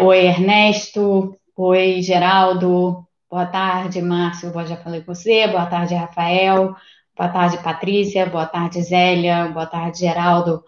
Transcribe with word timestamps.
oi, 0.00 0.26
Ernesto. 0.26 1.36
Oi, 1.56 2.02
Geraldo. 2.02 3.06
Boa 3.30 3.46
tarde, 3.46 4.00
Márcio. 4.02 4.52
Eu 4.54 4.66
já 4.66 4.76
falei 4.76 5.00
com 5.00 5.14
você. 5.14 5.46
Boa 5.48 5.66
tarde, 5.66 5.94
Rafael. 5.94 6.74
Boa 7.16 7.28
tarde, 7.28 7.62
Patrícia. 7.62 8.26
Boa 8.26 8.46
tarde, 8.46 8.82
Zélia. 8.82 9.48
Boa 9.48 9.66
tarde, 9.66 10.00
Geraldo. 10.00 10.62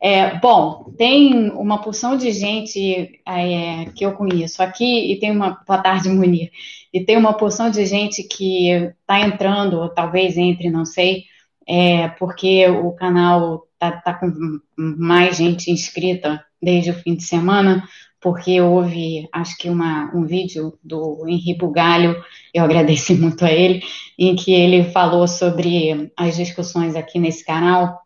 É, 0.00 0.38
bom, 0.38 0.92
tem 0.96 1.50
uma 1.50 1.80
porção 1.80 2.16
de 2.16 2.30
gente 2.30 3.20
é, 3.26 3.86
que 3.94 4.04
eu 4.04 4.12
conheço 4.12 4.62
aqui 4.62 5.12
e 5.12 5.18
tem 5.18 5.30
uma. 5.30 5.62
Boa 5.66 5.80
tarde, 5.80 6.08
Munir. 6.08 6.50
E 6.92 7.04
tem 7.04 7.16
uma 7.16 7.34
porção 7.34 7.70
de 7.70 7.84
gente 7.86 8.22
que 8.22 8.70
está 9.00 9.20
entrando, 9.20 9.78
ou 9.78 9.88
talvez 9.88 10.36
entre, 10.36 10.70
não 10.70 10.84
sei, 10.84 11.24
é, 11.66 12.08
porque 12.08 12.68
o 12.68 12.92
canal 12.92 13.66
está 13.74 13.92
tá 13.92 14.14
com 14.14 14.32
mais 14.76 15.36
gente 15.36 15.70
inscrita 15.70 16.44
desde 16.60 16.90
o 16.90 16.94
fim 16.94 17.14
de 17.14 17.22
semana, 17.22 17.86
porque 18.20 18.60
houve, 18.60 19.28
acho 19.32 19.56
que, 19.58 19.68
uma, 19.68 20.10
um 20.14 20.24
vídeo 20.24 20.78
do 20.82 21.24
Henri 21.28 21.56
Bugalho, 21.56 22.16
eu 22.52 22.64
agradeci 22.64 23.14
muito 23.18 23.44
a 23.44 23.52
ele, 23.52 23.82
em 24.18 24.34
que 24.34 24.52
ele 24.52 24.84
falou 24.84 25.28
sobre 25.28 26.10
as 26.16 26.36
discussões 26.36 26.96
aqui 26.96 27.18
nesse 27.18 27.44
canal. 27.44 28.00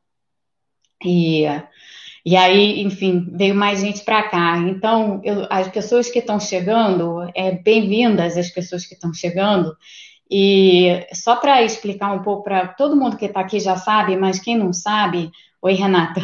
E, 1.05 1.45
e 2.25 2.37
aí, 2.37 2.83
enfim, 2.83 3.29
veio 3.33 3.55
mais 3.55 3.81
gente 3.81 4.05
para 4.05 4.29
cá. 4.29 4.59
Então, 4.59 5.21
eu, 5.25 5.47
as 5.49 5.69
pessoas 5.69 6.11
que 6.11 6.19
estão 6.19 6.39
chegando, 6.39 7.31
é 7.35 7.53
bem-vindas 7.53 8.37
as 8.37 8.51
pessoas 8.51 8.85
que 8.85 8.95
estão 8.95 9.15
chegando. 9.15 9.75
E 10.31 11.07
só 11.13 11.37
para 11.37 11.63
explicar 11.63 12.13
um 12.13 12.23
pouco 12.23 12.45
para 12.45 12.69
todo 12.69 12.97
mundo 12.97 13.17
que 13.17 13.25
está 13.25 13.41
aqui 13.41 13.59
já 13.59 13.77
sabe, 13.77 14.17
mas 14.17 14.39
quem 14.39 14.57
não 14.57 14.73
sabe, 14.73 15.31
oi 15.61 15.73
Renata, 15.73 16.23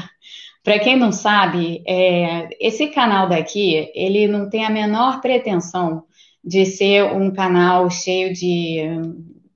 para 0.66 0.80
quem 0.80 0.96
não 0.98 1.12
sabe, 1.12 1.80
é, 1.86 2.48
esse 2.60 2.88
canal 2.88 3.28
daqui, 3.28 3.88
ele 3.94 4.26
não 4.26 4.50
tem 4.50 4.64
a 4.64 4.68
menor 4.70 5.20
pretensão 5.20 6.02
de 6.42 6.66
ser 6.66 7.04
um 7.04 7.32
canal 7.32 7.88
cheio 7.88 8.32
de, 8.32 8.80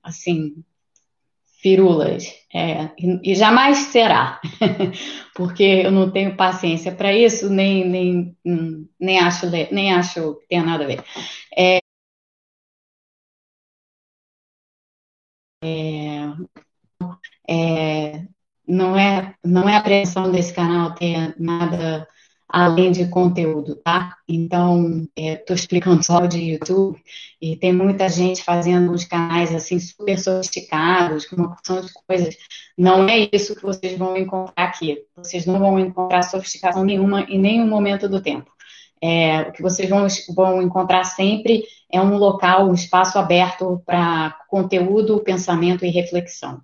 assim, 0.05 0.55
firulas. 1.61 2.33
É, 2.55 2.91
e, 3.25 3.35
jamais 3.35 3.79
será, 3.79 4.41
porque 5.35 5.83
eu 5.85 5.91
não 5.91 6.13
tenho 6.13 6.37
paciência 6.37 6.93
para 6.93 7.13
isso, 7.13 7.51
nem, 7.51 7.89
nem, 7.89 8.37
nem, 9.01 9.19
acho, 9.19 9.47
nem 9.73 9.93
acho 9.93 10.37
que 10.37 10.47
tenha 10.47 10.63
nada 10.63 10.85
a 10.85 10.87
ver. 10.87 11.03
É, 11.59 11.81
é, 15.65 16.51
é 17.49 18.40
não 18.71 18.97
é, 18.97 19.35
não 19.45 19.69
é 19.69 19.77
a 19.77 19.83
pressão 19.83 20.31
desse 20.31 20.53
canal 20.55 20.95
ter 20.95 21.35
nada 21.39 22.07
além 22.53 22.91
de 22.91 23.07
conteúdo, 23.07 23.77
tá? 23.77 24.17
Então, 24.29 25.07
estou 25.17 25.55
é, 25.55 25.59
explicando 25.59 26.05
só 26.05 26.27
de 26.27 26.41
YouTube 26.41 27.01
e 27.41 27.57
tem 27.57 27.73
muita 27.73 28.09
gente 28.09 28.43
fazendo 28.43 28.93
uns 28.93 29.05
canais 29.05 29.55
assim 29.55 29.79
super 29.79 30.19
sofisticados, 30.19 31.27
com 31.27 31.37
uma 31.37 31.51
porção 31.51 31.81
de 31.81 31.93
coisas. 32.07 32.37
Não 32.77 33.09
é 33.09 33.29
isso 33.33 33.55
que 33.55 33.63
vocês 33.63 33.97
vão 33.97 34.17
encontrar 34.17 34.65
aqui. 34.65 34.99
Vocês 35.17 35.47
não 35.47 35.61
vão 35.61 35.79
encontrar 35.79 36.23
sofisticação 36.23 36.85
nenhuma 36.85 37.23
em 37.23 37.39
nenhum 37.39 37.69
momento 37.69 38.09
do 38.09 38.21
tempo. 38.21 38.51
É, 39.03 39.43
o 39.43 39.53
que 39.53 39.63
vocês 39.63 39.89
vão, 39.89 40.07
vão 40.35 40.61
encontrar 40.61 41.05
sempre 41.05 41.65
é 41.91 42.01
um 42.01 42.17
local, 42.17 42.69
um 42.69 42.75
espaço 42.75 43.19
aberto 43.19 43.81
para 43.87 44.37
conteúdo, 44.49 45.21
pensamento 45.21 45.85
e 45.85 45.91
reflexão 45.91 46.61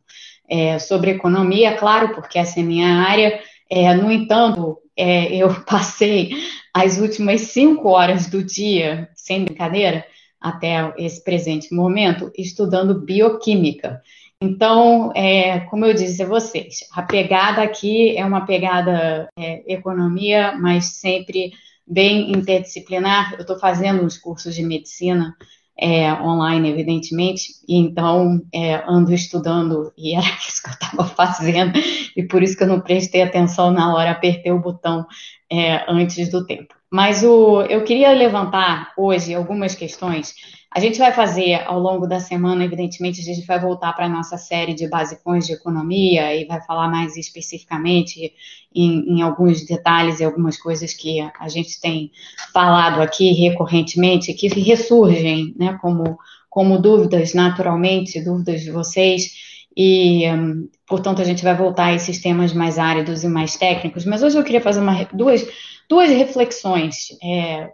é, 0.49 0.79
sobre 0.79 1.11
economia, 1.11 1.77
claro, 1.77 2.15
porque 2.15 2.39
essa 2.39 2.61
é 2.61 2.63
minha 2.63 2.89
área. 3.03 3.41
É, 3.69 3.95
no 3.95 4.11
entanto, 4.11 4.79
é, 4.97 5.35
eu 5.35 5.49
passei 5.65 6.31
as 6.73 6.99
últimas 6.99 7.43
cinco 7.43 7.89
horas 7.89 8.29
do 8.29 8.43
dia, 8.43 9.09
sem 9.15 9.45
brincadeira, 9.45 10.05
até 10.41 10.95
esse 10.99 11.23
presente 11.25 11.75
momento, 11.75 12.31
estudando 12.37 13.01
bioquímica. 13.01 14.03
Então, 14.41 15.13
é, 15.15 15.61
como 15.61 15.87
eu 15.87 15.95
disse 15.95 16.23
a 16.23 16.27
vocês, 16.27 16.81
a 16.93 17.03
pegada 17.03 17.63
aqui 17.63 18.17
é 18.17 18.25
uma 18.25 18.45
pegada 18.45 19.29
é, 19.39 19.63
economia, 19.73 20.55
mas 20.61 20.99
sempre 20.99 21.53
bem 21.87 22.33
interdisciplinar. 22.33 23.35
Eu 23.35 23.41
estou 23.41 23.59
fazendo 23.59 24.05
uns 24.05 24.19
cursos 24.19 24.55
de 24.55 24.63
medicina 24.63 25.35
é, 25.79 26.13
online, 26.15 26.71
evidentemente, 26.71 27.53
e 27.69 27.77
então 27.77 28.41
é, 28.53 28.83
ando 28.89 29.13
estudando, 29.13 29.93
e 29.97 30.15
era 30.17 30.27
isso 30.27 30.63
que 30.63 30.69
eu 30.69 30.73
estava 30.73 31.05
fazendo, 31.05 31.79
e 32.17 32.23
por 32.23 32.43
isso 32.43 32.57
que 32.57 32.63
eu 32.63 32.69
não 32.69 32.81
prestei 32.81 33.23
atenção 33.23 33.71
na 33.71 33.95
hora, 33.95 34.11
apertei 34.11 34.53
o 34.53 34.61
botão 34.61 35.07
é, 35.51 35.85
antes 35.89 36.31
do 36.31 36.47
tempo. 36.47 36.75
Mas 36.91 37.23
o, 37.23 37.63
eu 37.63 37.85
queria 37.85 38.13
levantar 38.13 38.93
hoje 38.97 39.35
algumas 39.35 39.75
questões 39.75 40.35
a 40.71 40.81
gente 40.81 40.99
vai 40.99 41.13
fazer 41.13 41.63
ao 41.67 41.79
longo 41.79 42.07
da 42.07 42.21
semana, 42.21 42.65
evidentemente, 42.65 43.21
a 43.21 43.25
gente 43.25 43.47
vai 43.47 43.59
voltar 43.59 43.93
para 43.93 44.07
a 44.07 44.09
nossa 44.09 44.37
série 44.37 44.75
de 44.75 44.89
basicões 44.89 45.47
de 45.47 45.53
economia 45.53 46.35
e 46.35 46.45
vai 46.45 46.61
falar 46.61 46.89
mais 46.89 47.17
especificamente 47.17 48.33
em, 48.75 49.17
em, 49.17 49.23
alguns 49.23 49.65
detalhes 49.65 50.21
e 50.21 50.25
algumas 50.25 50.59
coisas 50.59 50.93
que 50.93 51.21
a 51.21 51.49
gente 51.49 51.81
tem 51.81 52.11
falado 52.53 53.01
aqui 53.01 53.33
recorrentemente, 53.33 54.35
que 54.35 54.49
ressurgem 54.49 55.55
né, 55.57 55.79
como, 55.81 56.19
como 56.51 56.79
dúvidas, 56.79 57.33
naturalmente, 57.33 58.23
dúvidas 58.23 58.61
de 58.61 58.71
vocês. 58.71 59.33
E, 59.77 60.29
um, 60.31 60.69
portanto, 60.87 61.23
a 61.23 61.25
gente 61.25 61.45
vai 61.45 61.55
voltar 61.55 61.87
a 61.87 61.95
esses 61.95 62.21
temas 62.21 62.53
mais 62.53 62.79
áridos 62.79 63.23
e 63.25 63.29
mais 63.29 63.57
técnicos. 63.57 64.05
Mas 64.05 64.23
hoje 64.23 64.37
eu 64.37 64.45
queria 64.45 64.61
fazer 64.61 64.81
uma, 64.81 65.05
duas, 65.13 65.47
duas 65.89 66.11
reflexões. 66.11 67.17
É, 67.23 67.71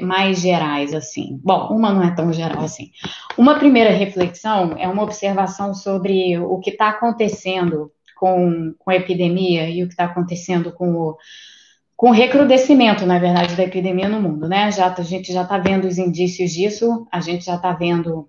mais 0.00 0.40
gerais, 0.40 0.94
assim. 0.94 1.40
Bom, 1.42 1.68
uma 1.74 1.92
não 1.92 2.02
é 2.02 2.14
tão 2.14 2.32
geral 2.32 2.62
assim. 2.64 2.90
Uma 3.36 3.58
primeira 3.58 3.90
reflexão 3.90 4.76
é 4.78 4.86
uma 4.86 5.02
observação 5.02 5.74
sobre 5.74 6.38
o 6.38 6.58
que 6.58 6.70
está 6.70 6.90
acontecendo 6.90 7.90
com, 8.16 8.74
com 8.78 8.90
a 8.90 8.96
epidemia 8.96 9.68
e 9.68 9.82
o 9.82 9.86
que 9.86 9.94
está 9.94 10.04
acontecendo 10.04 10.72
com 10.72 10.92
o, 10.92 11.16
com 11.96 12.10
recrudescimento, 12.10 13.04
na 13.04 13.18
verdade, 13.18 13.56
da 13.56 13.64
epidemia 13.64 14.08
no 14.08 14.20
mundo, 14.20 14.48
né? 14.48 14.70
Já, 14.70 14.94
a 14.96 15.02
gente 15.02 15.32
já 15.32 15.42
está 15.42 15.58
vendo 15.58 15.86
os 15.86 15.98
indícios 15.98 16.52
disso, 16.52 17.06
a 17.10 17.20
gente 17.20 17.44
já 17.44 17.56
está 17.56 17.72
vendo 17.72 18.28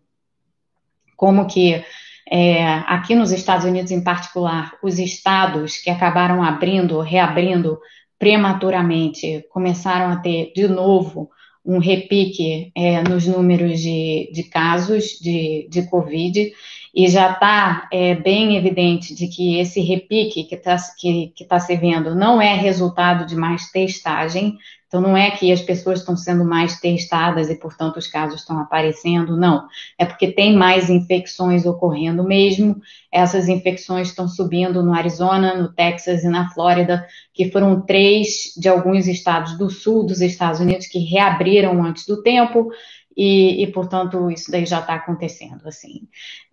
como 1.16 1.46
que 1.46 1.84
é, 2.32 2.64
aqui 2.88 3.16
nos 3.16 3.32
Estados 3.32 3.66
Unidos 3.66 3.92
em 3.92 4.04
particular, 4.04 4.74
os 4.82 5.00
estados 5.00 5.78
que 5.78 5.90
acabaram 5.90 6.44
abrindo, 6.44 7.00
reabrindo 7.02 7.80
prematuramente 8.20 9.46
começaram 9.50 10.12
a 10.12 10.18
ter 10.18 10.52
de 10.54 10.68
novo 10.68 11.32
um 11.66 11.80
repique 11.80 12.72
é, 12.76 13.02
nos 13.02 13.26
números 13.26 13.80
de, 13.80 14.30
de 14.34 14.44
casos 14.44 15.20
de, 15.22 15.68
de 15.70 15.84
Covid, 15.88 16.52
e 16.94 17.08
já 17.08 17.32
está 17.32 17.88
é, 17.92 18.16
bem 18.16 18.58
evidente 18.58 19.14
de 19.14 19.28
que 19.28 19.60
esse 19.60 19.80
repique 19.82 20.44
que 20.44 20.56
está 20.56 20.76
que, 20.98 21.32
que 21.36 21.46
tá 21.46 21.60
se 21.60 21.76
vendo 21.76 22.16
não 22.16 22.42
é 22.42 22.56
resultado 22.56 23.26
de 23.26 23.36
mais 23.36 23.70
testagem, 23.72 24.58
então, 24.90 25.02
não 25.02 25.16
é 25.16 25.30
que 25.30 25.52
as 25.52 25.62
pessoas 25.62 26.00
estão 26.00 26.18
sendo 26.18 26.44
mais 26.44 26.80
testadas 26.80 27.48
e, 27.48 27.56
portanto, 27.56 27.98
os 27.98 28.08
casos 28.08 28.40
estão 28.40 28.58
aparecendo, 28.58 29.38
não. 29.38 29.68
É 30.00 30.04
porque 30.04 30.32
tem 30.32 30.56
mais 30.56 30.90
infecções 30.90 31.64
ocorrendo 31.64 32.24
mesmo. 32.24 32.76
Essas 33.12 33.48
infecções 33.48 34.08
estão 34.08 34.28
subindo 34.28 34.82
no 34.82 34.96
Arizona, 34.96 35.54
no 35.54 35.72
Texas 35.72 36.24
e 36.24 36.28
na 36.28 36.50
Flórida, 36.50 37.06
que 37.36 37.52
foram 37.52 37.80
três 37.82 38.52
de 38.58 38.68
alguns 38.68 39.08
estados 39.08 39.56
do 39.60 39.70
sul 39.70 40.08
dos 40.08 40.22
Estados 40.22 40.60
Unidos 40.60 40.88
que 40.88 40.98
reabriram 40.98 41.84
antes 41.84 42.08
do 42.08 42.24
tempo. 42.24 42.72
E, 43.16 43.62
e, 43.62 43.68
portanto, 43.68 44.32
isso 44.32 44.50
daí 44.50 44.66
já 44.66 44.80
está 44.80 44.96
acontecendo, 44.96 45.68
assim. 45.68 46.08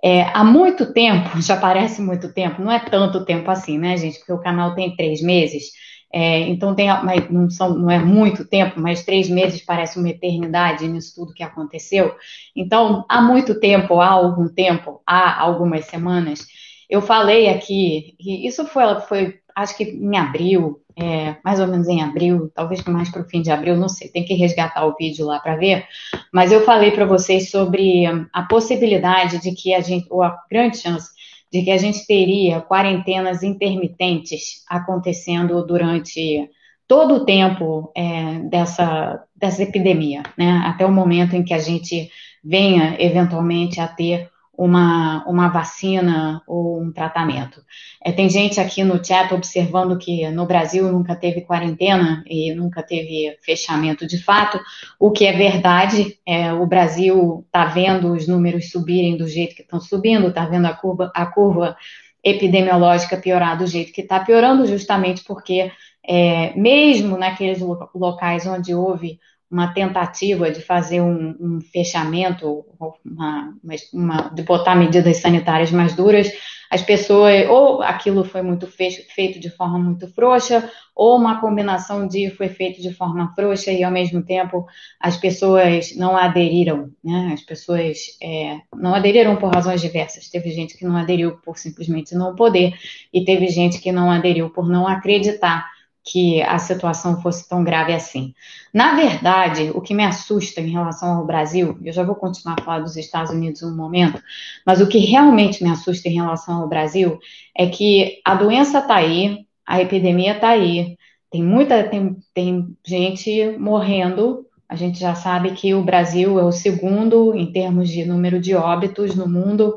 É, 0.05 0.25
há 0.25 0.45
muito 0.45 0.93
tempo, 0.93 1.31
já 1.41 1.57
parece 1.57 2.03
muito 2.03 2.35
tempo, 2.35 2.61
não 2.61 2.71
é 2.71 2.81
tanto 2.81 3.25
tempo 3.25 3.51
assim, 3.51 3.79
né, 3.79 3.97
gente? 3.97 4.19
Porque 4.19 4.33
o 4.33 4.43
canal 4.43 4.75
tem 4.75 4.95
três 4.95 5.23
meses, 5.23 5.71
é, 6.13 6.41
então, 6.41 6.75
tem, 6.75 6.89
não, 7.31 7.51
são, 7.51 7.77
não 7.77 7.91
é 7.91 7.99
muito 7.99 8.45
tempo, 8.45 8.81
mas 8.81 9.05
três 9.05 9.29
meses 9.29 9.63
parece 9.63 9.99
uma 9.99 10.09
eternidade 10.09 10.87
nisso 10.87 11.15
tudo 11.15 11.35
que 11.35 11.43
aconteceu. 11.43 12.15
Então, 12.55 13.05
há 13.09 13.21
muito 13.21 13.59
tempo, 13.59 14.01
há 14.01 14.09
algum 14.09 14.49
tempo, 14.49 15.03
há 15.07 15.41
algumas 15.41 15.87
semanas, 15.87 16.47
eu 16.89 17.03
falei 17.03 17.49
aqui, 17.49 18.15
e 18.21 18.47
isso 18.47 18.65
foi, 18.67 19.01
foi 19.01 19.35
acho 19.55 19.77
que 19.77 19.85
em 19.85 20.17
abril, 20.17 20.81
é, 20.97 21.37
mais 21.45 21.59
ou 21.59 21.67
menos 21.67 21.89
em 21.89 22.01
abril, 22.01 22.51
talvez 22.55 22.83
mais 22.85 23.11
para 23.11 23.23
o 23.23 23.29
fim 23.29 23.43
de 23.43 23.51
abril, 23.51 23.77
não 23.77 23.89
sei, 23.89 24.09
tem 24.09 24.25
que 24.25 24.35
resgatar 24.35 24.87
o 24.87 24.95
vídeo 24.95 25.27
lá 25.27 25.41
para 25.41 25.57
ver, 25.57 25.87
mas 26.33 26.53
eu 26.53 26.65
falei 26.65 26.93
para 26.93 27.05
vocês 27.05 27.51
sobre 27.51 28.05
a 28.33 28.43
possibilidade 28.43 29.41
de 29.41 29.53
que 29.53 29.75
a 29.75 29.81
gente, 29.81 30.07
ou 30.11 30.23
a 30.23 30.39
grande 30.51 30.79
chance 30.79 31.11
de 31.53 31.63
que 31.63 31.71
a 31.71 31.79
gente 31.79 32.07
teria 32.07 32.61
quarentenas 32.61 33.43
intermitentes 33.43 34.65
acontecendo 34.69 35.65
durante 35.65 36.51
todo 36.89 37.17
o 37.17 37.25
tempo 37.25 37.93
é, 37.97 38.39
dessa, 38.49 39.25
dessa 39.35 39.63
epidemia, 39.63 40.23
né? 40.37 40.63
Até 40.67 40.85
o 40.87 40.93
momento 40.93 41.35
em 41.35 41.43
que 41.43 41.55
a 41.55 41.59
gente 41.59 42.11
venha 42.43 42.97
eventualmente 42.99 43.81
a 43.81 43.89
ter 43.89 44.31
uma, 44.57 45.25
uma 45.27 45.49
vacina 45.49 46.43
ou 46.47 46.81
um 46.81 46.91
tratamento. 46.91 47.63
É, 48.03 48.11
tem 48.11 48.29
gente 48.29 48.61
aqui 48.61 48.83
no 48.83 49.05
chat 49.05 49.33
observando 49.35 49.99
que 49.99 50.29
no 50.31 50.47
Brasil 50.47 50.91
nunca 50.91 51.15
teve 51.15 51.43
quarentena 51.43 52.25
e 52.27 52.55
nunca 52.55 52.83
teve 52.83 53.37
fechamento 53.45 54.07
de 54.07 54.23
fato, 54.23 54.59
o 54.99 55.11
que 55.11 55.27
é 55.27 55.33
verdade. 55.33 56.19
É, 56.25 56.53
o 56.53 56.67
Brasil 56.67 57.45
está 57.47 57.67
vendo 57.67 58.13
os 58.13 58.27
números 58.27 58.71
subirem 58.71 59.17
do 59.17 59.29
jeito 59.29 59.55
que 59.55 59.63
estão 59.63 59.81
subindo, 59.81 60.29
está 60.29 60.47
vendo 60.47 60.67
a 60.67 60.73
curva, 60.73 61.13
a 61.15 61.27
curva 61.27 61.77
epidemiológica 62.25 63.17
piorar 63.17 63.59
do 63.59 63.67
jeito 63.67 63.93
que 63.93 64.01
está 64.01 64.21
piorando, 64.21 64.67
justamente 64.67 65.23
porque, 65.23 65.71
é, 66.05 66.53
mesmo 66.57 67.17
naqueles 67.17 67.61
locais 67.95 68.47
onde 68.47 68.75
houve 68.75 69.21
uma 69.51 69.73
tentativa 69.73 70.51
de 70.51 70.61
fazer 70.61 71.01
um, 71.01 71.37
um 71.41 71.61
fechamento, 71.61 72.65
uma, 73.05 73.55
uma, 73.93 74.17
de 74.35 74.43
botar 74.43 74.75
medidas 74.75 75.19
sanitárias 75.19 75.71
mais 75.71 75.95
duras, 75.95 76.31
as 76.69 76.83
pessoas, 76.83 77.49
ou 77.49 77.81
aquilo 77.81 78.25
foi 78.25 78.43
muito 78.43 78.67
feito 78.67 79.39
de 79.39 79.49
forma 79.51 79.79
muito 79.79 80.09
frouxa, 80.13 80.69
ou 80.97 81.17
uma 81.17 81.41
combinação 81.41 82.09
de 82.09 82.29
foi 82.31 82.49
feito 82.49 82.83
de 82.83 82.93
forma 82.93 83.33
frouxa 83.37 83.71
e 83.71 83.85
ao 83.85 83.93
mesmo 83.93 84.23
tempo 84.23 84.67
as 84.99 85.17
pessoas 85.17 85.95
não 85.97 86.17
aderiram, 86.17 86.91
né? 87.05 87.31
As 87.33 87.43
pessoas 87.43 88.19
é, 88.21 88.59
não 88.75 88.95
aderiram 88.95 89.37
por 89.37 89.55
razões 89.55 89.81
diversas. 89.81 90.29
Teve 90.29 90.51
gente 90.51 90.77
que 90.77 90.85
não 90.85 90.97
aderiu 90.97 91.39
por 91.45 91.57
simplesmente 91.57 92.17
não 92.17 92.35
poder, 92.35 92.75
e 93.13 93.25
teve 93.25 93.47
gente 93.47 93.79
que 93.79 93.93
não 93.93 94.11
aderiu 94.11 94.51
por 94.51 94.69
não 94.69 94.89
acreditar 94.89 95.76
que 96.07 96.41
a 96.43 96.57
situação 96.59 97.21
fosse 97.21 97.49
tão 97.49 97.65
grave 97.65 97.93
assim. 97.93 98.33
Na 98.73 98.95
verdade, 98.95 99.73
o 99.75 99.81
que 99.81 99.93
me 99.93 100.05
assusta 100.05 100.61
em 100.61 100.71
relação 100.71 101.19
ao 101.19 101.27
Brasil, 101.27 101.77
eu 101.85 101.93
já 101.93 102.05
vou 102.05 102.15
continuar 102.15 102.57
a 102.59 102.63
falar 102.63 102.79
dos 102.79 102.97
Estados 102.97 103.33
Unidos 103.33 103.65
um 103.65 103.75
momento, 103.75 104.23
mas 104.65 104.81
o 104.81 104.87
que 104.89 104.99
realmente 104.99 105.65
me 105.65 105.69
assusta 105.69 106.09
em 106.09 106.15
relação 106.15 106.63
ao 106.63 106.69
Brasil 106.69 107.19
é 107.57 107.67
que 107.67 108.21
a 108.25 108.37
doença 108.37 108.79
está 108.79 108.95
aí, 108.95 109.47
a 109.67 109.81
epidemia 109.83 110.37
está 110.37 110.51
aí, 110.51 110.97
tem 111.29 111.43
muita, 111.43 111.83
tem, 111.83 112.17
tem 112.33 112.77
gente 112.87 113.57
morrendo. 113.59 114.47
A 114.69 114.77
gente 114.77 114.99
já 114.99 115.15
sabe 115.15 115.53
que 115.53 115.75
o 115.75 115.83
Brasil 115.83 116.39
é 116.39 116.45
o 116.45 116.53
segundo 116.53 117.35
em 117.35 117.53
termos 117.53 117.89
de 117.89 118.05
número 118.05 118.41
de 118.41 118.55
óbitos 118.55 119.15
no 119.15 119.29
mundo, 119.29 119.75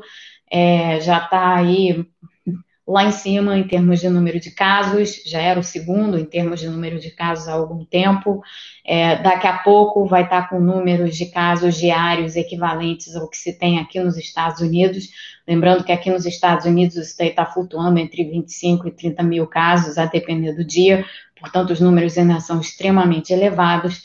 é, 0.50 1.00
já 1.00 1.18
está 1.18 1.56
aí 1.56 2.04
lá 2.90 3.04
em 3.04 3.12
cima 3.12 3.56
em 3.56 3.66
termos 3.66 4.00
de 4.00 4.08
número 4.08 4.40
de 4.40 4.50
casos, 4.50 5.22
já 5.24 5.38
era 5.38 5.60
o 5.60 5.62
segundo 5.62 6.18
em 6.18 6.24
termos 6.24 6.58
de 6.58 6.68
número 6.68 6.98
de 6.98 7.10
casos 7.10 7.46
há 7.46 7.52
algum 7.52 7.84
tempo. 7.84 8.42
É, 8.84 9.16
daqui 9.22 9.46
a 9.46 9.58
pouco 9.58 10.04
vai 10.06 10.24
estar 10.24 10.48
com 10.48 10.58
números 10.58 11.16
de 11.16 11.26
casos 11.26 11.76
diários 11.76 12.34
equivalentes 12.34 13.14
ao 13.14 13.28
que 13.28 13.36
se 13.36 13.56
tem 13.56 13.78
aqui 13.78 14.00
nos 14.00 14.16
Estados 14.16 14.60
Unidos. 14.60 15.08
Lembrando 15.46 15.84
que 15.84 15.92
aqui 15.92 16.10
nos 16.10 16.26
Estados 16.26 16.66
Unidos 16.66 16.96
isso 16.96 17.22
está 17.22 17.46
flutuando 17.46 18.00
entre 18.00 18.24
25 18.24 18.88
e 18.88 18.90
30 18.90 19.22
mil 19.22 19.46
casos, 19.46 19.96
a 19.96 20.06
depender 20.06 20.52
do 20.52 20.64
dia, 20.64 21.04
portanto, 21.38 21.70
os 21.70 21.80
números 21.80 22.18
ainda 22.18 22.40
são 22.40 22.60
extremamente 22.60 23.32
elevados. 23.32 24.02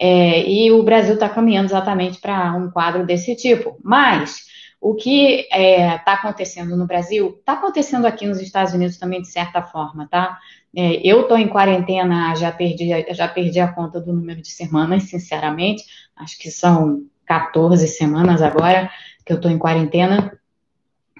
É, 0.00 0.48
e 0.48 0.70
o 0.70 0.84
Brasil 0.84 1.14
está 1.14 1.28
caminhando 1.28 1.66
exatamente 1.66 2.20
para 2.20 2.54
um 2.54 2.70
quadro 2.70 3.04
desse 3.04 3.34
tipo. 3.34 3.76
Mas 3.82 4.47
o 4.80 4.94
que 4.94 5.40
está 5.40 5.56
é, 5.56 5.98
tá 5.98 6.12
acontecendo 6.14 6.76
no 6.76 6.86
Brasil 6.86 7.36
está 7.38 7.54
acontecendo 7.54 8.06
aqui 8.06 8.26
nos 8.26 8.40
Estados 8.40 8.72
Unidos 8.72 8.96
também, 8.96 9.20
de 9.20 9.28
certa 9.28 9.62
forma, 9.62 10.06
tá? 10.08 10.38
É, 10.74 11.00
eu 11.04 11.22
estou 11.22 11.36
em 11.36 11.48
quarentena, 11.48 12.34
já 12.36 12.52
perdi, 12.52 12.90
já 13.10 13.26
perdi 13.26 13.58
a 13.58 13.72
conta 13.72 14.00
do 14.00 14.12
número 14.12 14.40
de 14.40 14.50
semanas, 14.50 15.04
sinceramente. 15.10 15.84
Acho 16.16 16.38
que 16.38 16.50
são 16.50 17.02
14 17.26 17.86
semanas 17.88 18.40
agora 18.40 18.90
que 19.24 19.32
eu 19.32 19.36
estou 19.36 19.50
em 19.50 19.58
quarentena 19.58 20.38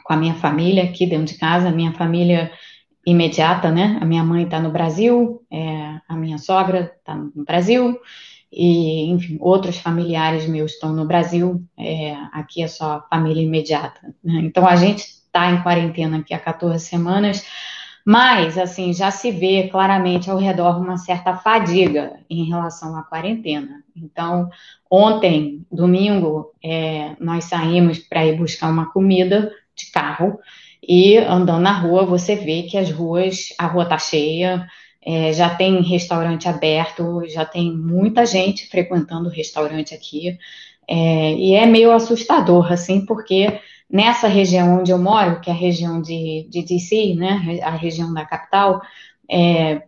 com 0.04 0.12
a 0.12 0.16
minha 0.16 0.34
família 0.34 0.84
aqui 0.84 1.04
dentro 1.04 1.26
de 1.26 1.38
casa, 1.38 1.70
minha 1.70 1.92
família 1.92 2.50
imediata, 3.04 3.70
né? 3.70 3.98
A 4.00 4.04
minha 4.04 4.22
mãe 4.22 4.44
está 4.44 4.60
no 4.60 4.70
Brasil, 4.70 5.42
é, 5.50 5.98
a 6.08 6.14
minha 6.14 6.38
sogra 6.38 6.94
está 6.98 7.14
no 7.14 7.44
Brasil, 7.44 7.98
e, 8.50 9.10
enfim, 9.10 9.36
outros 9.40 9.78
familiares 9.78 10.46
meus 10.48 10.72
estão 10.72 10.92
no 10.92 11.04
Brasil, 11.04 11.62
é, 11.78 12.14
aqui 12.32 12.62
é 12.62 12.68
só 12.68 13.04
família 13.10 13.42
imediata. 13.42 14.00
Né? 14.24 14.40
Então, 14.44 14.66
a 14.66 14.76
gente 14.76 15.00
está 15.00 15.50
em 15.50 15.62
quarentena 15.62 16.18
aqui 16.18 16.32
há 16.32 16.38
14 16.38 16.84
semanas, 16.84 17.44
mas, 18.04 18.56
assim, 18.56 18.92
já 18.94 19.10
se 19.10 19.30
vê 19.30 19.68
claramente 19.68 20.30
ao 20.30 20.38
redor 20.38 20.80
uma 20.80 20.96
certa 20.96 21.36
fadiga 21.36 22.18
em 22.30 22.44
relação 22.44 22.96
à 22.96 23.02
quarentena. 23.02 23.82
Então, 23.94 24.48
ontem, 24.90 25.66
domingo, 25.70 26.52
é, 26.64 27.14
nós 27.20 27.44
saímos 27.44 27.98
para 27.98 28.24
ir 28.24 28.38
buscar 28.38 28.70
uma 28.70 28.90
comida 28.90 29.52
de 29.76 29.90
carro 29.90 30.38
e 30.82 31.18
andando 31.18 31.60
na 31.60 31.72
rua, 31.72 32.06
você 32.06 32.34
vê 32.34 32.62
que 32.62 32.78
as 32.78 32.90
ruas, 32.90 33.48
a 33.58 33.66
rua 33.66 33.82
está 33.82 33.98
cheia, 33.98 34.66
é, 35.08 35.32
já 35.32 35.48
tem 35.48 35.80
restaurante 35.80 36.46
aberto, 36.46 37.22
já 37.26 37.42
tem 37.42 37.74
muita 37.74 38.26
gente 38.26 38.68
frequentando 38.68 39.30
o 39.30 39.32
restaurante 39.32 39.94
aqui. 39.94 40.36
É, 40.86 41.32
e 41.32 41.54
é 41.54 41.64
meio 41.64 41.92
assustador, 41.92 42.70
assim, 42.70 43.06
porque 43.06 43.58
nessa 43.90 44.28
região 44.28 44.80
onde 44.80 44.90
eu 44.90 44.98
moro, 44.98 45.40
que 45.40 45.48
é 45.48 45.52
a 45.54 45.56
região 45.56 46.02
de, 46.02 46.46
de 46.50 46.62
DC, 46.62 47.14
né, 47.14 47.58
a 47.62 47.70
região 47.70 48.12
da 48.12 48.26
capital, 48.26 48.82
é, 49.30 49.80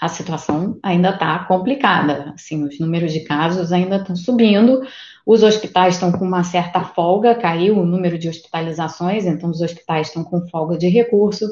a 0.00 0.08
situação 0.08 0.78
ainda 0.82 1.10
está 1.10 1.38
complicada. 1.40 2.32
Assim, 2.34 2.64
os 2.64 2.78
números 2.78 3.12
de 3.12 3.20
casos 3.20 3.72
ainda 3.72 3.96
estão 3.96 4.14
subindo, 4.14 4.82
os 5.26 5.42
hospitais 5.42 5.94
estão 5.94 6.10
com 6.10 6.24
uma 6.24 6.42
certa 6.42 6.80
folga, 6.82 7.34
caiu 7.34 7.78
o 7.78 7.84
número 7.84 8.18
de 8.18 8.28
hospitalizações, 8.28 9.26
então 9.26 9.50
os 9.50 9.60
hospitais 9.60 10.06
estão 10.06 10.24
com 10.24 10.48
folga 10.48 10.78
de 10.78 10.88
recurso, 10.88 11.46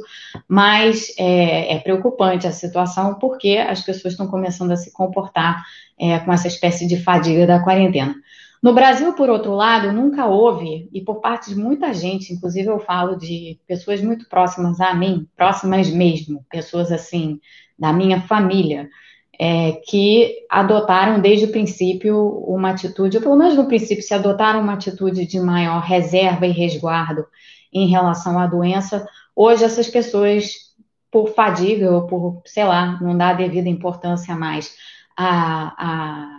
mas 0.49 1.13
é, 1.19 1.75
é 1.75 1.79
preocupante 1.81 2.47
a 2.47 2.53
situação 2.53 3.15
porque 3.19 3.59
as 3.59 3.83
pessoas 3.83 4.15
estão 4.15 4.29
começando 4.29 4.71
a 4.71 4.77
se 4.77 4.93
comportar 4.93 5.63
é, 5.99 6.19
com 6.21 6.33
essa 6.33 6.47
espécie 6.47 6.87
de 6.87 7.03
fadiga 7.03 7.47
da 7.47 7.63
quarentena. 7.63 8.15
No 8.63 8.73
Brasil, 8.73 9.13
por 9.13 9.29
outro 9.29 9.55
lado, 9.55 9.93
nunca 9.93 10.27
houve, 10.27 10.89
e 10.93 11.01
por 11.01 11.21
parte 11.21 11.51
de 11.51 11.61
muita 11.61 11.93
gente, 11.93 12.33
inclusive 12.33 12.69
eu 12.69 12.79
falo 12.79 13.17
de 13.17 13.61
pessoas 13.67 14.01
muito 14.01 14.29
próximas 14.29 14.81
a 14.81 14.95
mim, 14.95 15.29
próximas 15.37 15.91
mesmo, 15.91 16.45
pessoas 16.51 16.91
assim, 16.91 17.41
da 17.79 17.93
minha 17.93 18.23
família, 18.23 18.89
é, 19.39 19.73
que 19.87 20.47
adotaram 20.51 21.21
desde 21.21 21.45
o 21.45 21.53
princípio 21.53 22.17
uma 22.47 22.71
atitude, 22.71 23.19
ou 23.19 23.23
pelo 23.23 23.37
menos 23.37 23.55
no 23.55 23.67
princípio 23.67 24.03
se 24.03 24.15
adotaram 24.15 24.61
uma 24.61 24.73
atitude 24.73 25.27
de 25.27 25.39
maior 25.39 25.81
reserva 25.81 26.47
e 26.47 26.53
resguardo 26.53 27.27
em 27.73 27.87
relação 27.87 28.39
à 28.39 28.47
doença. 28.47 29.07
Hoje 29.35 29.65
essas 29.65 29.89
pessoas, 29.89 30.55
por 31.11 31.29
fadiga 31.35 31.91
ou 31.91 32.07
por, 32.07 32.43
sei 32.47 32.65
lá, 32.65 32.99
não 33.03 33.17
dá 33.17 33.29
a 33.29 33.35
devida 33.35 33.69
importância 33.69 34.35
mais 34.35 34.75
a, 35.17 35.75
a, 35.79 36.36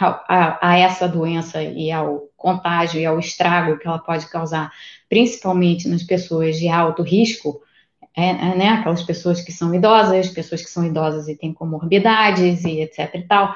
a, 0.00 0.58
a 0.60 0.78
essa 0.78 1.08
doença 1.08 1.62
e 1.62 1.90
ao 1.90 2.28
contágio 2.36 3.00
e 3.00 3.06
ao 3.06 3.18
estrago 3.18 3.78
que 3.78 3.86
ela 3.86 3.98
pode 3.98 4.26
causar, 4.26 4.72
principalmente 5.08 5.88
nas 5.88 6.02
pessoas 6.02 6.58
de 6.58 6.68
alto 6.68 7.02
risco, 7.02 7.60
é, 8.16 8.30
é, 8.30 8.56
né, 8.56 8.68
aquelas 8.68 9.02
pessoas 9.02 9.40
que 9.40 9.50
são 9.50 9.74
idosas, 9.74 10.28
pessoas 10.28 10.62
que 10.62 10.70
são 10.70 10.84
idosas 10.84 11.26
e 11.26 11.36
têm 11.36 11.52
comorbidades 11.52 12.64
e 12.64 12.80
etc 12.80 13.14
e 13.14 13.22
tal, 13.22 13.54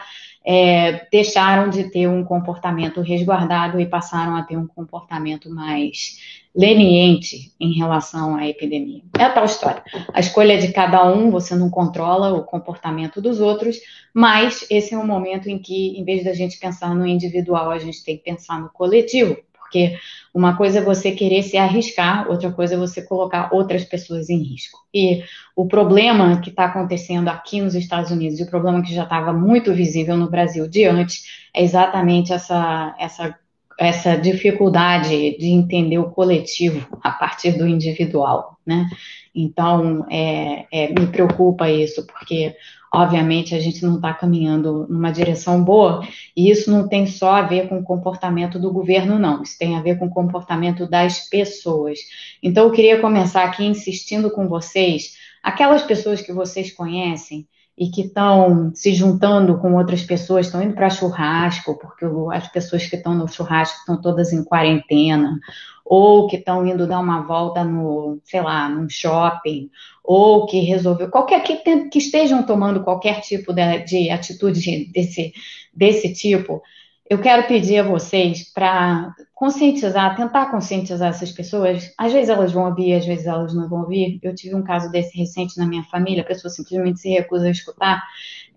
é, 0.51 1.07
deixaram 1.13 1.69
de 1.69 1.91
ter 1.91 2.09
um 2.09 2.25
comportamento 2.25 3.03
resguardado 3.03 3.79
e 3.79 3.85
passaram 3.85 4.35
a 4.35 4.43
ter 4.43 4.57
um 4.57 4.67
comportamento 4.67 5.51
mais 5.51 6.17
leniente 6.57 7.53
em 7.61 7.75
relação 7.75 8.35
à 8.35 8.49
epidemia. 8.49 9.03
É 9.19 9.25
a 9.25 9.31
tal 9.31 9.45
história. 9.45 9.83
A 10.11 10.21
escolha 10.21 10.57
de 10.57 10.73
cada 10.73 11.07
um, 11.07 11.31
você 11.31 11.55
não 11.55 11.69
controla 11.69 12.33
o 12.33 12.45
comportamento 12.45 13.21
dos 13.21 13.41
outros, 13.41 13.77
mas 14.15 14.67
esse 14.71 14.95
é 14.95 14.99
um 14.99 15.07
momento 15.07 15.51
em 15.51 15.59
que, 15.59 15.99
em 16.01 16.03
vez 16.03 16.25
da 16.25 16.33
gente 16.33 16.59
pensar 16.59 16.95
no 16.95 17.07
individual, 17.07 17.71
a 17.71 17.79
gente 17.79 18.03
tem 18.03 18.17
que 18.17 18.25
pensar 18.25 18.59
no 18.59 18.71
coletivo. 18.71 19.37
Porque 19.69 19.99
uma 20.35 20.57
coisa 20.57 20.79
é 20.79 20.83
você 20.83 21.13
querer 21.13 21.43
se 21.43 21.59
arriscar, 21.59 22.29
outra 22.29 22.51
coisa 22.51 22.75
é 22.75 22.79
você 22.79 23.03
colocar 23.03 23.51
outras 23.53 23.85
pessoas 23.85 24.31
em 24.31 24.43
risco. 24.43 24.79
E 24.93 25.23
o 25.55 25.67
problema 25.67 26.41
que 26.41 26.49
está 26.49 26.65
acontecendo 26.65 27.29
aqui 27.29 27.61
nos 27.61 27.75
Estados 27.75 28.11
Unidos, 28.11 28.41
e 28.41 28.45
o 28.45 28.51
problema 28.51 28.83
que 28.83 28.95
já 28.95 29.05
estava 29.05 29.33
muito 29.33 29.75
visível 29.75 30.17
no 30.17 30.31
Brasil 30.31 30.67
de 30.67 30.85
antes, 30.87 31.25
é 31.55 31.63
exatamente 31.63 32.33
essa, 32.33 32.97
essa, 32.99 33.39
essa 33.79 34.17
dificuldade 34.17 35.37
de 35.39 35.49
entender 35.49 35.99
o 35.99 36.11
coletivo 36.11 36.87
a 37.03 37.11
partir 37.11 37.53
do 37.53 37.67
individual, 37.67 38.57
né? 38.67 38.89
Então, 39.35 40.07
é, 40.11 40.67
é, 40.73 40.89
me 40.89 41.07
preocupa 41.07 41.71
isso, 41.71 42.05
porque 42.07 42.57
obviamente 42.93 43.55
a 43.55 43.61
gente 43.61 43.85
não 43.85 43.97
está 43.97 44.13
caminhando 44.13 44.87
numa 44.89 45.11
direção 45.11 45.63
boa, 45.63 46.07
e 46.37 46.51
isso 46.51 46.71
não 46.71 46.89
tem 46.89 47.07
só 47.07 47.33
a 47.33 47.43
ver 47.43 47.69
com 47.69 47.79
o 47.79 47.83
comportamento 47.83 48.59
do 48.59 48.73
governo, 48.73 49.19
não, 49.19 49.43
isso 49.43 49.59
tem 49.59 49.77
a 49.77 49.83
ver 49.83 49.99
com 49.99 50.07
o 50.07 50.11
comportamento 50.11 50.89
das 50.89 51.29
pessoas. 51.29 51.99
Então, 52.43 52.65
eu 52.65 52.73
queria 52.73 53.01
começar 53.01 53.45
aqui 53.45 53.65
insistindo 53.65 54.31
com 54.31 54.49
vocês, 54.49 55.15
aquelas 55.43 55.83
pessoas 55.83 56.21
que 56.21 56.33
vocês 56.33 56.73
conhecem, 56.73 57.47
e 57.79 57.89
que 57.91 58.03
estão 58.03 58.73
se 58.75 58.93
juntando 58.93 59.57
com 59.59 59.75
outras 59.75 60.03
pessoas, 60.03 60.47
estão 60.47 60.61
indo 60.61 60.75
para 60.75 60.91
churrasco, 60.91 61.79
porque 61.79 62.05
as 62.33 62.49
pessoas 62.49 62.85
que 62.85 62.97
estão 62.97 63.15
no 63.15 63.29
churrasco 63.29 63.79
estão 63.79 64.01
todas 64.01 64.33
em 64.33 64.43
quarentena, 64.43 65.39
ou 65.85 66.27
que 66.27 66.37
estão 66.37 66.67
indo 66.67 66.89
dar 66.89 66.99
uma 66.99 67.23
volta 67.23 67.63
no, 67.63 68.19
sei 68.25 68.43
lá, 68.43 68.69
num 68.69 68.89
shopping, 68.89 69.71
ou 70.03 70.45
que 70.47 70.59
resolveu, 70.61 71.09
qualquer 71.09 71.41
que, 71.45 71.57
que 71.89 71.99
estejam 71.99 72.43
tomando 72.43 72.83
qualquer 72.83 73.21
tipo 73.21 73.53
de, 73.53 73.79
de 73.85 74.11
atitude 74.11 74.91
desse, 74.93 75.33
desse 75.73 76.13
tipo, 76.13 76.61
eu 77.09 77.19
quero 77.21 77.47
pedir 77.47 77.79
a 77.79 77.83
vocês 77.83 78.53
para 78.53 79.15
conscientizar, 79.35 80.15
tentar 80.17 80.51
conscientizar 80.51 81.09
essas 81.09 81.33
pessoas. 81.33 81.93
Às 81.97 82.13
vezes 82.13 82.29
elas 82.29 82.53
vão 82.53 82.67
ouvir, 82.67 82.95
às 82.95 83.07
vezes 83.07 83.27
elas 83.27 83.55
não 83.55 83.69
vão 83.69 83.81
ouvir. 83.81 84.19
Eu 84.23 84.35
tive 84.35 84.55
um 84.55 84.63
caso 84.63 84.91
desse 84.91 85.17
recente 85.17 85.57
na 85.57 85.65
minha 85.65 85.83
família, 85.85 86.23
a 86.23 86.27
pessoa 86.27 86.51
simplesmente 86.51 87.01
se 87.01 87.09
recusa 87.09 87.47
a 87.47 87.51
escutar. 87.51 88.03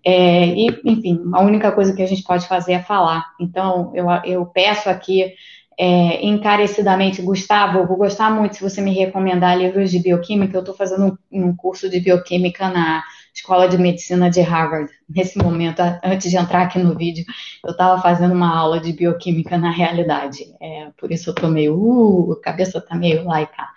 É, 0.04 0.46
e, 0.48 0.66
enfim, 0.84 1.22
a 1.32 1.40
única 1.40 1.72
coisa 1.72 1.94
que 1.94 2.02
a 2.02 2.06
gente 2.06 2.24
pode 2.24 2.46
fazer 2.46 2.72
é 2.72 2.82
falar. 2.82 3.24
Então, 3.40 3.92
eu, 3.94 4.06
eu 4.24 4.44
peço 4.44 4.90
aqui 4.90 5.32
é, 5.78 6.24
encarecidamente, 6.26 7.22
Gustavo, 7.22 7.86
vou 7.86 7.96
gostar 7.96 8.30
muito 8.30 8.56
se 8.56 8.62
você 8.62 8.82
me 8.82 8.92
recomendar 8.92 9.56
livros 9.56 9.90
de 9.90 9.98
bioquímica. 9.98 10.56
Eu 10.56 10.60
estou 10.60 10.74
fazendo 10.74 11.18
um, 11.30 11.46
um 11.46 11.56
curso 11.56 11.88
de 11.88 12.00
bioquímica 12.00 12.68
na 12.68 13.02
Escola 13.34 13.68
de 13.68 13.78
Medicina 13.78 14.30
de 14.30 14.40
Harvard. 14.40 14.90
Nesse 15.08 15.38
momento, 15.38 15.80
antes 16.04 16.30
de 16.30 16.36
entrar 16.36 16.62
aqui 16.62 16.78
no 16.78 16.96
vídeo, 16.96 17.24
eu 17.64 17.70
estava 17.70 18.00
fazendo 18.00 18.34
uma 18.34 18.54
aula 18.54 18.80
de 18.80 18.92
bioquímica 18.92 19.56
na 19.56 19.70
realidade. 19.70 20.44
É, 20.60 20.90
por 20.98 21.10
isso 21.10 21.30
eu 21.30 21.34
estou 21.34 21.50
meio, 21.50 21.74
uh, 21.76 22.32
a 22.32 22.40
cabeça 22.40 22.78
está 22.78 22.94
meio 22.94 23.24
lá 23.24 23.42
e 23.42 23.46
cá. 23.46 23.72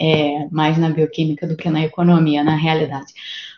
É, 0.00 0.48
mais 0.50 0.76
na 0.76 0.90
bioquímica 0.90 1.46
do 1.46 1.56
que 1.56 1.70
na 1.70 1.84
economia, 1.84 2.42
na 2.42 2.56
realidade. 2.56 3.12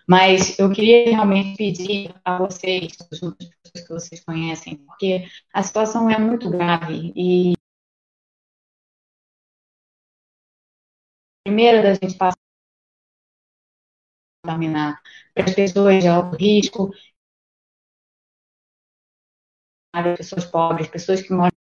Mas 0.07 0.59
eu 0.59 0.71
queria 0.71 1.11
realmente 1.11 1.57
pedir 1.57 2.15
a 2.25 2.39
vocês, 2.39 2.93
as 3.01 3.07
pessoas 3.07 3.35
que 3.35 3.89
vocês 3.89 4.21
conhecem, 4.25 4.77
porque 4.77 5.25
a 5.53 5.63
situação 5.63 6.11
é 6.11 6.19
muito 6.19 6.51
grave 6.51 7.13
e 7.17 7.55
primeiro 11.45 11.83
da 11.83 11.95
gente 11.95 12.15
passar 12.17 12.46
contaminar 14.47 15.01
para 15.35 15.45
as 15.45 15.55
pessoas 15.55 16.03
de 16.03 16.09
alto 16.09 16.37
risco, 16.37 16.91
pessoas 20.17 20.45
pobres, 20.45 20.89
pessoas 20.89 21.23
que 21.23 21.33
moram 21.33 21.51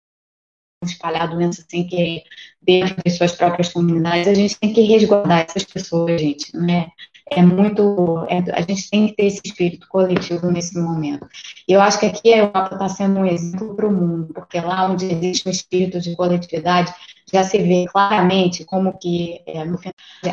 espalhar 0.85 1.29
doença 1.31 1.65
sem 1.69 1.87
querer 1.87 2.23
dentro 2.63 2.97
das 3.05 3.17
suas 3.17 3.33
próprias 3.33 3.73
comunidades, 3.73 4.29
a 4.29 4.35
gente 4.35 4.59
tem 4.59 4.73
que 4.73 4.83
resguardar 4.83 5.41
essas 5.49 5.65
pessoas, 5.65 6.21
gente, 6.21 6.57
né? 6.57 6.83
É 6.83 7.16
muito, 7.43 8.25
é, 8.29 8.39
a 8.53 8.61
gente 8.61 8.89
tem 8.89 9.09
que 9.09 9.17
ter 9.17 9.27
esse 9.27 9.41
espírito 9.45 9.89
coletivo 9.89 10.51
nesse 10.51 10.79
momento. 10.79 11.27
E 11.67 11.73
eu 11.73 11.81
acho 11.81 11.99
que 11.99 12.07
aqui 12.07 12.33
a 12.33 12.39
Europa 12.39 12.75
está 12.75 12.89
sendo 12.89 13.21
um 13.21 13.27
exemplo 13.27 13.75
para 13.75 13.87
o 13.87 13.93
mundo, 13.93 14.33
porque 14.33 14.61
lá 14.61 14.87
onde 14.89 15.07
existe 15.07 15.49
um 15.49 15.51
espírito 15.51 16.01
de 16.01 16.15
coletividade, 16.15 16.95
já 17.33 17.43
se 17.43 17.59
vê 17.59 17.87
claramente 17.91 18.65
como 18.65 18.97
que, 18.97 19.41
é, 19.45 19.65
no, 19.65 19.79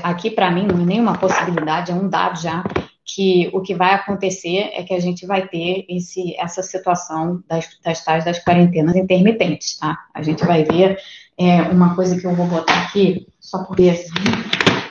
aqui 0.03 0.29
para 0.29 0.51
mim 0.51 0.67
não 0.67 0.81
é 0.81 0.85
nenhuma 0.85 1.17
possibilidade, 1.17 1.91
é 1.91 1.95
um 1.95 2.07
dado 2.07 2.39
já, 2.39 2.63
que 3.03 3.50
o 3.53 3.62
que 3.62 3.73
vai 3.73 3.93
acontecer 3.95 4.69
é 4.73 4.83
que 4.83 4.93
a 4.93 5.00
gente 5.00 5.25
vai 5.25 5.47
ter 5.47 5.85
esse, 5.89 6.35
essa 6.38 6.62
situação 6.62 7.43
das, 7.47 7.67
das 7.83 8.03
tais 8.03 8.23
das 8.23 8.39
quarentenas 8.43 8.95
intermitentes, 8.95 9.77
tá? 9.77 9.97
A 10.13 10.21
gente 10.21 10.45
vai 10.45 10.63
ver 10.63 10.97
é, 11.38 11.63
uma 11.63 11.95
coisa 11.95 12.19
que 12.19 12.25
eu 12.25 12.35
vou 12.35 12.45
botar 12.45 12.83
aqui, 12.83 13.27
só 13.39 13.63
por 13.63 13.75
ver, 13.75 14.05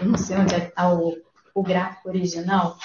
eu 0.01 0.09
não 0.09 0.19
sei 0.19 0.37
onde 0.37 0.55
está 0.55 0.83
é 0.83 0.87
o, 0.89 1.17
o 1.55 1.63
gráfico 1.63 2.09
original, 2.09 2.77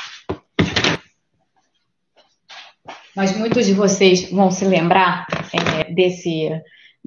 mas 3.16 3.36
muitos 3.36 3.66
de 3.66 3.74
vocês 3.74 4.30
vão 4.32 4.52
se 4.52 4.66
lembrar 4.66 5.26
é, 5.54 5.92
desse 5.92 6.50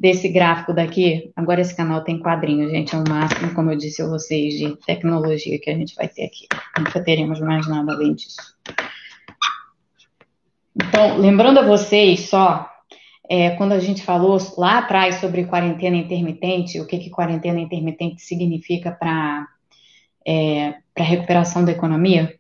desse 0.01 0.29
gráfico 0.31 0.73
daqui. 0.73 1.31
Agora 1.37 1.61
esse 1.61 1.77
canal 1.77 2.03
tem 2.03 2.19
quadrinhos, 2.19 2.71
gente, 2.71 2.95
é 2.95 2.99
o 2.99 3.05
máximo, 3.07 3.55
como 3.55 3.71
eu 3.71 3.77
disse 3.77 4.01
a 4.01 4.09
vocês, 4.09 4.55
de 4.55 4.75
tecnologia 4.87 5.61
que 5.61 5.69
a 5.69 5.75
gente 5.75 5.95
vai 5.95 6.09
ter 6.09 6.25
aqui. 6.25 6.47
Nunca 6.79 7.05
teremos 7.05 7.39
mais 7.39 7.69
nada 7.69 7.93
além 7.93 8.15
disso. 8.15 8.57
Então, 10.75 11.19
lembrando 11.19 11.61
a 11.61 11.67
vocês 11.67 12.31
só, 12.31 12.67
é, 13.29 13.51
quando 13.51 13.73
a 13.73 13.79
gente 13.79 14.03
falou 14.03 14.39
lá 14.57 14.79
atrás 14.79 15.17
sobre 15.17 15.45
quarentena 15.45 15.97
intermitente, 15.97 16.81
o 16.81 16.87
que, 16.87 16.99
que 16.99 17.11
quarentena 17.11 17.61
intermitente 17.61 18.23
significa 18.23 18.91
para 18.91 19.47
é, 20.27 20.75
a 20.99 21.03
recuperação 21.03 21.65
da 21.65 21.73
economia, 21.73 22.35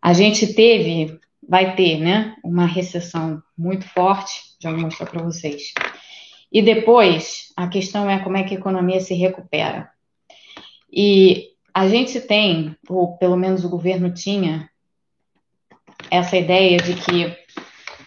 a 0.00 0.12
gente 0.12 0.54
teve, 0.54 1.18
vai 1.48 1.74
ter, 1.74 1.98
né, 1.98 2.36
uma 2.44 2.66
recessão 2.66 3.42
muito 3.56 3.88
forte, 3.88 4.32
já 4.60 4.70
vou 4.70 4.80
mostrar 4.80 5.06
para 5.06 5.22
vocês. 5.22 5.72
E 6.52 6.62
depois, 6.62 7.52
a 7.56 7.66
questão 7.68 8.08
é 8.08 8.18
como 8.18 8.36
é 8.36 8.44
que 8.44 8.54
a 8.54 8.58
economia 8.58 9.00
se 9.00 9.14
recupera. 9.14 9.90
E 10.92 11.48
a 11.74 11.88
gente 11.88 12.20
tem, 12.20 12.76
ou 12.88 13.16
pelo 13.18 13.36
menos 13.36 13.64
o 13.64 13.68
governo 13.68 14.12
tinha, 14.12 14.70
essa 16.10 16.36
ideia 16.36 16.78
de 16.78 16.94
que 16.94 17.36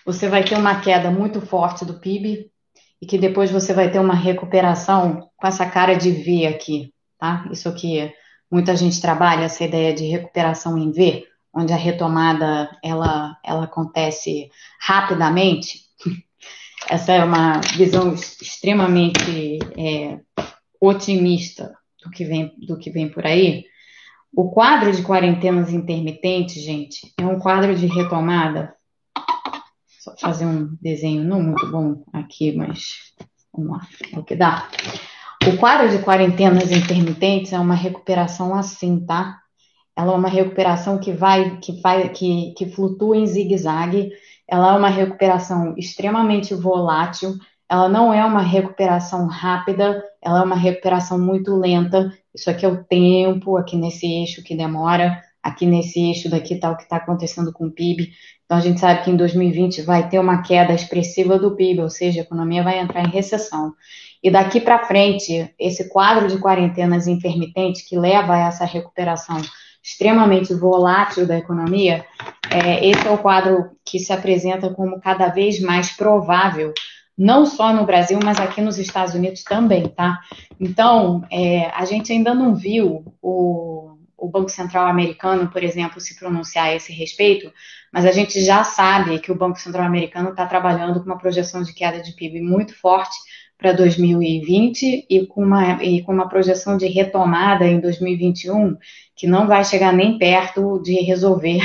você 0.05 0.27
vai 0.27 0.43
ter 0.43 0.57
uma 0.57 0.81
queda 0.81 1.11
muito 1.11 1.41
forte 1.41 1.85
do 1.85 1.99
PIB 1.99 2.49
e 3.01 3.05
que 3.05 3.17
depois 3.17 3.51
você 3.51 3.73
vai 3.73 3.91
ter 3.91 3.99
uma 3.99 4.15
recuperação 4.15 5.29
com 5.37 5.47
essa 5.47 5.69
cara 5.69 5.93
de 5.93 6.11
V 6.11 6.47
aqui, 6.47 6.93
tá? 7.17 7.47
Isso 7.51 7.69
aqui, 7.69 8.11
muita 8.51 8.75
gente 8.75 9.01
trabalha 9.01 9.45
essa 9.45 9.63
ideia 9.63 9.93
de 9.93 10.05
recuperação 10.05 10.77
em 10.77 10.91
V, 10.91 11.25
onde 11.53 11.73
a 11.73 11.77
retomada 11.77 12.69
ela, 12.83 13.37
ela 13.43 13.65
acontece 13.65 14.49
rapidamente. 14.79 15.81
Essa 16.89 17.11
é 17.11 17.23
uma 17.23 17.59
visão 17.75 18.13
extremamente 18.13 19.59
é, 19.77 20.19
otimista 20.79 21.75
do 22.03 22.09
que, 22.09 22.23
vem, 22.23 22.53
do 22.57 22.77
que 22.77 22.89
vem 22.89 23.09
por 23.09 23.25
aí. 23.25 23.65
O 24.33 24.49
quadro 24.49 24.91
de 24.91 25.03
quarentenas 25.03 25.71
intermitentes, 25.73 26.63
gente, 26.63 27.13
é 27.19 27.25
um 27.25 27.39
quadro 27.39 27.75
de 27.75 27.87
retomada. 27.87 28.73
Só 29.99 30.15
fazer 30.17 30.45
um 30.45 30.77
desenho 30.81 31.23
não 31.23 31.41
muito 31.41 31.69
bom 31.69 32.03
aqui, 32.13 32.53
mas 32.53 33.13
vamos 33.51 33.71
lá, 33.71 33.87
é 34.13 34.19
o 34.19 34.23
que 34.23 34.35
dá. 34.35 34.69
O 35.47 35.57
quadro 35.57 35.89
de 35.89 36.03
quarentenas 36.03 36.71
intermitentes 36.71 37.53
é 37.53 37.59
uma 37.59 37.75
recuperação 37.75 38.53
assim, 38.53 38.99
tá? 39.05 39.39
Ela 39.95 40.13
é 40.13 40.15
uma 40.15 40.29
recuperação 40.29 40.97
que 40.97 41.11
vai, 41.11 41.57
que 41.57 41.81
vai, 41.81 42.09
que, 42.09 42.53
que 42.57 42.69
flutua 42.69 43.17
em 43.17 43.25
zigue-zague 43.25 44.11
ela 44.49 44.73
é 44.73 44.77
uma 44.77 44.89
recuperação 44.89 45.75
extremamente 45.77 46.55
volátil, 46.55 47.35
ela 47.69 47.87
não 47.87 48.11
é 48.11 48.25
uma 48.25 48.41
recuperação 48.41 49.27
rápida, 49.27 50.03
ela 50.21 50.39
é 50.39 50.43
uma 50.43 50.55
recuperação 50.55 51.19
muito 51.19 51.55
lenta. 51.55 52.11
Isso 52.33 52.49
aqui 52.49 52.65
é 52.65 52.67
o 52.67 52.83
tempo, 52.83 53.57
aqui 53.57 53.77
nesse 53.77 54.07
eixo 54.07 54.43
que 54.43 54.55
demora, 54.55 55.21
aqui 55.41 55.65
nesse 55.65 55.99
eixo 55.99 56.29
daqui 56.29 56.55
está 56.55 56.69
o 56.71 56.75
que 56.75 56.83
está 56.83 56.97
acontecendo 56.97 57.51
com 57.51 57.67
o 57.67 57.71
PIB. 57.71 58.11
Então 58.45 58.57
a 58.57 58.61
gente 58.61 58.79
sabe 58.79 59.03
que 59.03 59.11
em 59.11 59.15
2020 59.15 59.81
vai 59.83 60.09
ter 60.09 60.19
uma 60.19 60.41
queda 60.41 60.73
expressiva 60.73 61.37
do 61.37 61.55
PIB, 61.55 61.81
ou 61.81 61.89
seja, 61.89 62.21
a 62.21 62.23
economia 62.23 62.63
vai 62.63 62.79
entrar 62.79 63.03
em 63.03 63.09
recessão. 63.11 63.73
E 64.23 64.29
daqui 64.29 64.59
para 64.59 64.85
frente, 64.85 65.53
esse 65.57 65.87
quadro 65.89 66.27
de 66.27 66.39
quarentenas 66.39 67.07
intermitentes 67.07 67.87
que 67.87 67.97
leva 67.97 68.33
a 68.33 68.47
essa 68.47 68.65
recuperação 68.65 69.41
extremamente 69.81 70.53
volátil 70.53 71.25
da 71.25 71.37
economia, 71.37 72.05
é, 72.51 72.85
esse 72.85 73.07
é 73.07 73.11
o 73.11 73.17
quadro 73.17 73.71
que 73.85 73.97
se 73.97 74.11
apresenta 74.11 74.69
como 74.73 74.99
cada 74.99 75.29
vez 75.29 75.61
mais 75.61 75.91
provável, 75.91 76.73
não 77.17 77.45
só 77.45 77.73
no 77.73 77.85
Brasil, 77.85 78.19
mas 78.23 78.39
aqui 78.39 78.61
nos 78.61 78.77
Estados 78.77 79.13
Unidos 79.13 79.43
também, 79.43 79.87
tá? 79.87 80.19
Então, 80.59 81.23
é, 81.31 81.67
a 81.67 81.85
gente 81.85 82.11
ainda 82.11 82.33
não 82.33 82.55
viu 82.55 83.05
o, 83.21 83.88
o 84.19 84.29
Banco 84.29 84.49
Central 84.49 84.87
americano, 84.87 85.49
por 85.49 85.63
exemplo, 85.63 85.99
se 85.99 86.17
pronunciar 86.17 86.67
a 86.67 86.75
esse 86.75 86.91
respeito, 86.93 87.51
mas 87.91 88.05
a 88.05 88.11
gente 88.11 88.43
já 88.43 88.63
sabe 88.63 89.19
que 89.19 89.31
o 89.31 89.35
Banco 89.35 89.59
Central 89.59 89.85
americano 89.85 90.29
está 90.29 90.45
trabalhando 90.45 90.99
com 90.99 91.05
uma 91.05 91.17
projeção 91.17 91.63
de 91.63 91.73
queda 91.73 92.01
de 92.01 92.13
PIB 92.13 92.41
muito 92.41 92.75
forte 92.75 93.17
para 93.57 93.73
2020 93.73 95.05
e 95.09 95.25
com, 95.27 95.43
uma, 95.43 95.83
e 95.83 96.01
com 96.03 96.13
uma 96.13 96.29
projeção 96.29 96.77
de 96.77 96.87
retomada 96.87 97.65
em 97.65 97.79
2021 97.79 98.77
que 99.15 99.27
não 99.27 99.47
vai 99.47 99.65
chegar 99.65 99.91
nem 99.91 100.17
perto 100.17 100.81
de 100.81 100.93
resolver 101.01 101.59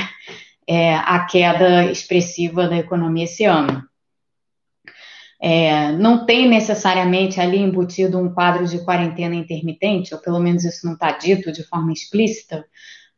é, 0.66 0.94
a 0.96 1.24
queda 1.24 1.84
expressiva 1.84 2.66
da 2.66 2.76
economia 2.76 3.24
esse 3.24 3.44
ano. 3.44 3.82
É, 5.46 5.92
não 5.92 6.24
tem 6.24 6.48
necessariamente 6.48 7.38
ali 7.38 7.58
embutido 7.58 8.18
um 8.18 8.32
quadro 8.32 8.66
de 8.66 8.82
quarentena 8.82 9.34
intermitente, 9.34 10.14
ou 10.14 10.20
pelo 10.20 10.40
menos 10.40 10.64
isso 10.64 10.86
não 10.86 10.94
está 10.94 11.10
dito 11.10 11.52
de 11.52 11.62
forma 11.64 11.92
explícita, 11.92 12.64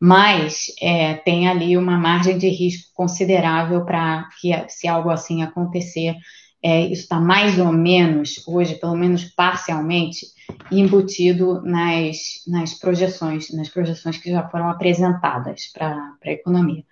mas 0.00 0.75
é, 0.83 1.14
tem 1.14 1.49
ali 1.49 1.76
uma 1.76 1.97
margem 1.97 2.37
de 2.37 2.49
risco 2.49 2.90
considerável 2.97 3.85
para 3.85 4.28
que, 4.40 4.52
se 4.66 4.88
algo 4.88 5.09
assim 5.09 5.45
acontecer, 5.45 6.16
é, 6.61 6.80
isso 6.87 7.02
está 7.02 7.21
mais 7.21 7.61
ou 7.61 7.71
menos, 7.71 8.42
hoje, 8.45 8.75
pelo 8.75 8.97
menos 8.97 9.23
parcialmente, 9.26 10.26
embutido 10.73 11.62
nas, 11.62 12.42
nas 12.49 12.75
projeções, 12.75 13.54
nas 13.54 13.68
projeções 13.68 14.16
que 14.16 14.33
já 14.33 14.49
foram 14.49 14.68
apresentadas 14.68 15.71
para 15.73 15.95
a 16.25 16.30
economia. 16.33 16.83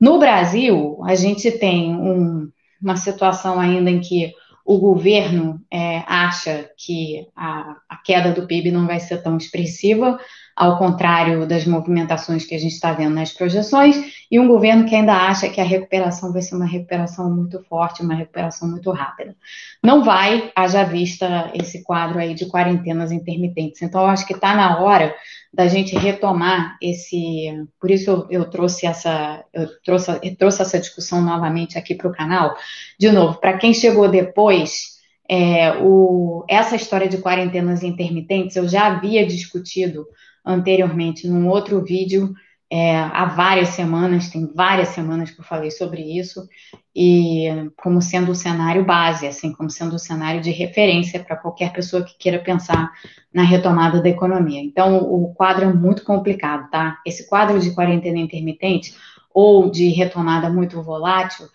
No 0.00 0.20
Brasil, 0.20 1.00
a 1.04 1.16
gente 1.16 1.50
tem 1.50 1.92
um, 1.96 2.48
uma 2.80 2.96
situação 2.96 3.58
ainda 3.58 3.90
em 3.90 3.98
que 3.98 4.32
o 4.68 4.76
governo 4.76 5.64
é, 5.72 6.04
acha 6.06 6.70
que 6.76 7.26
a, 7.34 7.74
a, 7.88 7.96
queda 8.04 8.32
do 8.34 8.46
PIB 8.46 8.70
não 8.70 8.86
vai 8.86 9.00
ser 9.00 9.22
tão 9.22 9.38
expressiva, 9.38 10.20
ao 10.58 10.76
contrário 10.76 11.46
das 11.46 11.64
movimentações 11.64 12.44
que 12.44 12.52
a 12.52 12.58
gente 12.58 12.72
está 12.72 12.92
vendo 12.92 13.14
nas 13.14 13.30
projeções, 13.32 13.96
e 14.28 14.40
um 14.40 14.48
governo 14.48 14.86
que 14.86 14.94
ainda 14.96 15.14
acha 15.14 15.48
que 15.48 15.60
a 15.60 15.64
recuperação 15.64 16.32
vai 16.32 16.42
ser 16.42 16.56
uma 16.56 16.66
recuperação 16.66 17.30
muito 17.32 17.62
forte, 17.62 18.02
uma 18.02 18.16
recuperação 18.16 18.68
muito 18.68 18.90
rápida. 18.90 19.36
Não 19.80 20.02
vai, 20.02 20.50
haja 20.56 20.82
vista 20.82 21.52
esse 21.54 21.84
quadro 21.84 22.18
aí 22.18 22.34
de 22.34 22.46
quarentenas 22.46 23.12
intermitentes. 23.12 23.82
Então, 23.82 24.04
acho 24.06 24.26
que 24.26 24.32
está 24.32 24.52
na 24.52 24.80
hora 24.80 25.14
da 25.54 25.68
gente 25.68 25.96
retomar 25.96 26.76
esse. 26.82 27.64
Por 27.80 27.92
isso 27.92 28.10
eu, 28.10 28.26
eu 28.28 28.50
trouxe 28.50 28.84
essa, 28.84 29.44
eu 29.52 29.68
trouxe, 29.84 30.10
eu 30.10 30.36
trouxe 30.36 30.60
essa 30.60 30.80
discussão 30.80 31.22
novamente 31.22 31.78
aqui 31.78 31.94
para 31.94 32.08
o 32.08 32.12
canal. 32.12 32.56
De 32.98 33.12
novo, 33.12 33.38
para 33.38 33.56
quem 33.56 33.72
chegou 33.72 34.08
depois. 34.08 34.98
É, 35.30 35.76
o, 35.82 36.42
essa 36.48 36.74
história 36.74 37.06
de 37.06 37.18
quarentenas 37.18 37.82
intermitentes 37.82 38.56
eu 38.56 38.66
já 38.66 38.86
havia 38.86 39.26
discutido 39.26 40.06
anteriormente 40.44 41.28
num 41.28 41.48
outro 41.48 41.84
vídeo 41.84 42.34
é, 42.70 42.98
há 42.98 43.24
várias 43.24 43.70
semanas, 43.70 44.28
tem 44.28 44.46
várias 44.54 44.88
semanas 44.88 45.30
que 45.30 45.40
eu 45.40 45.44
falei 45.44 45.70
sobre 45.70 46.02
isso, 46.02 46.46
e 46.94 47.46
como 47.76 48.02
sendo 48.02 48.32
o 48.32 48.34
cenário 48.34 48.84
base, 48.84 49.26
assim, 49.26 49.52
como 49.52 49.70
sendo 49.70 49.96
o 49.96 49.98
cenário 49.98 50.42
de 50.42 50.50
referência 50.50 51.22
para 51.24 51.36
qualquer 51.36 51.72
pessoa 51.72 52.04
que 52.04 52.16
queira 52.18 52.38
pensar 52.38 52.90
na 53.32 53.42
retomada 53.42 54.02
da 54.02 54.08
economia. 54.08 54.60
Então, 54.60 54.98
o 54.98 55.32
quadro 55.34 55.64
é 55.64 55.72
muito 55.72 56.04
complicado, 56.04 56.68
tá? 56.70 56.98
Esse 57.06 57.26
quadro 57.26 57.58
de 57.58 57.70
quarentena 57.70 58.18
intermitente 58.18 58.94
ou 59.32 59.70
de 59.70 59.88
retomada 59.88 60.50
muito 60.50 60.82
volátil 60.82 61.46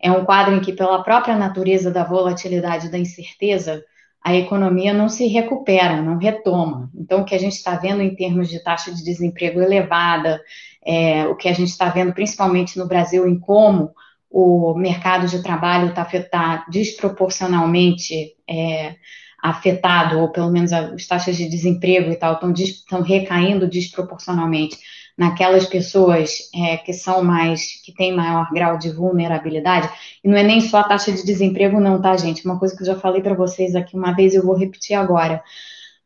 é 0.00 0.10
um 0.10 0.24
quadro 0.24 0.54
em 0.54 0.60
que, 0.60 0.72
pela 0.72 1.02
própria 1.02 1.36
natureza 1.36 1.90
da 1.90 2.02
volatilidade 2.02 2.90
da 2.90 2.98
incerteza, 2.98 3.84
a 4.24 4.34
economia 4.36 4.94
não 4.94 5.08
se 5.08 5.26
recupera, 5.26 6.00
não 6.00 6.16
retoma. 6.16 6.90
Então, 6.94 7.22
o 7.22 7.24
que 7.24 7.34
a 7.34 7.38
gente 7.38 7.54
está 7.54 7.74
vendo 7.76 8.02
em 8.02 8.14
termos 8.14 8.48
de 8.48 8.62
taxa 8.62 8.94
de 8.94 9.02
desemprego 9.02 9.60
elevada, 9.60 10.40
é, 10.84 11.26
o 11.26 11.34
que 11.34 11.48
a 11.48 11.52
gente 11.52 11.68
está 11.68 11.88
vendo 11.88 12.12
principalmente 12.12 12.78
no 12.78 12.86
Brasil 12.86 13.26
em 13.26 13.38
como 13.38 13.90
o 14.30 14.74
mercado 14.74 15.26
de 15.26 15.42
trabalho 15.42 15.88
está 15.88 16.04
tá 16.04 16.66
desproporcionalmente 16.70 18.34
é, 18.48 18.94
afetado, 19.42 20.20
ou 20.20 20.28
pelo 20.28 20.50
menos 20.50 20.72
as 20.72 21.06
taxas 21.06 21.36
de 21.36 21.48
desemprego 21.48 22.10
e 22.10 22.16
tal 22.16 22.40
estão 22.54 23.02
recaindo 23.02 23.68
desproporcionalmente 23.68 24.78
naquelas 25.16 25.66
pessoas 25.66 26.50
é, 26.54 26.76
que 26.78 26.92
são 26.92 27.22
mais, 27.22 27.80
que 27.84 27.92
têm 27.92 28.14
maior 28.14 28.48
grau 28.52 28.78
de 28.78 28.90
vulnerabilidade, 28.90 29.88
e 30.24 30.28
não 30.28 30.36
é 30.36 30.42
nem 30.42 30.60
só 30.60 30.78
a 30.78 30.84
taxa 30.84 31.12
de 31.12 31.24
desemprego, 31.24 31.80
não, 31.80 32.00
tá, 32.00 32.16
gente? 32.16 32.44
Uma 32.44 32.58
coisa 32.58 32.74
que 32.76 32.82
eu 32.82 32.86
já 32.86 32.96
falei 32.96 33.22
para 33.22 33.34
vocês 33.34 33.74
aqui 33.74 33.96
uma 33.96 34.12
vez, 34.12 34.34
eu 34.34 34.44
vou 34.44 34.56
repetir 34.56 34.96
agora. 34.96 35.42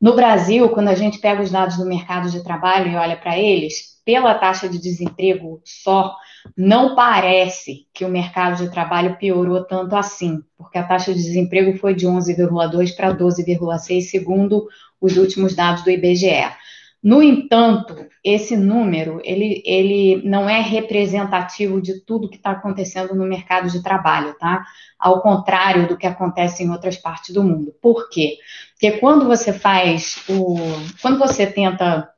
No 0.01 0.15
Brasil, 0.15 0.69
quando 0.71 0.89
a 0.89 0.95
gente 0.95 1.19
pega 1.19 1.43
os 1.43 1.51
dados 1.51 1.77
do 1.77 1.87
mercado 1.87 2.31
de 2.31 2.43
trabalho 2.43 2.91
e 2.91 2.97
olha 2.97 3.17
para 3.17 3.39
eles, 3.39 3.97
pela 4.05 4.35
taxa 4.35 4.69
de 4.69 4.79
desemprego 4.79 5.61
só, 5.65 6.15
não 6.57 6.95
parece 6.95 7.87
que 7.93 8.05
o 8.05 8.09
mercado 8.09 8.57
de 8.57 8.71
trabalho 8.71 9.17
piorou 9.17 9.65
tanto 9.65 9.97
assim, 9.97 10.41
porque 10.57 10.79
a 10.79 10.85
taxa 10.85 11.13
de 11.13 11.23
desemprego 11.23 11.77
foi 11.79 11.95
de 11.95 12.07
11,2 12.07 12.95
para 12.95 13.15
12,6, 13.17 14.03
segundo 14.03 14.69
os 15.01 15.17
últimos 15.17 15.57
dados 15.57 15.83
do 15.83 15.91
IBGE. 15.91 16.45
No 17.07 17.23
entanto, 17.23 18.09
esse 18.25 18.57
número 18.57 19.21
ele, 19.23 19.63
ele 19.65 20.29
não 20.29 20.51
é 20.51 20.61
representativo 20.61 21.81
de 21.81 22.01
tudo 22.01 22.29
que 22.29 22.35
está 22.35 22.51
acontecendo 22.51 23.15
no 23.15 23.25
mercado 23.25 23.71
de 23.71 23.81
trabalho, 23.81 24.35
tá? 24.41 24.65
Ao 24.99 25.23
contrário 25.23 25.87
do 25.87 25.97
que 25.97 26.05
acontece 26.05 26.65
em 26.65 26.71
outras 26.73 26.97
partes 26.97 27.33
do 27.33 27.45
mundo. 27.45 27.73
Por 27.81 28.09
quê? 28.09 28.39
Porque 28.73 28.99
quando 28.99 29.25
você 29.25 29.53
faz 29.53 30.21
o. 30.29 30.57
Quando 31.01 31.17
você 31.17 31.47
tenta 31.47 32.11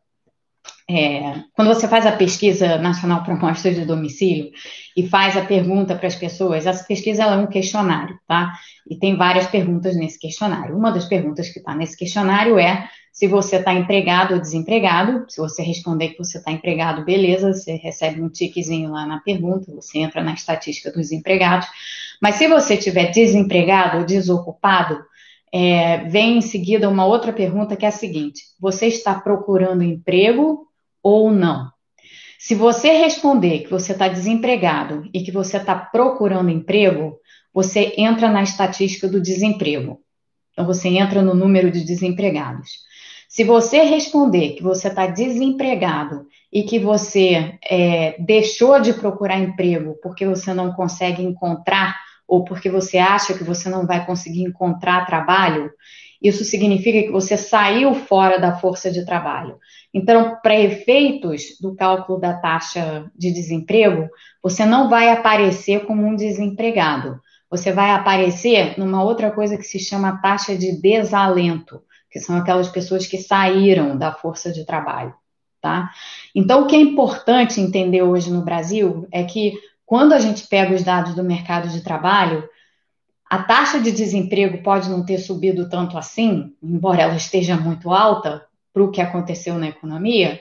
é, 0.91 1.43
quando 1.53 1.69
você 1.69 1.87
faz 1.87 2.07
a 2.07 2.13
pesquisa 2.13 2.79
nacional 2.79 3.23
para 3.23 3.35
amostra 3.35 3.75
de 3.75 3.85
domicílio 3.85 4.51
e 4.97 5.07
faz 5.07 5.37
a 5.37 5.45
pergunta 5.45 5.95
para 5.95 6.07
as 6.07 6.17
pessoas, 6.17 6.65
essa 6.65 6.83
pesquisa 6.83 7.25
é 7.25 7.37
um 7.37 7.47
questionário, 7.47 8.19
tá? 8.27 8.55
E 8.89 8.99
tem 8.99 9.19
várias 9.19 9.47
perguntas 9.49 9.95
nesse 9.97 10.19
questionário. 10.19 10.75
Uma 10.75 10.91
das 10.91 11.05
perguntas 11.05 11.51
que 11.51 11.59
está 11.59 11.75
nesse 11.75 11.95
questionário 11.95 12.59
é 12.59 12.89
se 13.19 13.27
você 13.27 13.57
está 13.57 13.75
empregado 13.75 14.35
ou 14.35 14.41
desempregado. 14.41 15.25
Se 15.29 15.41
você 15.41 15.61
responder 15.61 16.11
que 16.11 16.19
você 16.19 16.39
está 16.39 16.53
empregado, 16.53 17.05
beleza, 17.05 17.53
você 17.53 17.75
recebe 17.75 18.23
um 18.23 18.29
tiquezinho 18.29 18.93
lá 18.93 19.05
na 19.07 19.19
pergunta, 19.19 19.75
você 19.75 19.99
entra 19.99 20.23
na 20.23 20.35
estatística 20.35 20.93
dos 20.93 21.11
empregados. 21.11 21.67
Mas 22.23 22.37
se 22.37 22.47
você 22.47 22.75
estiver 22.75 23.11
desempregado 23.11 23.99
ou 23.99 24.05
desocupado, 24.05 25.03
é, 25.53 26.05
vem 26.05 26.39
em 26.39 26.41
seguida 26.41 26.89
uma 26.89 27.07
outra 27.07 27.33
pergunta 27.33 27.75
que 27.75 27.85
é 27.85 27.89
a 27.89 27.91
seguinte: 27.91 28.41
você 28.61 28.87
está 28.87 29.19
procurando 29.19 29.83
emprego 29.83 30.69
ou 31.03 31.29
não? 31.29 31.73
Se 32.39 32.55
você 32.55 32.93
responder 32.93 33.65
que 33.65 33.71
você 33.71 33.91
está 33.91 34.07
desempregado 34.07 35.11
e 35.13 35.25
que 35.25 35.33
você 35.33 35.57
está 35.57 35.75
procurando 35.75 36.51
emprego, 36.51 37.19
você 37.53 37.95
entra 37.99 38.29
na 38.29 38.45
estatística 38.45 39.09
do 39.09 39.21
desemprego. 39.21 40.01
Então, 40.53 40.65
você 40.65 40.89
entra 40.89 41.21
no 41.21 41.35
número 41.35 41.69
de 41.69 41.85
desempregados. 41.85 42.87
Se 43.29 43.45
você 43.45 43.83
responder 43.83 44.55
que 44.55 44.63
você 44.63 44.89
está 44.89 45.07
desempregado 45.07 46.27
e 46.51 46.63
que 46.63 46.79
você 46.79 47.59
é, 47.71 48.17
deixou 48.19 48.81
de 48.81 48.95
procurar 48.95 49.39
emprego 49.39 49.99
porque 50.03 50.25
você 50.25 50.55
não 50.55 50.73
consegue 50.73 51.23
encontrar 51.23 51.95
ou 52.27 52.43
porque 52.43 52.71
você 52.71 52.97
acha 52.97 53.35
que 53.35 53.45
você 53.45 53.69
não 53.69 53.87
vai 53.87 54.07
conseguir 54.07 54.45
encontrar 54.45 55.05
trabalho, 55.05 55.71
isso 56.23 56.43
significa 56.43 57.03
que 57.03 57.13
você 57.13 57.37
saiu 57.37 57.95
fora 57.95 58.41
da 58.41 58.57
força 58.57 58.91
de 58.91 59.05
trabalho. 59.05 59.59
Então, 59.93 60.39
para 60.43 60.59
efeitos 60.59 61.59
do 61.61 61.77
cálculo 61.77 62.19
da 62.19 62.33
taxa 62.33 63.11
de 63.15 63.31
desemprego, 63.31 64.09
você 64.43 64.65
não 64.65 64.89
vai 64.89 65.11
aparecer 65.11 65.85
como 65.85 66.03
um 66.03 66.17
desempregado. 66.17 67.21
Você 67.51 67.73
vai 67.73 67.91
aparecer 67.91 68.79
numa 68.79 69.03
outra 69.03 69.31
coisa 69.31 69.57
que 69.59 69.65
se 69.65 69.79
chama 69.79 70.21
taxa 70.23 70.57
de 70.57 70.81
desalento 70.81 71.83
que 72.11 72.21
são 72.21 72.37
aquelas 72.37 72.69
pessoas 72.69 73.07
que 73.07 73.19
saíram 73.19 73.97
da 73.97 74.13
força 74.13 74.53
de 74.53 74.65
trabalho, 74.65 75.15
tá? 75.61 75.91
Então, 76.35 76.63
o 76.63 76.67
que 76.67 76.77
é 76.77 76.81
importante 76.81 77.61
entender 77.61 78.03
hoje 78.03 78.31
no 78.31 78.43
Brasil 78.43 79.07
é 79.13 79.25
que 79.25 79.55
quando 79.85 80.13
a 80.13 80.19
gente 80.19 80.47
pega 80.47 80.75
os 80.75 80.83
dados 80.83 81.15
do 81.15 81.25
mercado 81.25 81.69
de 81.69 81.81
trabalho, 81.81 82.49
a 83.29 83.43
taxa 83.43 83.79
de 83.81 83.93
desemprego 83.93 84.63
pode 84.63 84.89
não 84.89 85.05
ter 85.05 85.19
subido 85.19 85.69
tanto 85.69 85.99
assim, 85.99 86.55
embora 86.63 87.03
ela 87.03 87.17
esteja 87.17 87.57
muito 87.57 87.91
alta 87.91 88.47
para 88.73 88.83
o 88.83 88.91
que 88.91 89.01
aconteceu 89.01 89.59
na 89.59 89.69
economia, 89.69 90.41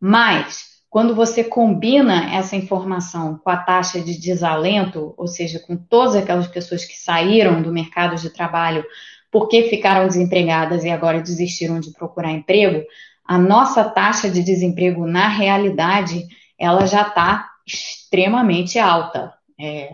mas 0.00 0.70
quando 0.88 1.14
você 1.14 1.44
combina 1.44 2.34
essa 2.34 2.56
informação 2.56 3.38
com 3.38 3.48
a 3.48 3.56
taxa 3.56 4.00
de 4.00 4.18
desalento, 4.18 5.14
ou 5.16 5.28
seja, 5.28 5.60
com 5.60 5.76
todas 5.76 6.16
aquelas 6.16 6.48
pessoas 6.48 6.84
que 6.84 6.96
saíram 6.96 7.62
do 7.62 7.72
mercado 7.72 8.16
de 8.16 8.28
trabalho 8.28 8.84
porque 9.30 9.64
ficaram 9.64 10.06
desempregadas 10.06 10.84
e 10.84 10.90
agora 10.90 11.20
desistiram 11.20 11.80
de 11.80 11.92
procurar 11.92 12.32
emprego, 12.32 12.84
a 13.24 13.38
nossa 13.38 13.84
taxa 13.84 14.28
de 14.28 14.42
desemprego, 14.42 15.06
na 15.06 15.28
realidade, 15.28 16.26
ela 16.58 16.84
já 16.86 17.02
está 17.02 17.48
extremamente 17.66 18.78
alta. 18.78 19.32
É, 19.58 19.92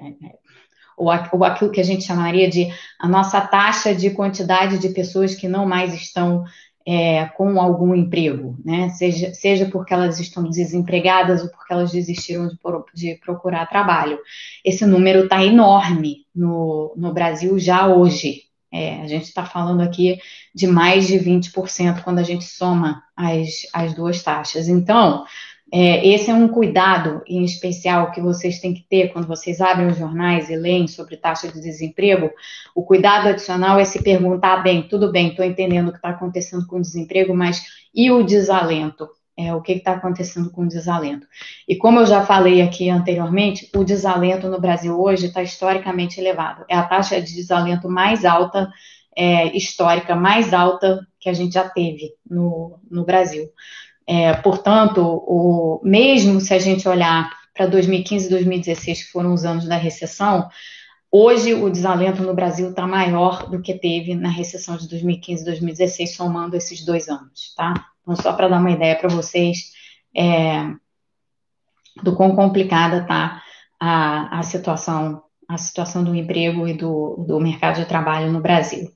ou, 0.96 1.10
ou 1.32 1.44
aquilo 1.44 1.70
que 1.70 1.80
a 1.80 1.84
gente 1.84 2.04
chamaria 2.04 2.48
de 2.48 2.72
a 2.98 3.06
nossa 3.06 3.40
taxa 3.40 3.94
de 3.94 4.10
quantidade 4.10 4.78
de 4.78 4.88
pessoas 4.88 5.34
que 5.34 5.48
não 5.48 5.66
mais 5.66 5.92
estão 5.92 6.44
é, 6.86 7.26
com 7.36 7.60
algum 7.60 7.94
emprego, 7.94 8.56
né? 8.64 8.88
Seja, 8.90 9.34
seja 9.34 9.66
porque 9.66 9.92
elas 9.92 10.20
estão 10.20 10.48
desempregadas 10.48 11.42
ou 11.42 11.50
porque 11.50 11.72
elas 11.72 11.90
desistiram 11.90 12.46
de, 12.46 12.56
de 12.94 13.16
procurar 13.16 13.66
trabalho. 13.66 14.18
Esse 14.64 14.86
número 14.86 15.24
está 15.24 15.44
enorme 15.44 16.24
no, 16.34 16.94
no 16.96 17.12
Brasil 17.12 17.58
já 17.58 17.88
hoje. 17.88 18.45
É, 18.72 19.00
a 19.00 19.06
gente 19.06 19.24
está 19.24 19.44
falando 19.44 19.80
aqui 19.80 20.18
de 20.54 20.66
mais 20.66 21.06
de 21.06 21.18
20% 21.18 22.02
quando 22.02 22.18
a 22.18 22.22
gente 22.22 22.44
soma 22.44 23.02
as, 23.16 23.66
as 23.72 23.94
duas 23.94 24.22
taxas. 24.22 24.68
Então, 24.68 25.24
é, 25.72 26.06
esse 26.06 26.30
é 26.30 26.34
um 26.34 26.46
cuidado 26.46 27.22
em 27.26 27.44
especial 27.44 28.12
que 28.12 28.20
vocês 28.20 28.60
têm 28.60 28.72
que 28.72 28.82
ter 28.82 29.12
quando 29.12 29.26
vocês 29.26 29.60
abrem 29.60 29.88
os 29.88 29.98
jornais 29.98 30.48
e 30.48 30.56
leem 30.56 30.86
sobre 30.86 31.16
taxa 31.16 31.48
de 31.48 31.60
desemprego. 31.60 32.30
O 32.74 32.84
cuidado 32.84 33.28
adicional 33.28 33.78
é 33.78 33.84
se 33.84 34.00
perguntar: 34.02 34.62
bem, 34.62 34.86
tudo 34.86 35.10
bem, 35.10 35.30
estou 35.30 35.44
entendendo 35.44 35.88
o 35.88 35.90
que 35.90 35.98
está 35.98 36.10
acontecendo 36.10 36.66
com 36.66 36.76
o 36.76 36.80
desemprego, 36.80 37.34
mas 37.34 37.64
e 37.92 38.10
o 38.10 38.22
desalento? 38.22 39.08
É, 39.38 39.54
o 39.54 39.60
que 39.60 39.72
está 39.72 39.92
acontecendo 39.92 40.50
com 40.50 40.62
o 40.62 40.68
desalento. 40.68 41.26
E 41.68 41.76
como 41.76 42.00
eu 42.00 42.06
já 42.06 42.24
falei 42.24 42.62
aqui 42.62 42.88
anteriormente, 42.88 43.68
o 43.76 43.84
desalento 43.84 44.48
no 44.48 44.58
Brasil 44.58 44.98
hoje 44.98 45.26
está 45.26 45.42
historicamente 45.42 46.18
elevado. 46.18 46.64
É 46.70 46.74
a 46.74 46.82
taxa 46.82 47.20
de 47.20 47.34
desalento 47.34 47.86
mais 47.86 48.24
alta, 48.24 48.72
é, 49.14 49.54
histórica, 49.54 50.16
mais 50.16 50.54
alta 50.54 51.06
que 51.20 51.28
a 51.28 51.34
gente 51.34 51.52
já 51.52 51.68
teve 51.68 52.12
no, 52.28 52.78
no 52.90 53.04
Brasil. 53.04 53.50
É, 54.06 54.32
portanto, 54.34 55.02
o, 55.02 55.80
mesmo 55.82 56.40
se 56.40 56.54
a 56.54 56.58
gente 56.58 56.88
olhar 56.88 57.28
para 57.54 57.66
2015 57.66 58.26
e 58.26 58.30
2016, 58.30 59.04
que 59.04 59.10
foram 59.10 59.32
os 59.32 59.44
anos 59.44 59.66
da 59.66 59.76
recessão, 59.76 60.48
hoje 61.10 61.54
o 61.54 61.70
desalento 61.70 62.22
no 62.22 62.34
Brasil 62.34 62.70
está 62.70 62.86
maior 62.86 63.48
do 63.48 63.60
que 63.60 63.74
teve 63.74 64.14
na 64.14 64.28
recessão 64.28 64.76
de 64.76 64.88
2015 64.88 65.42
e 65.42 65.44
2016, 65.44 66.14
somando 66.14 66.56
esses 66.56 66.84
dois 66.84 67.08
anos, 67.08 67.54
tá? 67.56 67.74
Então, 68.02 68.16
só 68.16 68.32
para 68.32 68.48
dar 68.48 68.60
uma 68.60 68.70
ideia 68.70 68.96
para 68.96 69.08
vocês 69.08 69.72
é, 70.16 70.72
do 72.02 72.14
quão 72.14 72.34
complicada 72.34 72.98
está 72.98 73.42
a, 73.80 74.38
a 74.38 74.42
situação 74.42 75.22
a 75.48 75.56
situação 75.56 76.02
do 76.02 76.14
emprego 76.14 76.66
e 76.66 76.74
do, 76.74 77.24
do 77.26 77.38
mercado 77.38 77.76
de 77.76 77.86
trabalho 77.86 78.32
no 78.32 78.40
Brasil. 78.40 78.90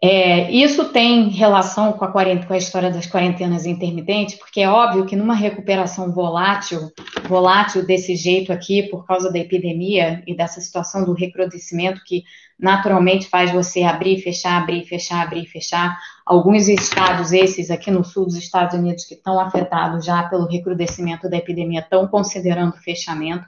É, 0.00 0.52
isso 0.52 0.90
tem 0.90 1.28
relação 1.28 1.92
com 1.92 2.04
a, 2.04 2.12
com 2.12 2.52
a, 2.52 2.56
história 2.56 2.88
das 2.88 3.06
quarentenas 3.06 3.66
intermitentes, 3.66 4.36
porque 4.36 4.60
é 4.60 4.68
óbvio 4.68 5.04
que 5.04 5.16
numa 5.16 5.34
recuperação 5.34 6.12
volátil, 6.12 6.92
volátil 7.28 7.84
desse 7.84 8.14
jeito 8.14 8.52
aqui, 8.52 8.84
por 8.84 9.04
causa 9.04 9.32
da 9.32 9.40
epidemia 9.40 10.22
e 10.24 10.36
dessa 10.36 10.60
situação 10.60 11.04
do 11.04 11.14
recrudescimento 11.14 12.00
que 12.06 12.22
naturalmente 12.56 13.28
faz 13.28 13.50
você 13.50 13.82
abrir, 13.82 14.20
fechar, 14.20 14.62
abrir, 14.62 14.84
fechar, 14.84 15.22
abrir, 15.22 15.46
fechar. 15.46 15.98
Alguns 16.24 16.68
estados, 16.68 17.32
esses 17.32 17.68
aqui 17.68 17.90
no 17.90 18.04
sul 18.04 18.26
dos 18.26 18.36
Estados 18.36 18.78
Unidos, 18.78 19.04
que 19.04 19.14
estão 19.14 19.40
afetados 19.40 20.04
já 20.04 20.22
pelo 20.24 20.46
recrudescimento 20.46 21.28
da 21.28 21.38
epidemia, 21.38 21.80
estão 21.80 22.06
considerando 22.06 22.76
fechamento. 22.76 23.44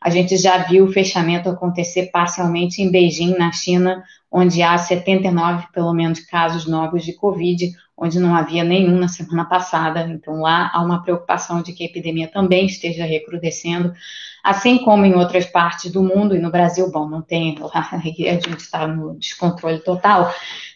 A 0.00 0.10
gente 0.10 0.36
já 0.36 0.58
viu 0.58 0.84
o 0.84 0.92
fechamento 0.92 1.48
acontecer 1.48 2.10
parcialmente 2.12 2.82
em 2.82 2.90
Beijing, 2.90 3.38
na 3.38 3.50
China, 3.52 4.04
onde 4.36 4.64
há 4.64 4.76
79, 4.76 5.68
pelo 5.72 5.94
menos, 5.94 6.18
casos 6.18 6.66
novos 6.66 7.04
de 7.04 7.12
Covid, 7.12 7.72
onde 7.96 8.18
não 8.18 8.34
havia 8.34 8.64
nenhum 8.64 8.98
na 8.98 9.06
semana 9.06 9.44
passada. 9.44 10.00
Então, 10.10 10.40
lá 10.40 10.72
há 10.74 10.82
uma 10.82 11.04
preocupação 11.04 11.62
de 11.62 11.72
que 11.72 11.84
a 11.84 11.86
epidemia 11.86 12.26
também 12.26 12.66
esteja 12.66 13.04
recrudescendo, 13.04 13.94
assim 14.42 14.78
como 14.78 15.04
em 15.04 15.14
outras 15.14 15.46
partes 15.46 15.92
do 15.92 16.02
mundo, 16.02 16.34
e 16.34 16.40
no 16.40 16.50
Brasil, 16.50 16.90
bom, 16.90 17.08
não 17.08 17.22
tem, 17.22 17.56
lá 17.60 17.90
a 17.94 17.98
gente 17.98 18.58
está 18.58 18.88
no 18.88 19.16
descontrole 19.16 19.78
total. 19.78 20.34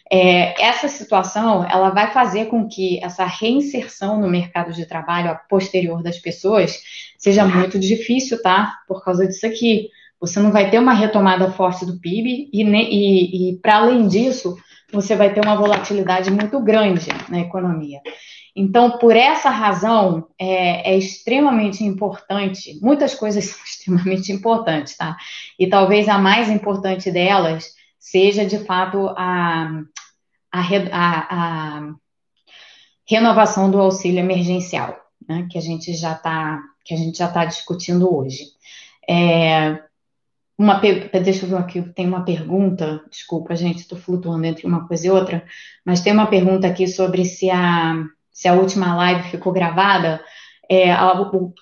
É, 0.09 0.63
essa 0.63 0.87
situação, 0.87 1.67
ela 1.69 1.89
vai 1.89 2.13
fazer 2.13 2.45
com 2.45 2.65
que 2.65 3.03
essa 3.03 3.25
reinserção 3.25 4.21
no 4.21 4.29
mercado 4.29 4.71
de 4.71 4.85
trabalho 4.85 5.31
a 5.31 5.35
posterior 5.35 6.01
das 6.01 6.17
pessoas 6.17 6.79
seja 7.17 7.45
muito 7.45 7.77
difícil, 7.77 8.41
tá? 8.41 8.79
Por 8.87 9.03
causa 9.03 9.27
disso 9.27 9.45
aqui. 9.45 9.89
Você 10.19 10.39
não 10.39 10.51
vai 10.51 10.69
ter 10.69 10.79
uma 10.79 10.93
retomada 10.93 11.51
forte 11.51 11.85
do 11.85 11.99
PIB 11.99 12.49
e, 12.51 12.63
e, 12.63 13.51
e 13.51 13.57
para 13.57 13.77
além 13.77 14.07
disso, 14.07 14.57
você 14.91 15.15
vai 15.15 15.33
ter 15.33 15.43
uma 15.43 15.55
volatilidade 15.55 16.31
muito 16.31 16.59
grande 16.59 17.07
na 17.29 17.39
economia. 17.39 18.01
Então, 18.55 18.97
por 18.97 19.15
essa 19.15 19.49
razão, 19.49 20.27
é, 20.37 20.91
é, 20.91 20.97
extremamente 20.97 21.83
importante, 21.83 22.77
muitas 22.81 23.15
coisas 23.15 23.45
são 23.45 23.63
extremamente 23.63 24.31
importantes, 24.31 24.97
tá? 24.97 25.15
E 25.57 25.67
talvez 25.67 26.09
a 26.09 26.17
mais 26.17 26.49
importante 26.49 27.11
delas 27.11 27.73
seja, 27.97 28.45
de 28.45 28.59
fato, 28.59 29.09
a, 29.15 29.81
a, 30.51 30.61
a, 30.91 31.27
a 31.29 31.93
renovação 33.07 33.69
do 33.69 33.79
auxílio 33.79 34.19
emergencial, 34.19 34.97
né? 35.27 35.47
Que 35.49 35.57
a 35.57 35.61
gente 35.61 35.93
já 35.93 36.13
está 36.13 36.59
que 36.83 36.93
a 36.95 36.97
gente 36.97 37.19
já 37.19 37.27
está 37.27 37.45
discutindo 37.45 38.11
hoje. 38.11 38.45
É, 39.07 39.79
uma, 40.59 40.77
deixa 40.79 41.45
eu 41.45 41.49
ver 41.49 41.57
aqui, 41.57 41.81
tem 41.93 42.05
uma 42.05 42.25
pergunta, 42.25 43.01
desculpa, 43.09 43.55
gente, 43.55 43.79
estou 43.79 43.97
flutuando 43.97 44.45
entre 44.45 44.67
uma 44.67 44.85
coisa 44.85 45.07
e 45.07 45.09
outra, 45.09 45.45
mas 45.85 46.01
tem 46.01 46.11
uma 46.11 46.27
pergunta 46.27 46.67
aqui 46.67 46.85
sobre 46.85 47.23
se 47.23 47.49
a, 47.49 47.95
se 48.29 48.45
a 48.45 48.53
última 48.53 48.93
live 48.93 49.29
ficou 49.29 49.53
gravada. 49.53 50.21
É, 50.69 50.93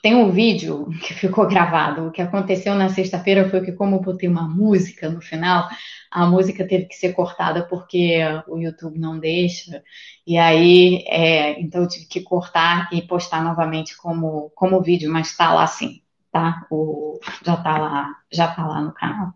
tem 0.02 0.16
um 0.16 0.32
vídeo 0.32 0.90
que 1.06 1.14
ficou 1.14 1.48
gravado. 1.48 2.08
O 2.08 2.12
que 2.12 2.24
aconteceu 2.24 2.74
na 2.74 2.90
sexta-feira 2.90 3.48
foi 3.48 3.62
que, 3.62 3.72
como 3.72 3.98
eu 3.98 4.02
botei 4.02 4.28
uma 4.28 4.50
música 4.50 5.10
no 5.10 5.22
final, 5.22 5.70
a 6.12 6.26
música 6.26 6.68
teve 6.68 6.86
que 6.86 6.96
ser 6.96 7.14
cortada 7.14 7.68
porque 7.68 8.20
o 8.48 8.58
YouTube 8.58 8.98
não 8.98 9.20
deixa. 9.20 9.84
E 10.26 10.40
aí, 10.40 11.04
é, 11.08 11.62
então 11.62 11.84
eu 11.84 11.88
tive 11.88 12.08
que 12.08 12.22
cortar 12.22 12.90
e 12.92 13.02
postar 13.04 13.44
novamente 13.44 13.96
como, 13.96 14.52
como 14.56 14.82
vídeo, 14.82 15.12
mas 15.12 15.28
está 15.30 15.54
lá 15.54 15.68
sim, 15.68 16.02
tá? 16.38 16.67
O, 16.69 17.19
já 17.43 17.56
está 17.56 17.78
lá, 17.80 18.15
já 18.32 18.47
tá 18.47 18.67
lá 18.67 18.82
no 18.82 18.91
canal. 18.91 19.34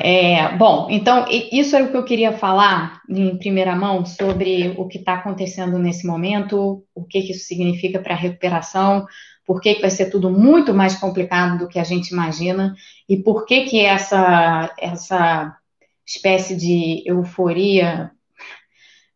É, 0.00 0.56
bom, 0.56 0.86
então 0.90 1.26
isso 1.28 1.74
é 1.74 1.82
o 1.82 1.90
que 1.90 1.96
eu 1.96 2.04
queria 2.04 2.32
falar 2.32 3.00
em 3.08 3.36
primeira 3.36 3.74
mão 3.74 4.06
sobre 4.06 4.74
o 4.78 4.86
que 4.86 4.98
está 4.98 5.14
acontecendo 5.14 5.76
nesse 5.76 6.06
momento, 6.06 6.84
o 6.94 7.04
que, 7.04 7.20
que 7.22 7.32
isso 7.32 7.46
significa 7.46 7.98
para 7.98 8.14
a 8.14 8.18
recuperação, 8.18 9.06
por 9.44 9.60
que, 9.60 9.74
que 9.74 9.80
vai 9.80 9.90
ser 9.90 10.08
tudo 10.08 10.30
muito 10.30 10.72
mais 10.72 10.94
complicado 10.94 11.58
do 11.58 11.68
que 11.68 11.80
a 11.80 11.84
gente 11.84 12.10
imagina 12.10 12.76
e 13.08 13.16
por 13.16 13.44
que, 13.44 13.64
que 13.64 13.80
essa, 13.80 14.72
essa 14.78 15.56
espécie 16.06 16.56
de 16.56 17.02
euforia 17.04 18.12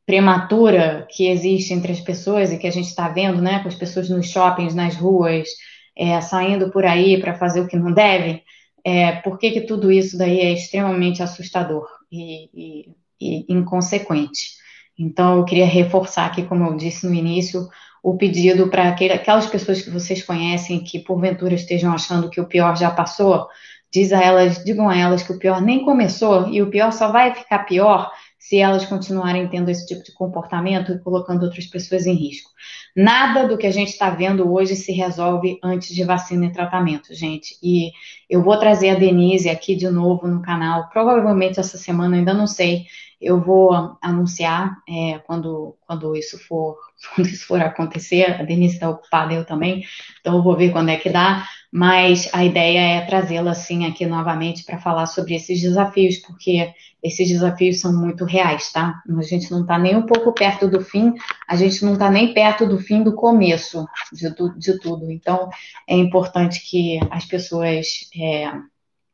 prematura 0.05 1.07
que 1.09 1.29
existe 1.29 1.73
entre 1.73 1.93
as 1.93 2.01
pessoas 2.01 2.51
e 2.53 2.59
que 2.59 2.67
a 2.67 2.73
gente 2.73 2.89
está 2.89 3.09
vendo, 3.09 3.41
né, 3.41 3.61
com 3.61 3.69
as 3.69 3.75
pessoas 3.77 4.11
nos 4.11 4.29
shoppings, 4.29 4.75
nas 4.75 4.97
ruas, 4.97 5.49
é, 5.97 6.21
saindo 6.21 6.71
por 6.71 6.85
aí 6.85 7.21
para 7.21 7.35
fazer 7.35 7.61
o 7.61 7.69
que 7.69 7.77
não 7.77 7.93
deve, 7.93 8.43
é, 8.85 9.13
por 9.13 9.39
que, 9.39 9.51
que 9.51 9.61
tudo 9.63 9.93
isso 9.93 10.19
daí 10.19 10.41
é 10.41 10.53
extremamente 10.53 11.23
assustador 11.23 11.87
e, 12.11 12.51
e, 12.55 12.89
e 13.21 13.53
inconsequente. 13.53 14.63
Então, 14.99 15.39
eu 15.39 15.45
queria 15.45 15.67
reforçar 15.67 16.27
aqui, 16.27 16.43
como 16.43 16.67
eu 16.67 16.77
disse 16.77 17.07
no 17.07 17.15
início, 17.15 17.69
o 18.03 18.17
pedido 18.17 18.69
para 18.69 18.89
aquelas 18.89 19.47
pessoas 19.47 19.81
que 19.81 19.91
vocês 19.91 20.23
conhecem 20.25 20.83
que 20.83 20.99
porventura 20.99 21.55
estejam 21.55 21.93
achando 21.93 22.29
que 22.29 22.41
o 22.41 22.47
pior 22.47 22.77
já 22.77 22.91
passou, 22.91 23.47
diz 23.93 24.13
a 24.13 24.21
elas, 24.21 24.65
digam 24.65 24.89
a 24.89 24.97
elas 24.97 25.23
que 25.23 25.33
o 25.33 25.39
pior 25.39 25.61
nem 25.61 25.85
começou 25.85 26.49
e 26.49 26.61
o 26.61 26.69
pior 26.69 26.93
só 26.93 27.13
vai 27.13 27.35
ficar 27.35 27.61
pior 27.61 28.11
se 28.43 28.59
elas 28.59 28.85
continuarem 28.85 29.47
tendo 29.47 29.71
esse 29.71 29.87
tipo 29.87 30.03
de 30.03 30.11
comportamento 30.11 30.91
e 30.91 30.99
colocando 30.99 31.45
outras 31.45 31.65
pessoas 31.65 32.07
em 32.07 32.15
risco. 32.15 32.51
Nada 32.95 33.47
do 33.47 33.57
que 33.57 33.69
a 33.69 33.71
gente 33.71 33.91
está 33.91 34.11
vendo 34.11 34.53
hoje 34.53 34.75
se 34.75 34.91
resolve 34.91 35.61
antes 35.63 35.95
de 35.95 36.03
vacina 36.03 36.47
e 36.47 36.53
tratamento, 36.53 37.15
gente. 37.15 37.57
E 37.63 37.93
eu 38.29 38.43
vou 38.43 38.59
trazer 38.59 38.91
a 38.91 38.95
Denise 38.97 39.49
aqui 39.49 39.77
de 39.77 39.89
novo 39.89 40.27
no 40.27 40.43
canal, 40.43 40.89
provavelmente 40.89 41.61
essa 41.61 41.79
semana, 41.79 42.17
ainda 42.17 42.35
não 42.35 42.49
sei. 42.49 42.87
Eu 43.21 43.41
vou 43.41 43.97
anunciar 44.03 44.77
é, 44.89 45.21
quando, 45.21 45.77
quando 45.87 46.17
isso 46.17 46.37
for 46.37 46.77
quando 47.15 47.29
isso 47.29 47.47
for 47.47 47.61
acontecer. 47.61 48.41
A 48.41 48.43
Denise 48.43 48.75
está 48.75 48.91
ocupada, 48.91 49.33
eu 49.33 49.45
também, 49.45 49.85
então 50.21 50.37
eu 50.37 50.43
vou 50.43 50.57
ver 50.57 50.73
quando 50.73 50.89
é 50.89 50.97
que 50.97 51.11
dá 51.11 51.47
mas 51.73 52.29
a 52.35 52.45
ideia 52.45 52.99
é 52.99 53.07
trazê-la 53.07 53.53
assim 53.53 53.87
aqui 53.87 54.05
novamente 54.05 54.63
para 54.63 54.79
falar 54.79 55.07
sobre 55.07 55.35
esses 55.35 55.59
desafios, 55.59 56.19
porque 56.19 56.71
esses 57.03 57.27
desafios 57.27 57.81
são 57.81 57.99
muito 57.99 58.27
reais, 58.27 58.71
tá? 58.71 59.03
A 59.09 59.23
gente 59.23 59.51
não 59.51 59.63
está 59.63 59.79
nem 59.79 59.97
um 59.97 60.03
pouco 60.03 60.35
perto 60.35 60.69
do 60.69 60.83
fim, 60.83 61.15
a 61.49 61.57
gente 61.57 61.83
não 61.83 61.95
está 61.95 62.11
nem 62.11 62.35
perto 62.35 62.67
do 62.67 62.79
fim 62.79 63.03
do 63.03 63.15
começo 63.15 63.87
de, 64.13 64.29
de, 64.59 64.79
tudo. 64.81 65.11
Então, 65.11 65.49
é 65.89 65.97
importante 65.97 66.61
que 66.61 67.01
as 67.11 67.25
pessoas 67.25 67.87
é, 68.15 68.53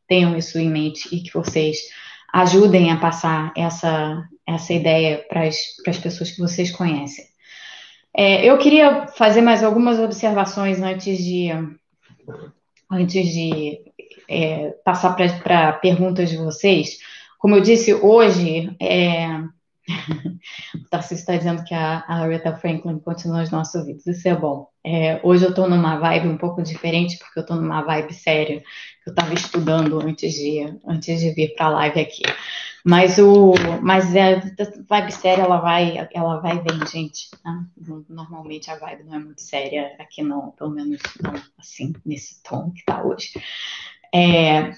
tenham 0.08 0.36
isso 0.36 0.58
em 0.58 0.68
mente 0.68 1.14
e 1.14 1.20
que 1.20 1.32
vocês 1.32 1.78
ajudem 2.32 2.90
a 2.90 2.96
passar 2.96 3.52
essa, 3.56 4.28
essa 4.44 4.72
ideia 4.72 5.24
para 5.28 5.44
as 5.44 5.98
pessoas 6.02 6.32
que 6.32 6.40
vocês 6.40 6.72
conhecem. 6.72 7.24
É, 8.12 8.44
eu 8.44 8.58
queria 8.58 9.06
fazer 9.06 9.42
mais 9.42 9.62
algumas 9.62 10.00
observações 10.00 10.82
antes 10.82 11.18
de 11.18 11.50
antes 12.90 13.28
de 13.28 13.80
é, 14.28 14.70
passar 14.84 15.14
para 15.14 15.72
perguntas 15.74 16.30
de 16.30 16.36
vocês, 16.36 16.98
como 17.38 17.54
eu 17.54 17.60
disse, 17.60 17.94
hoje, 17.94 18.74
é... 18.80 19.28
o 20.74 20.88
Tarcísio 20.90 21.22
está 21.22 21.36
dizendo 21.36 21.64
que 21.64 21.72
a, 21.72 22.04
Aretha 22.06 22.54
Franklin 22.56 22.98
continua 22.98 23.40
nos 23.40 23.50
nossos 23.50 23.74
ouvidos, 23.76 24.06
isso 24.06 24.28
é 24.28 24.34
bom. 24.34 24.66
É, 24.84 25.18
hoje 25.22 25.44
eu 25.44 25.50
estou 25.50 25.68
numa 25.68 25.96
vibe 25.96 26.28
um 26.28 26.36
pouco 26.36 26.62
diferente, 26.62 27.16
porque 27.18 27.38
eu 27.38 27.42
estou 27.42 27.56
numa 27.56 27.80
vibe 27.82 28.12
séria, 28.12 28.60
que 29.02 29.08
eu 29.08 29.12
estava 29.12 29.32
estudando 29.32 29.98
antes 30.00 30.34
de, 30.34 30.78
antes 30.86 31.20
de 31.20 31.30
vir 31.30 31.54
para 31.54 31.66
a 31.66 31.70
live 31.70 32.00
aqui. 32.00 32.22
Mas 32.84 33.18
o, 33.18 33.54
mas 33.82 34.14
é, 34.14 34.36
a 34.36 34.42
vibe 34.88 35.12
séria 35.12 35.42
ela 35.42 35.58
vai, 35.58 36.08
ela 36.14 36.40
vai 36.40 36.60
bem, 36.60 36.86
gente. 36.86 37.28
Né? 37.44 37.64
Normalmente 38.08 38.70
a 38.70 38.76
vibe 38.76 39.04
não 39.04 39.14
é 39.14 39.18
muito 39.18 39.42
séria 39.42 39.94
aqui 39.98 40.22
não, 40.22 40.52
pelo 40.52 40.70
menos 40.70 41.00
não 41.22 41.34
assim 41.58 41.92
nesse 42.04 42.42
tom 42.42 42.70
que 42.70 42.80
está 42.80 43.02
hoje. 43.02 43.32
É, 44.14 44.72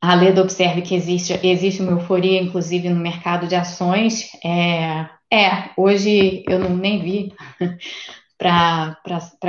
a 0.00 0.14
Leda 0.14 0.42
observe 0.42 0.80
que 0.80 0.94
existe, 0.94 1.38
existe 1.46 1.82
uma 1.82 1.92
euforia, 1.92 2.40
inclusive, 2.40 2.88
no 2.88 3.00
mercado 3.00 3.46
de 3.46 3.54
ações. 3.54 4.30
É, 4.42 5.06
é 5.30 5.70
hoje 5.76 6.42
eu 6.48 6.58
não, 6.58 6.74
nem 6.74 7.02
vi 7.02 7.34
para 8.38 8.96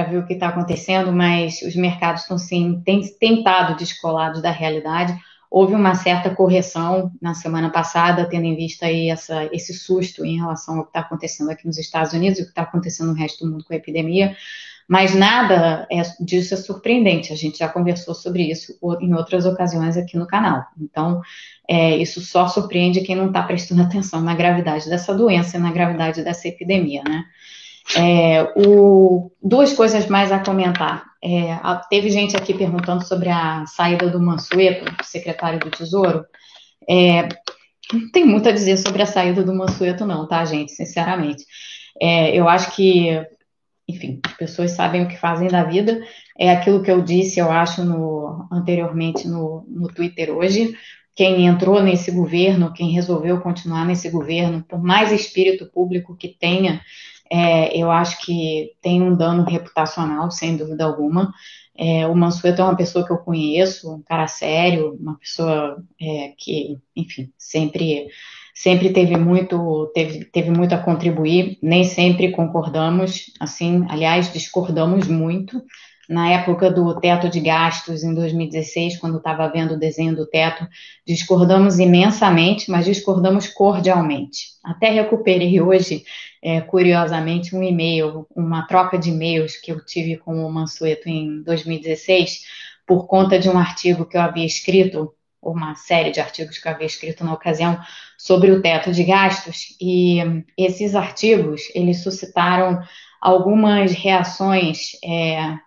ver 0.10 0.18
o 0.18 0.28
que 0.28 0.34
está 0.34 0.50
acontecendo, 0.50 1.14
mas 1.14 1.62
os 1.62 1.76
mercados 1.76 2.24
estão 2.24 2.38
sim, 2.38 2.82
têm 2.84 3.02
tentado 3.18 3.78
descolados 3.78 4.42
da 4.42 4.52
realidade. 4.52 5.18
Houve 5.52 5.76
uma 5.76 5.94
certa 5.96 6.30
correção 6.30 7.12
na 7.22 7.34
semana 7.34 7.70
passada, 7.70 8.26
tendo 8.26 8.46
em 8.46 8.56
vista 8.56 8.86
aí 8.86 9.10
essa, 9.10 9.50
esse 9.54 9.74
susto 9.74 10.24
em 10.26 10.38
relação 10.38 10.78
ao 10.78 10.84
que 10.84 10.92
está 10.92 11.02
acontecendo 11.02 11.52
aqui 11.52 11.68
nos 11.68 11.78
Estados 11.78 12.14
Unidos 12.14 12.40
e 12.40 12.44
o 12.44 12.46
que 12.46 12.52
está 12.52 12.62
acontecendo 12.62 13.08
no 13.10 13.14
resto 13.14 13.44
do 13.44 13.52
mundo 13.52 13.66
com 13.66 13.74
a 13.74 13.76
epidemia. 13.76 14.34
Mas 14.88 15.14
nada 15.14 15.86
é, 15.92 16.02
disso 16.22 16.54
é 16.54 16.58
surpreendente, 16.58 17.34
a 17.34 17.36
gente 17.36 17.60
já 17.60 17.68
conversou 17.68 18.16
sobre 18.16 18.50
isso 18.50 18.78
em 19.02 19.14
outras 19.14 19.46
ocasiões 19.46 19.98
aqui 19.98 20.18
no 20.18 20.26
canal. 20.26 20.66
Então, 20.80 21.22
é, 21.68 21.98
isso 21.98 22.22
só 22.22 22.48
surpreende 22.48 23.02
quem 23.02 23.16
não 23.16 23.28
está 23.28 23.44
prestando 23.44 23.82
atenção 23.84 24.22
na 24.22 24.34
gravidade 24.34 24.90
dessa 24.90 25.14
doença 25.14 25.58
e 25.58 25.60
na 25.60 25.72
gravidade 25.72 26.24
dessa 26.24 26.48
epidemia, 26.48 27.04
né? 27.04 27.26
É, 27.98 28.44
o, 28.56 29.32
duas 29.42 29.74
coisas 29.74 30.08
mais 30.08 30.32
a 30.32 30.40
comentar. 30.40 31.04
É, 31.24 31.58
teve 31.90 32.10
gente 32.10 32.36
aqui 32.36 32.54
perguntando 32.54 33.06
sobre 33.06 33.30
a 33.30 33.66
saída 33.66 34.10
do 34.10 34.22
Mansueto, 34.22 34.86
secretário 35.04 35.60
do 35.60 35.70
Tesouro. 35.70 36.26
É, 36.90 37.28
não 37.94 38.12
tem 38.12 38.26
muito 38.26 38.48
a 38.50 38.52
dizer 38.52 38.78
sobre 38.78 39.02
a 39.02 39.06
saída 39.06 39.44
do 39.44 39.54
Mansueto, 39.54 40.06
não, 40.06 40.28
tá, 40.28 40.44
gente? 40.46 40.72
Sinceramente. 40.72 41.46
É, 42.02 42.36
eu 42.36 42.48
acho 42.48 42.76
que 42.76 43.26
enfim, 43.92 44.20
as 44.26 44.34
pessoas 44.34 44.72
sabem 44.72 45.04
o 45.04 45.08
que 45.08 45.18
fazem 45.18 45.48
da 45.48 45.64
vida. 45.64 46.02
É 46.38 46.52
aquilo 46.52 46.82
que 46.82 46.90
eu 46.90 47.02
disse, 47.02 47.40
eu 47.40 47.52
acho, 47.52 47.84
no, 47.84 48.48
anteriormente 48.52 49.28
no, 49.28 49.66
no 49.68 49.88
Twitter 49.88 50.30
hoje. 50.32 50.76
Quem 51.16 51.46
entrou 51.46 51.84
nesse 51.84 52.10
governo, 52.10 52.74
quem 52.74 52.92
resolveu 52.92 53.42
continuar 53.42 53.86
nesse 53.86 54.10
governo, 54.10 54.64
por 54.64 54.82
mais 54.82 55.12
espírito 55.12 55.66
público 55.66 56.16
que 56.16 56.30
tenha, 56.30 56.82
é, 57.32 57.78
eu 57.78 57.90
acho 57.90 58.20
que 58.26 58.74
tem 58.82 59.02
um 59.02 59.16
dano 59.16 59.44
reputacional, 59.44 60.30
sem 60.32 60.58
dúvida 60.58 60.84
alguma. 60.84 61.34
É, 61.78 62.06
o 62.06 62.16
Mansueto 62.16 62.62
é 62.62 62.66
uma 62.66 62.76
pessoa 62.76 63.06
que 63.06 63.14
eu 63.14 63.18
conheço, 63.20 63.96
um 63.96 64.02
cara 64.04 64.28
sério, 64.28 64.98
uma 65.00 65.18
pessoa 65.18 65.82
é, 66.00 66.34
que, 66.38 66.78
enfim, 66.96 67.32
sempre 67.38 68.08
sempre 68.54 68.92
teve 68.92 69.18
muito, 69.18 69.90
teve, 69.94 70.26
teve 70.26 70.52
muito 70.52 70.76
a 70.76 70.78
contribuir, 70.78 71.58
nem 71.64 71.84
sempre 71.84 72.32
concordamos, 72.32 73.32
assim, 73.40 73.86
aliás, 73.90 74.32
discordamos 74.32 75.08
muito. 75.08 75.64
Na 76.10 76.30
época 76.30 76.70
do 76.70 77.00
teto 77.00 77.30
de 77.30 77.40
gastos, 77.40 78.04
em 78.04 78.14
2016, 78.14 78.98
quando 78.98 79.18
estava 79.18 79.48
vendo 79.48 79.76
o 79.76 79.80
desenho 79.80 80.16
do 80.16 80.26
teto, 80.26 80.68
discordamos 81.06 81.80
imensamente, 81.80 82.70
mas 82.70 82.86
discordamos 82.86 83.48
cordialmente. 83.48 84.48
Até 84.64 84.90
recuperei 84.90 85.62
hoje, 85.62 86.04
é, 86.44 86.60
curiosamente, 86.62 87.56
um 87.56 87.64
e-mail, 87.64 88.28
uma 88.36 88.68
troca 88.68 88.98
de 88.98 89.10
e-mails 89.10 89.56
que 89.56 89.72
eu 89.72 89.84
tive 89.86 90.18
com 90.18 90.46
o 90.46 90.52
Mansueto 90.52 91.08
em 91.08 91.42
2016, 91.44 92.42
por 92.86 93.08
conta 93.08 93.40
de 93.40 93.48
um 93.48 93.58
artigo 93.58 94.06
que 94.06 94.18
eu 94.18 94.22
havia 94.22 94.46
escrito 94.46 95.14
uma 95.42 95.76
série 95.76 96.12
de 96.12 96.20
artigos 96.20 96.58
que 96.58 96.68
eu 96.68 96.72
havia 96.72 96.86
escrito 96.86 97.24
na 97.24 97.34
ocasião 97.34 97.80
sobre 98.18 98.52
o 98.52 98.62
teto 98.62 98.92
de 98.92 99.04
gastos 99.04 99.76
e 99.82 100.20
esses 100.56 100.94
artigos 100.94 101.64
eles 101.74 102.04
suscitaram 102.04 102.80
algumas 103.20 103.92
reações 103.92 104.92
é, 105.04 105.58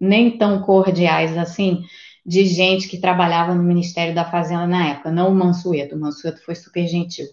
nem 0.00 0.36
tão 0.36 0.62
cordiais 0.62 1.36
assim 1.36 1.82
de 2.24 2.44
gente 2.44 2.88
que 2.88 2.98
trabalhava 2.98 3.54
no 3.54 3.62
Ministério 3.62 4.14
da 4.14 4.24
Fazenda 4.24 4.66
na 4.66 4.88
época, 4.88 5.10
não 5.10 5.30
o 5.30 5.34
Mansueto, 5.34 5.96
o 5.96 5.98
Mansueto 5.98 6.44
foi 6.44 6.54
super 6.54 6.86
gentil. 6.86 7.26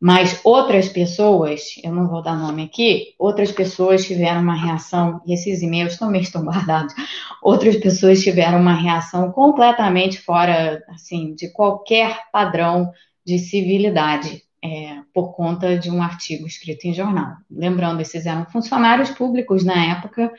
Mas 0.00 0.40
outras 0.44 0.88
pessoas, 0.88 1.74
eu 1.82 1.92
não 1.92 2.06
vou 2.06 2.22
dar 2.22 2.36
nome 2.36 2.62
aqui, 2.62 3.14
outras 3.18 3.50
pessoas 3.50 4.06
tiveram 4.06 4.40
uma 4.40 4.54
reação, 4.54 5.20
e 5.26 5.34
esses 5.34 5.60
e-mails 5.60 5.96
também 5.96 6.20
estão 6.20 6.44
guardados, 6.44 6.94
outras 7.42 7.76
pessoas 7.76 8.22
tiveram 8.22 8.60
uma 8.60 8.74
reação 8.74 9.32
completamente 9.32 10.20
fora, 10.20 10.84
assim, 10.88 11.34
de 11.34 11.50
qualquer 11.50 12.30
padrão 12.30 12.92
de 13.26 13.40
civilidade, 13.40 14.44
é, 14.62 15.02
por 15.14 15.34
conta 15.34 15.78
de 15.78 15.90
um 15.90 16.02
artigo 16.02 16.46
escrito 16.46 16.86
em 16.86 16.94
jornal. 16.94 17.36
Lembrando, 17.50 18.00
esses 18.00 18.26
eram 18.26 18.46
funcionários 18.46 19.10
públicos 19.10 19.64
na 19.64 19.92
época 19.92 20.32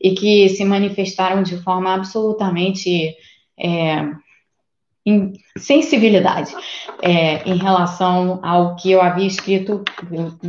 e 0.00 0.14
que 0.14 0.48
se 0.48 0.64
manifestaram 0.64 1.42
de 1.42 1.56
forma 1.62 1.92
absolutamente 1.92 3.14
é, 3.58 4.10
sensibilidade 5.58 6.54
é, 7.02 7.48
em 7.48 7.56
relação 7.56 8.40
ao 8.44 8.76
que 8.76 8.90
eu 8.90 9.02
havia 9.02 9.26
escrito, 9.26 9.84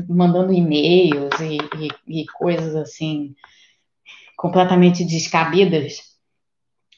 mandando 0.07 0.53
e-mails 0.53 1.39
e, 1.41 1.57
e, 2.07 2.21
e 2.21 2.25
coisas 2.27 2.75
assim 2.75 3.35
completamente 4.38 5.03
descabidas. 5.03 6.14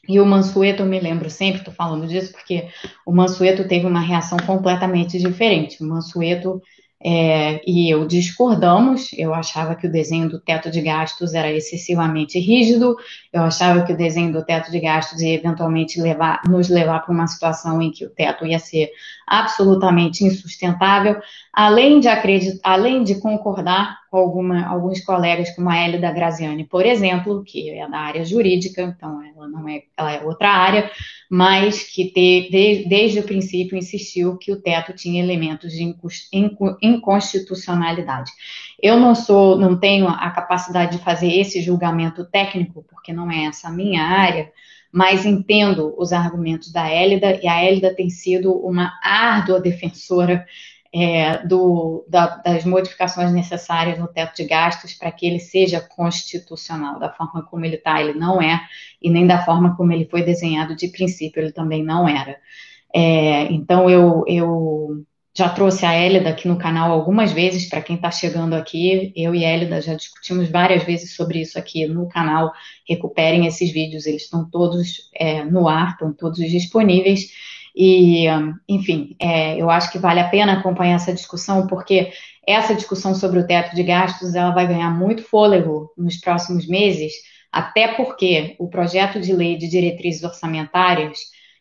E 0.08 0.18
o 0.18 0.24
Mansueto, 0.26 0.82
eu 0.82 0.86
me 0.86 0.98
lembro 0.98 1.28
sempre, 1.28 1.58
estou 1.58 1.74
falando 1.74 2.06
disso, 2.06 2.32
porque 2.32 2.68
o 3.04 3.12
Mansueto 3.12 3.68
teve 3.68 3.86
uma 3.86 4.00
reação 4.00 4.38
completamente 4.38 5.18
diferente. 5.18 5.82
O 5.82 5.86
Mansueto 5.86 6.62
é, 7.00 7.60
e 7.64 7.92
eu 7.92 8.06
discordamos. 8.06 9.10
Eu 9.12 9.32
achava 9.32 9.74
que 9.74 9.86
o 9.86 9.92
desenho 9.92 10.28
do 10.28 10.40
teto 10.40 10.70
de 10.70 10.80
gastos 10.80 11.34
era 11.34 11.50
excessivamente 11.52 12.38
rígido, 12.38 12.96
eu 13.32 13.42
achava 13.42 13.84
que 13.84 13.92
o 13.92 13.96
desenho 13.96 14.32
do 14.32 14.44
teto 14.44 14.70
de 14.70 14.80
gastos 14.80 15.20
ia 15.20 15.34
eventualmente 15.34 16.00
levar, 16.00 16.40
nos 16.48 16.68
levar 16.68 17.00
para 17.00 17.14
uma 17.14 17.26
situação 17.26 17.80
em 17.80 17.90
que 17.90 18.04
o 18.04 18.10
teto 18.10 18.46
ia 18.46 18.58
ser 18.58 18.90
absolutamente 19.26 20.24
insustentável, 20.24 21.20
além 21.52 22.00
de 22.00 22.08
além 22.64 23.04
de 23.04 23.20
concordar 23.20 23.98
com 24.10 24.16
alguma, 24.16 24.66
alguns 24.66 25.00
colegas 25.04 25.54
como 25.54 25.68
a 25.68 25.76
Hélida 25.76 26.10
Graziani, 26.12 26.64
por 26.64 26.86
exemplo, 26.86 27.42
que 27.44 27.70
é 27.70 27.88
da 27.88 27.98
área 27.98 28.24
jurídica, 28.24 28.82
então 28.82 29.22
ela 29.22 29.48
não 29.48 29.68
é, 29.68 29.82
ela 29.96 30.12
é 30.12 30.24
outra 30.24 30.48
área, 30.48 30.90
mas 31.30 31.82
que 31.82 32.06
te, 32.10 32.48
de, 32.50 32.88
desde 32.88 33.20
o 33.20 33.24
princípio 33.24 33.76
insistiu 33.76 34.36
que 34.38 34.50
o 34.52 34.60
teto 34.60 34.92
tinha 34.94 35.22
elementos 35.22 35.72
de 35.72 35.94
inconstitucionalidade. 36.82 38.30
Eu 38.80 38.98
não 38.98 39.14
sou, 39.14 39.58
não 39.58 39.78
tenho 39.78 40.08
a 40.08 40.30
capacidade 40.30 40.96
de 40.96 41.04
fazer 41.04 41.32
esse 41.38 41.60
julgamento 41.60 42.24
técnico, 42.24 42.84
porque 42.88 43.12
não 43.12 43.30
é 43.30 43.44
essa 43.44 43.68
a 43.68 43.72
minha 43.72 44.02
área, 44.02 44.50
mas 44.90 45.26
entendo 45.26 45.94
os 45.98 46.12
argumentos 46.12 46.72
da 46.72 46.88
Hélida, 46.88 47.38
e 47.42 47.46
a 47.46 47.62
Hélida 47.62 47.94
tem 47.94 48.08
sido 48.08 48.52
uma 48.52 48.98
árdua 49.02 49.60
defensora 49.60 50.46
é, 50.94 51.46
do, 51.46 52.04
da, 52.08 52.36
das 52.36 52.64
modificações 52.64 53.32
necessárias 53.32 53.98
no 53.98 54.08
teto 54.08 54.36
de 54.36 54.44
gastos 54.44 54.94
para 54.94 55.12
que 55.12 55.26
ele 55.26 55.38
seja 55.38 55.80
constitucional, 55.80 56.98
da 56.98 57.12
forma 57.12 57.42
como 57.42 57.64
ele 57.64 57.76
está, 57.76 58.00
ele 58.00 58.18
não 58.18 58.40
é, 58.40 58.60
e 59.00 59.10
nem 59.10 59.26
da 59.26 59.44
forma 59.44 59.76
como 59.76 59.92
ele 59.92 60.06
foi 60.06 60.22
desenhado 60.22 60.74
de 60.74 60.88
princípio, 60.88 61.42
ele 61.42 61.52
também 61.52 61.84
não 61.84 62.08
era. 62.08 62.36
É, 62.94 63.44
então, 63.52 63.88
eu, 63.90 64.24
eu 64.26 65.04
já 65.36 65.48
trouxe 65.48 65.86
a 65.86 65.92
Hélida 65.92 66.30
aqui 66.30 66.48
no 66.48 66.58
canal 66.58 66.90
algumas 66.90 67.30
vezes, 67.30 67.68
para 67.68 67.82
quem 67.82 67.96
está 67.96 68.10
chegando 68.10 68.54
aqui, 68.54 69.12
eu 69.14 69.34
e 69.34 69.44
Hélida 69.44 69.80
já 69.80 69.94
discutimos 69.94 70.48
várias 70.48 70.82
vezes 70.82 71.14
sobre 71.14 71.40
isso 71.40 71.58
aqui 71.58 71.86
no 71.86 72.08
canal, 72.08 72.52
recuperem 72.88 73.46
esses 73.46 73.70
vídeos, 73.70 74.06
eles 74.06 74.22
estão 74.22 74.48
todos 74.50 75.10
é, 75.14 75.44
no 75.44 75.68
ar, 75.68 75.92
estão 75.92 76.12
todos 76.12 76.38
disponíveis, 76.38 77.30
e, 77.80 78.24
enfim, 78.68 79.14
é, 79.20 79.56
eu 79.56 79.70
acho 79.70 79.92
que 79.92 80.00
vale 80.00 80.18
a 80.18 80.28
pena 80.28 80.54
acompanhar 80.54 80.96
essa 80.96 81.14
discussão, 81.14 81.68
porque 81.68 82.10
essa 82.44 82.74
discussão 82.74 83.14
sobre 83.14 83.38
o 83.38 83.46
teto 83.46 83.72
de 83.76 83.84
gastos 83.84 84.34
ela 84.34 84.50
vai 84.50 84.66
ganhar 84.66 84.90
muito 84.90 85.22
fôlego 85.22 85.92
nos 85.96 86.16
próximos 86.16 86.66
meses, 86.66 87.12
até 87.52 87.86
porque 87.94 88.56
o 88.58 88.68
projeto 88.68 89.20
de 89.20 89.32
lei 89.32 89.56
de 89.56 89.68
diretrizes 89.68 90.24
orçamentárias, 90.24 91.20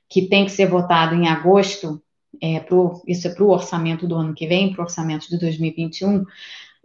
que 0.10 0.24
tem 0.24 0.46
que 0.46 0.52
ser 0.52 0.66
votado 0.66 1.14
em 1.14 1.28
agosto, 1.28 2.02
é, 2.42 2.60
pro, 2.62 3.00
isso 3.08 3.28
é 3.28 3.36
para 3.36 3.44
o 3.44 3.52
orçamento 3.52 4.08
do 4.08 4.16
ano 4.16 4.34
que 4.34 4.48
vem, 4.48 4.74
para 4.74 4.82
o 4.82 4.86
orçamento 4.86 5.30
de 5.30 5.38
2021, 5.38 6.26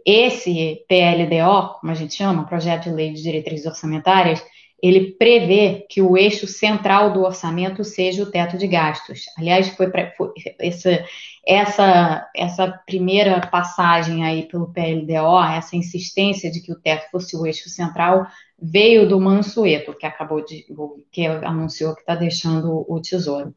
esse 0.05 0.85
PLDO, 0.87 1.79
como 1.79 1.91
a 1.91 1.95
gente 1.95 2.13
chama, 2.13 2.45
Projeto 2.45 2.83
de 2.83 2.91
Lei 2.91 3.11
de 3.11 3.23
Diretrizes 3.23 3.65
Orçamentárias, 3.65 4.43
ele 4.83 5.11
prevê 5.13 5.85
que 5.89 6.01
o 6.01 6.17
eixo 6.17 6.45
central 6.45 7.13
do 7.13 7.21
orçamento 7.21 7.85
seja 7.85 8.21
o 8.21 8.29
teto 8.29 8.57
de 8.57 8.67
gastos. 8.67 9.21
Aliás, 9.37 9.69
foi, 9.69 9.89
pra, 9.89 10.11
foi 10.17 10.29
essa, 10.59 11.05
essa, 11.47 12.29
essa 12.35 12.67
primeira 12.85 13.39
passagem 13.47 14.25
aí 14.25 14.43
pelo 14.43 14.73
PLDO, 14.73 15.41
essa 15.55 15.77
insistência 15.77 16.51
de 16.51 16.59
que 16.59 16.73
o 16.73 16.79
teto 16.79 17.09
fosse 17.09 17.33
o 17.37 17.45
eixo 17.45 17.69
central, 17.69 18.27
veio 18.61 19.07
do 19.07 19.21
Mansueto, 19.21 19.93
que 19.97 20.05
acabou 20.05 20.43
de, 20.43 20.65
que 21.09 21.25
anunciou 21.27 21.95
que 21.95 22.01
está 22.01 22.15
deixando 22.15 22.85
o 22.85 22.99
tesouro. 22.99 23.55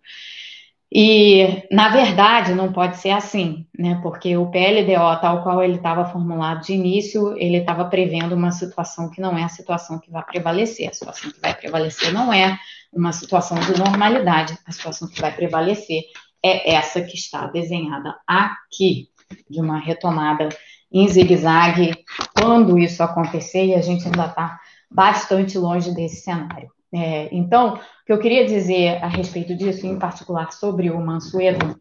E, 0.93 1.67
na 1.71 1.89
verdade, 1.89 2.55
não 2.55 2.73
pode 2.73 2.97
ser 2.99 3.11
assim, 3.11 3.67
né? 3.77 3.99
Porque 4.03 4.37
o 4.37 4.51
PLDO, 4.51 5.21
tal 5.21 5.43
qual 5.43 5.63
ele 5.63 5.77
estava 5.77 6.05
formulado 6.05 6.65
de 6.65 6.73
início, 6.75 7.37
ele 7.37 7.59
estava 7.59 7.85
prevendo 7.87 8.35
uma 8.35 8.53
situação 8.53 9.11
que 9.11 9.21
não 9.21 9.37
é 9.37 9.43
a 9.43 9.49
situação 9.49 9.99
que 9.99 10.11
vai 10.11 10.25
prevalecer. 10.25 10.89
A 10.89 10.93
situação 10.93 11.31
que 11.33 11.41
vai 11.41 11.55
prevalecer 11.55 12.13
não 12.13 12.33
é 12.33 12.57
uma 12.93 13.13
situação 13.13 13.59
de 13.59 13.77
normalidade. 13.77 14.57
A 14.65 14.73
situação 14.73 15.09
que 15.09 15.21
vai 15.21 15.35
prevalecer 15.35 16.03
é 16.45 16.75
essa 16.75 17.03
que 17.03 17.17
está 17.17 17.47
desenhada 17.49 18.15
aqui, 18.27 19.09
de 19.51 19.61
uma 19.61 19.79
retomada 19.79 20.49
em 20.93 21.09
zigue-zague, 21.09 21.97
quando 22.41 22.79
isso 22.79 23.03
acontecer, 23.03 23.67
e 23.67 23.75
a 23.75 23.83
gente 23.83 24.07
ainda 24.07 24.27
está 24.27 24.59
bastante 24.89 25.59
longe 25.59 25.93
desse 25.93 26.23
cenário. 26.23 26.71
É, 26.95 27.29
então, 27.33 27.75
o 27.75 27.79
que 28.07 28.13
eu 28.13 28.19
queria 28.19 28.47
dizer 28.47 29.03
a 29.03 29.09
respeito 29.09 29.55
disso, 29.55 29.87
em 29.87 29.99
particular 29.99 30.53
sobre 30.53 30.91
o 30.91 31.01
Mansueto, 31.01 31.79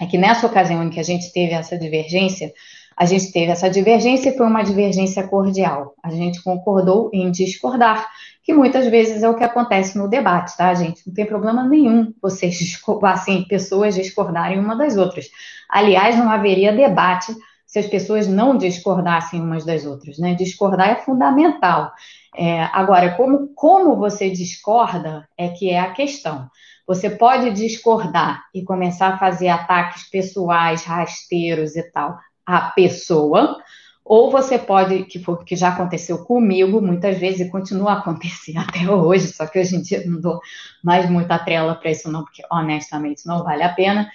é 0.00 0.06
que 0.06 0.18
nessa 0.18 0.46
ocasião 0.46 0.82
em 0.82 0.90
que 0.90 0.98
a 0.98 1.04
gente 1.04 1.32
teve 1.32 1.52
essa 1.52 1.78
divergência, 1.78 2.52
a 2.96 3.04
gente 3.04 3.32
teve 3.32 3.50
essa 3.50 3.68
divergência 3.68 4.30
e 4.30 4.36
foi 4.36 4.46
uma 4.46 4.62
divergência 4.62 5.26
cordial. 5.26 5.94
A 6.02 6.10
gente 6.10 6.42
concordou 6.42 7.10
em 7.12 7.30
discordar, 7.30 8.08
que 8.42 8.52
muitas 8.52 8.86
vezes 8.86 9.22
é 9.22 9.28
o 9.28 9.34
que 9.34 9.42
acontece 9.42 9.98
no 9.98 10.08
debate, 10.08 10.56
tá, 10.56 10.72
gente? 10.74 11.02
Não 11.06 11.14
tem 11.14 11.26
problema 11.26 11.66
nenhum 11.66 12.12
vocês, 12.22 12.80
assim, 13.02 13.44
pessoas 13.44 13.94
discordarem 13.94 14.58
uma 14.58 14.76
das 14.76 14.96
outras. 14.96 15.28
Aliás, 15.68 16.16
não 16.16 16.30
haveria 16.30 16.72
debate 16.72 17.34
se 17.74 17.80
as 17.80 17.86
pessoas 17.88 18.28
não 18.28 18.56
discordassem 18.56 19.40
umas 19.40 19.64
das 19.64 19.84
outras, 19.84 20.16
né? 20.16 20.32
Discordar 20.32 20.90
é 20.90 20.94
fundamental. 20.94 21.90
É, 22.36 22.62
agora, 22.72 23.16
como, 23.16 23.48
como 23.48 23.96
você 23.96 24.30
discorda 24.30 25.28
é 25.36 25.48
que 25.48 25.70
é 25.70 25.80
a 25.80 25.90
questão. 25.90 26.48
Você 26.86 27.10
pode 27.10 27.50
discordar 27.50 28.44
e 28.54 28.62
começar 28.62 29.08
a 29.08 29.18
fazer 29.18 29.48
ataques 29.48 30.08
pessoais, 30.08 30.84
rasteiros 30.84 31.74
e 31.74 31.82
tal 31.90 32.16
à 32.46 32.60
pessoa, 32.60 33.56
ou 34.04 34.30
você 34.30 34.56
pode, 34.56 35.06
que 35.06 35.18
foi 35.18 35.42
que 35.44 35.56
já 35.56 35.70
aconteceu 35.70 36.24
comigo 36.24 36.80
muitas 36.80 37.18
vezes 37.18 37.40
e 37.40 37.50
continua 37.50 37.94
a 37.94 37.98
acontecer 37.98 38.54
até 38.56 38.88
hoje, 38.88 39.32
só 39.32 39.48
que 39.48 39.58
hoje 39.58 39.74
em 39.74 39.82
dia 39.82 40.04
não 40.06 40.20
dou 40.20 40.38
mais 40.80 41.10
muita 41.10 41.40
trela 41.40 41.74
para 41.74 41.90
isso, 41.90 42.08
não, 42.08 42.22
porque 42.22 42.42
honestamente 42.52 43.26
não 43.26 43.42
vale 43.42 43.64
a 43.64 43.72
pena. 43.72 44.08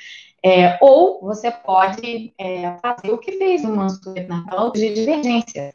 É, 0.44 0.78
ou 0.82 1.22
você 1.22 1.52
pode 1.52 2.34
é, 2.38 2.78
fazer 2.78 3.12
o 3.12 3.18
que 3.18 3.34
fez 3.34 3.64
o 3.64 3.76
Mansur 3.76 4.16
Natal 4.28 4.72
de 4.72 4.94
divergência. 4.94 5.74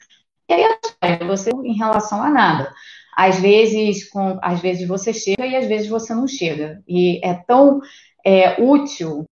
E 0.48 0.55
aí 0.55 0.64
a 1.00 1.24
você 1.27 1.50
em 1.50 1.77
relação 1.77 2.22
a 2.22 2.31
nada. 2.31 2.72
Às 3.16 3.38
vezes, 3.38 4.09
com, 4.09 4.38
às 4.42 4.61
vezes 4.61 4.88
você 4.88 5.12
chega 5.12 5.46
e 5.46 5.57
às 5.57 5.66
vezes 5.66 5.88
você 5.88 6.14
não 6.14 6.27
chega. 6.27 6.83
E 6.88 7.20
é 7.24 7.35
tão 7.35 7.81
é, 8.24 8.61
útil, 8.61 9.24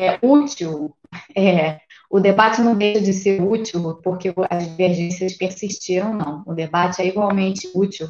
é 0.00 0.18
útil 0.22 0.94
é, 1.34 1.80
o 2.10 2.20
debate 2.20 2.60
não 2.60 2.76
deixa 2.76 3.00
de 3.00 3.12
ser 3.12 3.42
útil 3.42 3.94
porque 4.02 4.32
as 4.50 4.68
divergências 4.68 5.34
persistiram, 5.34 6.14
não. 6.14 6.42
O 6.46 6.54
debate 6.54 7.02
é 7.02 7.06
igualmente 7.06 7.70
útil 7.74 8.08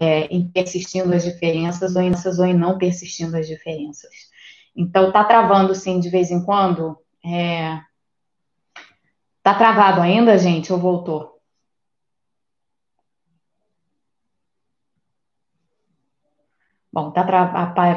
é, 0.00 0.26
em 0.26 0.48
persistindo 0.48 1.12
as 1.14 1.24
diferenças 1.24 1.94
ou 1.94 2.02
em, 2.02 2.12
ou 2.12 2.44
em 2.46 2.54
não 2.54 2.78
persistindo 2.78 3.36
as 3.36 3.46
diferenças. 3.46 4.23
Então, 4.76 5.12
tá 5.12 5.24
travando, 5.24 5.74
sim, 5.74 6.00
de 6.00 6.08
vez 6.08 6.30
em 6.30 6.44
quando. 6.44 6.98
É... 7.24 7.80
Tá 9.42 9.54
travado 9.54 10.00
ainda, 10.00 10.38
gente, 10.38 10.72
ou 10.72 10.78
voltou? 10.78 11.34
Bom, 16.94 17.10
tá 17.10 17.24
tra... 17.24 17.46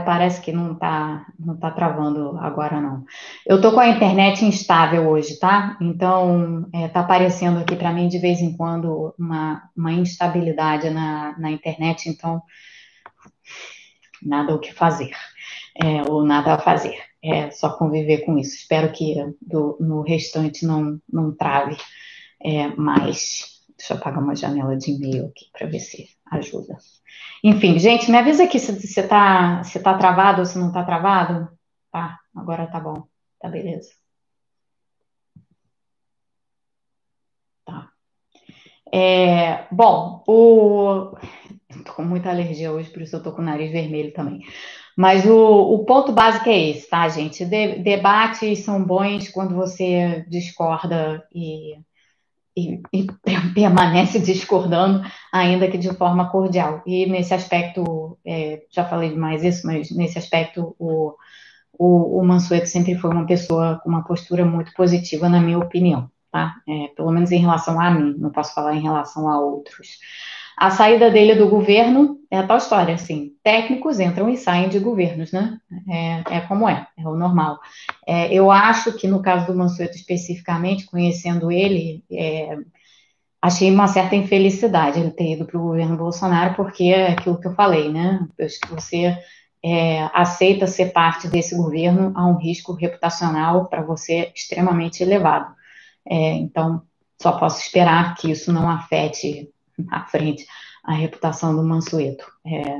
parece 0.03 0.41
que 0.41 0.51
não 0.51 0.73
está 0.73 1.23
não 1.39 1.55
tá 1.55 1.69
travando 1.69 2.35
agora, 2.39 2.81
não. 2.81 3.05
Eu 3.45 3.61
tô 3.61 3.71
com 3.71 3.79
a 3.79 3.87
internet 3.87 4.43
instável 4.43 5.07
hoje, 5.07 5.37
tá? 5.39 5.77
Então, 5.79 6.67
é, 6.73 6.87
tá 6.87 7.01
aparecendo 7.01 7.59
aqui 7.59 7.75
para 7.75 7.93
mim 7.93 8.07
de 8.07 8.17
vez 8.17 8.41
em 8.41 8.57
quando 8.57 9.13
uma, 9.19 9.69
uma 9.77 9.93
instabilidade 9.93 10.89
na, 10.89 11.37
na 11.37 11.51
internet, 11.51 12.09
então 12.09 12.41
nada 14.19 14.55
o 14.55 14.59
que 14.59 14.73
fazer, 14.73 15.11
é, 15.83 16.09
ou 16.09 16.23
nada 16.23 16.53
a 16.53 16.59
fazer. 16.59 16.97
É 17.23 17.49
só 17.51 17.77
conviver 17.77 18.25
com 18.25 18.37
isso. 18.37 18.55
Espero 18.55 18.91
que 18.91 19.15
do, 19.41 19.77
no 19.79 20.01
restante 20.01 20.65
não, 20.65 20.99
não 21.11 21.35
trave 21.35 21.77
é, 22.41 22.67
mais. 22.75 23.57
Deixa 23.77 23.93
eu 23.93 23.97
apagar 23.97 24.23
uma 24.23 24.35
janela 24.35 24.75
de 24.75 24.91
e-mail 24.91 25.27
aqui 25.27 25.45
para 25.51 25.67
ver 25.67 25.79
se 25.79 26.09
ajuda. 26.31 26.77
Enfim, 27.43 27.77
gente, 27.79 28.09
me 28.09 28.17
avisa 28.17 28.43
aqui 28.43 28.59
se 28.59 28.71
você 28.73 29.01
está 29.01 29.63
se 29.63 29.79
tá 29.79 29.97
travado 29.97 30.39
ou 30.39 30.45
se 30.45 30.57
não 30.57 30.67
está 30.69 30.83
travado. 30.83 31.49
Tá, 31.91 32.19
agora 32.35 32.67
tá 32.67 32.79
bom. 32.79 33.07
Tá 33.39 33.49
beleza. 33.49 33.89
Tá. 37.65 37.91
É, 38.91 39.67
bom, 39.71 40.23
o. 40.27 41.15
Tô 41.85 41.93
com 41.93 42.03
muita 42.03 42.29
alergia 42.29 42.71
hoje, 42.71 42.89
por 42.89 43.01
isso 43.01 43.15
eu 43.15 43.23
tô 43.23 43.31
com 43.31 43.41
o 43.41 43.45
nariz 43.45 43.71
vermelho 43.71 44.13
também. 44.13 44.41
Mas 44.97 45.25
o, 45.25 45.37
o 45.75 45.85
ponto 45.85 46.11
básico 46.11 46.49
é 46.49 46.69
esse, 46.71 46.89
tá, 46.89 47.07
gente? 47.07 47.45
De, 47.45 47.79
debates 47.79 48.65
são 48.65 48.83
bons 48.83 49.29
quando 49.29 49.55
você 49.55 50.25
discorda 50.27 51.23
e 51.33 51.77
e, 52.57 52.81
e, 52.91 53.07
permanece 53.53 54.17
discordando, 54.19 55.03
ainda 55.31 55.69
que 55.69 55.77
de 55.77 55.93
forma 55.93 56.29
cordial. 56.29 56.81
E 56.87 57.05
nesse 57.05 57.33
aspecto, 57.33 58.17
é, 58.25 58.63
já 58.71 58.83
falei 58.83 59.11
demais 59.11 59.43
isso, 59.43 59.67
mas 59.67 59.91
nesse 59.91 60.17
aspecto, 60.17 60.75
o, 60.79 61.13
o, 61.77 62.19
o 62.19 62.25
Mansueto 62.25 62.67
sempre 62.67 62.95
foi 62.95 63.11
uma 63.11 63.27
pessoa 63.27 63.79
com 63.83 63.89
uma 63.89 64.03
postura 64.03 64.43
muito 64.43 64.73
positiva, 64.73 65.29
na 65.29 65.39
minha 65.39 65.59
opinião, 65.59 66.09
tá? 66.31 66.55
É, 66.67 66.87
pelo 66.95 67.11
menos 67.11 67.31
em 67.31 67.39
relação 67.39 67.79
a 67.79 67.91
mim, 67.91 68.15
não 68.17 68.31
posso 68.31 68.55
falar 68.55 68.75
em 68.75 68.81
relação 68.81 69.29
a 69.29 69.39
outros. 69.39 69.99
A 70.57 70.71
saída 70.71 71.11
dele 71.11 71.35
do 71.35 71.47
governo 71.47 72.17
é 72.31 72.39
a 72.39 72.47
tal 72.47 72.57
história, 72.57 72.95
assim, 72.95 73.33
técnicos 73.43 73.99
entram 73.99 74.27
e 74.27 74.35
saem 74.35 74.69
de 74.69 74.79
governos, 74.79 75.31
né? 75.31 75.59
É, 75.87 76.37
é 76.37 76.41
como 76.41 76.67
é, 76.67 76.87
é 76.97 77.07
o 77.07 77.15
normal. 77.15 77.59
É, 78.07 78.33
eu 78.33 78.49
acho 78.49 78.91
que 78.93 79.07
no 79.07 79.21
caso 79.21 79.45
do 79.45 79.55
Mansueto 79.55 79.95
especificamente, 79.95 80.87
conhecendo 80.87 81.51
ele, 81.51 82.03
é, 82.11 82.57
achei 83.39 83.69
uma 83.71 83.87
certa 83.87 84.15
infelicidade 84.15 84.99
ele 84.99 85.11
ter 85.11 85.33
ido 85.33 85.45
para 85.45 85.59
o 85.59 85.61
governo 85.61 85.95
Bolsonaro, 85.95 86.55
porque 86.55 86.85
é 86.85 87.11
aquilo 87.11 87.39
que 87.39 87.47
eu 87.47 87.53
falei, 87.53 87.91
né? 87.91 88.27
Acho 88.39 88.59
que 88.59 88.73
você 88.73 89.15
é, 89.63 90.09
aceita 90.11 90.65
ser 90.65 90.91
parte 90.91 91.27
desse 91.27 91.55
governo 91.55 92.11
há 92.15 92.25
um 92.25 92.37
risco 92.37 92.73
reputacional 92.73 93.67
para 93.67 93.83
você 93.83 94.31
extremamente 94.35 95.03
elevado. 95.03 95.53
É, 96.09 96.33
então, 96.33 96.81
só 97.21 97.33
posso 97.33 97.61
esperar 97.61 98.15
que 98.15 98.31
isso 98.31 98.51
não 98.51 98.67
afete 98.67 99.49
à 99.89 100.05
frente 100.05 100.45
a 100.83 100.93
reputação 100.93 101.55
do 101.55 101.63
Mansueto. 101.63 102.25
É, 102.45 102.77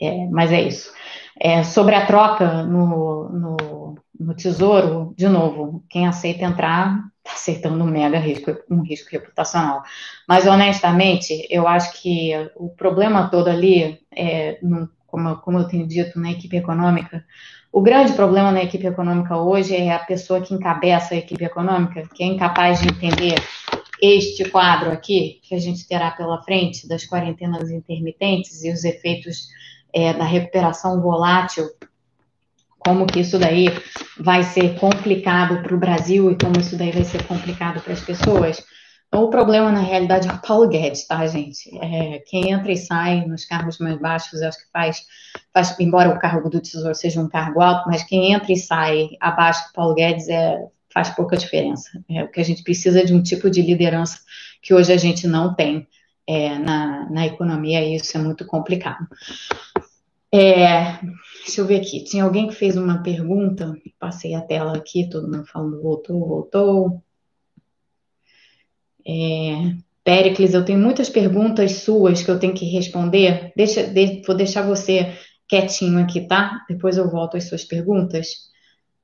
é, 0.00 0.26
mas 0.26 0.50
é 0.50 0.60
isso. 0.62 0.92
É, 1.40 1.62
sobre 1.62 1.94
a 1.94 2.06
troca 2.06 2.64
no, 2.64 3.28
no, 3.28 3.98
no, 4.18 4.34
Tesouro, 4.34 5.14
de 5.16 5.28
novo, 5.28 5.84
quem 5.88 6.06
aceita 6.06 6.44
entrar 6.44 7.00
está 7.18 7.34
aceitando 7.34 7.82
um 7.82 7.86
mega 7.86 8.18
risco, 8.18 8.54
um 8.70 8.82
risco 8.82 9.08
reputacional. 9.10 9.82
Mas, 10.28 10.46
honestamente, 10.46 11.46
eu 11.48 11.66
acho 11.66 12.00
que 12.02 12.32
o 12.56 12.68
problema 12.68 13.28
todo 13.28 13.48
ali, 13.48 14.00
é, 14.14 14.58
no, 14.62 14.88
como, 15.06 15.36
como 15.36 15.58
eu 15.58 15.68
tenho 15.68 15.86
dito 15.86 16.20
na 16.20 16.32
equipe 16.32 16.56
econômica, 16.56 17.24
o 17.72 17.80
grande 17.80 18.12
problema 18.12 18.52
na 18.52 18.62
equipe 18.62 18.86
econômica 18.86 19.36
hoje 19.36 19.74
é 19.74 19.92
a 19.92 19.98
pessoa 19.98 20.40
que 20.40 20.54
encabeça 20.54 21.14
a 21.14 21.16
equipe 21.16 21.44
econômica, 21.44 22.08
que 22.14 22.22
é 22.22 22.26
incapaz 22.26 22.80
de 22.80 22.88
entender 22.88 23.34
este 24.04 24.48
quadro 24.50 24.90
aqui, 24.90 25.40
que 25.42 25.54
a 25.54 25.58
gente 25.58 25.86
terá 25.86 26.10
pela 26.10 26.42
frente, 26.42 26.86
das 26.86 27.06
quarentenas 27.06 27.70
intermitentes 27.70 28.62
e 28.62 28.70
os 28.70 28.84
efeitos 28.84 29.48
é, 29.92 30.12
da 30.12 30.24
recuperação 30.24 31.00
volátil, 31.00 31.68
como 32.78 33.06
que 33.06 33.20
isso 33.20 33.38
daí 33.38 33.68
vai 34.18 34.42
ser 34.42 34.78
complicado 34.78 35.62
para 35.62 35.74
o 35.74 35.78
Brasil 35.78 36.30
e 36.30 36.36
como 36.36 36.60
isso 36.60 36.76
daí 36.76 36.90
vai 36.90 37.04
ser 37.04 37.24
complicado 37.26 37.80
para 37.80 37.94
as 37.94 38.00
pessoas. 38.00 38.62
Então, 39.08 39.24
o 39.24 39.30
problema, 39.30 39.70
na 39.70 39.80
realidade, 39.80 40.28
é 40.28 40.32
o 40.32 40.40
Paulo 40.40 40.68
Guedes, 40.68 41.06
tá, 41.06 41.24
gente? 41.26 41.70
É, 41.80 42.18
quem 42.26 42.50
entra 42.50 42.72
e 42.72 42.76
sai 42.76 43.24
nos 43.24 43.44
cargos 43.44 43.78
mais 43.78 43.98
baixos, 43.98 44.42
acho 44.42 44.58
que 44.58 44.70
faz, 44.72 45.02
faz, 45.52 45.78
embora 45.78 46.10
o 46.10 46.18
cargo 46.18 46.50
do 46.50 46.60
Tesouro 46.60 46.94
seja 46.94 47.20
um 47.20 47.28
cargo 47.28 47.60
alto, 47.60 47.88
mas 47.88 48.02
quem 48.02 48.32
entra 48.32 48.52
e 48.52 48.56
sai 48.56 49.10
abaixo 49.20 49.68
do 49.68 49.72
Paulo 49.72 49.94
Guedes 49.94 50.28
é, 50.28 50.58
faz 50.94 51.10
pouca 51.10 51.36
diferença. 51.36 51.90
É, 52.08 52.22
o 52.22 52.30
que 52.30 52.40
a 52.40 52.44
gente 52.44 52.62
precisa 52.62 53.04
de 53.04 53.12
um 53.12 53.20
tipo 53.20 53.50
de 53.50 53.60
liderança 53.60 54.20
que 54.62 54.72
hoje 54.72 54.92
a 54.92 54.96
gente 54.96 55.26
não 55.26 55.52
tem 55.52 55.86
é, 56.26 56.56
na, 56.56 57.10
na 57.10 57.26
economia 57.26 57.82
e 57.82 57.96
isso 57.96 58.16
é 58.16 58.20
muito 58.20 58.46
complicado. 58.46 59.06
É, 60.32 61.00
deixa 61.44 61.60
eu 61.60 61.66
ver 61.66 61.80
aqui. 61.80 62.02
Tinha 62.04 62.22
alguém 62.22 62.46
que 62.46 62.54
fez 62.54 62.76
uma 62.76 63.02
pergunta, 63.02 63.76
passei 63.98 64.34
a 64.34 64.40
tela 64.40 64.76
aqui, 64.76 65.08
todo 65.08 65.30
mundo 65.30 65.46
falando 65.46 65.82
voltou, 65.82 66.26
voltou. 66.26 67.02
É, 69.06 69.74
Pericles, 70.04 70.54
eu 70.54 70.64
tenho 70.64 70.78
muitas 70.78 71.08
perguntas 71.08 71.72
suas 71.82 72.22
que 72.22 72.30
eu 72.30 72.38
tenho 72.38 72.54
que 72.54 72.66
responder. 72.66 73.52
Deixa, 73.56 73.84
de, 73.84 74.22
vou 74.26 74.36
deixar 74.36 74.62
você 74.62 75.12
quietinho 75.48 75.98
aqui, 75.98 76.26
tá? 76.26 76.64
Depois 76.68 76.96
eu 76.96 77.10
volto 77.10 77.36
às 77.36 77.48
suas 77.48 77.64
perguntas. 77.64 78.53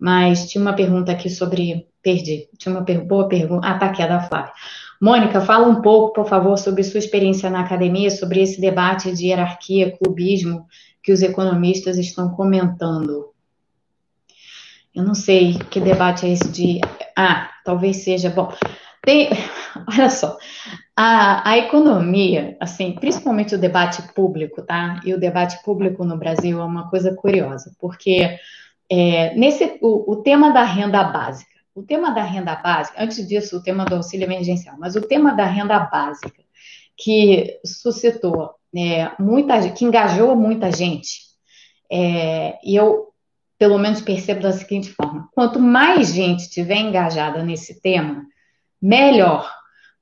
Mas 0.00 0.50
tinha 0.50 0.62
uma 0.62 0.72
pergunta 0.72 1.12
aqui 1.12 1.28
sobre. 1.28 1.86
Perdi. 2.02 2.48
Tinha 2.56 2.74
uma 2.74 2.82
per... 2.82 3.04
boa 3.04 3.28
pergunta. 3.28 3.66
Ah, 3.66 3.78
tá 3.78 3.86
aqui, 3.86 4.02
a 4.02 4.06
da 4.06 4.20
Flávia. 4.20 4.52
Mônica, 5.00 5.40
fala 5.40 5.66
um 5.66 5.82
pouco, 5.82 6.14
por 6.14 6.26
favor, 6.26 6.56
sobre 6.58 6.82
sua 6.82 6.98
experiência 6.98 7.50
na 7.50 7.60
academia, 7.60 8.10
sobre 8.10 8.42
esse 8.42 8.60
debate 8.60 9.12
de 9.12 9.26
hierarquia, 9.26 9.96
clubismo 9.96 10.66
que 11.02 11.12
os 11.12 11.22
economistas 11.22 11.98
estão 11.98 12.30
comentando. 12.30 13.30
Eu 14.94 15.04
não 15.04 15.14
sei 15.14 15.54
que 15.70 15.80
debate 15.80 16.26
é 16.26 16.30
esse 16.30 16.48
de. 16.50 16.80
Ah, 17.16 17.50
talvez 17.64 17.98
seja. 17.98 18.30
Bom, 18.30 18.52
tem, 19.02 19.30
olha 19.88 20.10
só, 20.10 20.36
a, 20.96 21.50
a, 21.50 21.58
economia, 21.58 22.56
assim, 22.60 22.92
principalmente 22.92 23.54
o 23.54 23.58
debate 23.58 24.02
público, 24.14 24.62
tá? 24.62 25.00
E 25.04 25.14
o 25.14 25.20
debate 25.20 25.62
público 25.62 26.04
no 26.04 26.18
Brasil 26.18 26.60
é 26.60 26.64
uma 26.64 26.90
coisa 26.90 27.14
curiosa, 27.14 27.74
porque 27.78 28.38
é, 28.90 29.34
nesse 29.34 29.78
o, 29.80 30.12
o, 30.12 30.16
tema 30.16 30.50
da 30.50 30.64
renda 30.64 31.04
básica, 31.04 31.50
o 31.74 31.82
tema 31.82 32.10
da 32.10 32.22
renda 32.22 32.56
básica, 32.56 33.02
antes 33.02 33.26
disso, 33.26 33.56
o 33.56 33.62
tema 33.62 33.84
do 33.84 33.96
auxílio 33.96 34.24
emergencial, 34.24 34.76
mas 34.78 34.96
o 34.96 35.00
tema 35.00 35.32
da 35.32 35.44
renda 35.44 35.78
básica, 35.78 36.42
que 36.96 37.58
suscitou 37.64 38.50
é, 38.76 39.10
muita, 39.18 39.70
que 39.70 39.84
engajou 39.84 40.34
muita 40.34 40.72
gente, 40.72 41.20
é, 41.90 42.58
e 42.64 42.76
eu 42.76 43.10
pelo 43.60 43.78
menos 43.78 44.00
percebo 44.00 44.40
da 44.40 44.52
seguinte 44.52 44.90
forma: 44.90 45.28
quanto 45.32 45.60
mais 45.60 46.12
gente 46.14 46.48
tiver 46.48 46.78
engajada 46.78 47.44
nesse 47.44 47.80
tema, 47.80 48.24
melhor. 48.80 49.52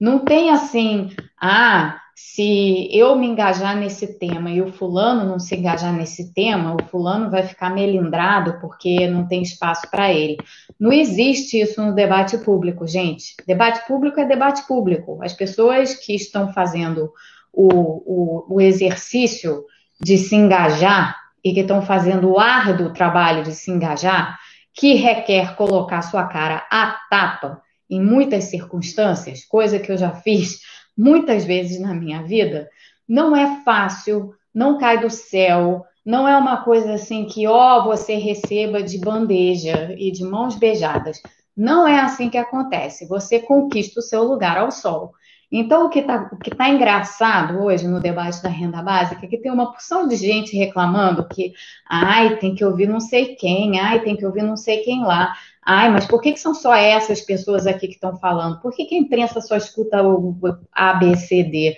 Não 0.01 0.20
tem 0.20 0.51
assim, 0.51 1.11
ah, 1.36 2.01
se 2.21 2.89
eu 2.91 3.14
me 3.14 3.29
engajar 3.29 3.77
nesse 3.77 4.19
tema 4.19 4.51
e 4.51 4.61
o 4.61 4.73
fulano 4.73 5.25
não 5.25 5.39
se 5.39 5.55
engajar 5.55 5.93
nesse 5.93 6.33
tema, 6.33 6.75
o 6.75 6.85
fulano 6.89 7.31
vai 7.31 7.45
ficar 7.45 7.71
melindrado 7.71 8.59
porque 8.61 9.07
não 9.07 9.29
tem 9.29 9.41
espaço 9.41 9.89
para 9.89 10.12
ele. 10.12 10.37
Não 10.81 10.93
existe 10.93 11.61
isso 11.61 11.81
no 11.81 11.95
debate 11.95 12.37
público, 12.39 12.89
gente. 12.89 13.37
Debate 13.47 13.87
público 13.87 14.19
é 14.19 14.25
debate 14.25 14.66
público. 14.66 15.21
As 15.23 15.33
pessoas 15.33 15.95
que 15.95 16.12
estão 16.12 16.53
fazendo 16.53 17.12
o, 17.53 17.69
o, 17.69 18.55
o 18.57 18.61
exercício 18.61 19.64
de 20.01 20.19
se 20.19 20.35
engajar 20.35 21.16
e 21.45 21.55
que 21.55 21.61
estão 21.61 21.83
fazendo 21.83 22.31
o 22.33 22.41
árduo 22.41 22.93
trabalho 22.93 23.45
de 23.45 23.53
se 23.53 23.71
engajar, 23.71 24.37
que 24.75 24.95
requer 24.95 25.55
colocar 25.55 26.03
sua 26.03 26.25
cara 26.25 26.66
à 26.69 26.99
tapa 27.09 27.62
em 27.89 28.03
muitas 28.03 28.45
circunstâncias, 28.45 29.45
coisa 29.45 29.79
que 29.79 29.91
eu 29.91 29.97
já 29.97 30.11
fiz 30.11 30.59
muitas 30.99 31.44
vezes 31.44 31.80
na 31.80 31.94
minha 31.94 32.24
vida, 32.24 32.68
não 33.09 33.36
é 33.36 33.62
fácil, 33.62 34.34
não 34.53 34.76
cai 34.76 35.01
do 35.01 35.09
céu, 35.09 35.84
não 36.05 36.26
é 36.26 36.36
uma 36.36 36.64
coisa 36.64 36.94
assim 36.94 37.24
que, 37.24 37.46
ó, 37.46 37.84
você 37.84 38.16
receba 38.16 38.82
de 38.82 38.99
bandeja 38.99 39.94
e 39.96 40.11
de 40.11 40.24
mãos 40.24 40.57
beijadas. 40.57 41.20
Não 41.57 41.86
é 41.86 42.01
assim 42.01 42.28
que 42.28 42.38
acontece. 42.38 43.07
Você 43.07 43.38
conquista 43.40 44.01
o 44.01 44.03
seu 44.03 44.24
lugar 44.24 44.59
ao 44.59 44.70
sol. 44.70 45.12
Então, 45.51 45.86
o 45.86 45.88
que 45.88 46.01
está 46.01 46.30
tá 46.57 46.68
engraçado 46.68 47.62
hoje 47.62 47.88
no 47.88 48.01
debate 48.01 48.42
da 48.42 48.51
renda 48.51 48.82
básica 48.82 49.24
é 49.24 49.28
que 49.28 49.38
tem 49.38 49.51
uma 49.51 49.72
porção 49.72 50.07
de 50.07 50.14
gente 50.14 50.55
reclamando 50.55 51.26
que, 51.26 51.55
ai, 51.88 52.36
tem 52.36 52.55
que 52.55 52.64
ouvir 52.64 52.86
não 52.86 53.01
sei 53.01 53.34
quem, 53.34 53.80
ai, 53.80 54.01
tem 54.01 54.14
que 54.14 54.26
ouvir 54.26 54.42
não 54.42 54.57
sei 54.57 54.82
quem 54.82 55.03
lá. 55.03 55.34
Ai, 55.64 55.90
mas 55.90 56.07
por 56.07 56.20
que, 56.20 56.32
que 56.32 56.40
são 56.40 56.55
só 56.55 56.74
essas 56.74 57.20
pessoas 57.22 57.66
aqui 57.66 57.88
que 57.88 57.94
estão 57.94 58.18
falando? 58.18 58.61
Por 58.61 58.72
que, 58.74 58.84
que 58.84 58.94
a 58.94 58.99
imprensa 58.99 59.40
só 59.40 59.57
escuta 59.57 60.03
o 60.03 60.36
A, 60.72 60.94
B, 60.94 61.16
C, 61.16 61.42
D? 61.42 61.76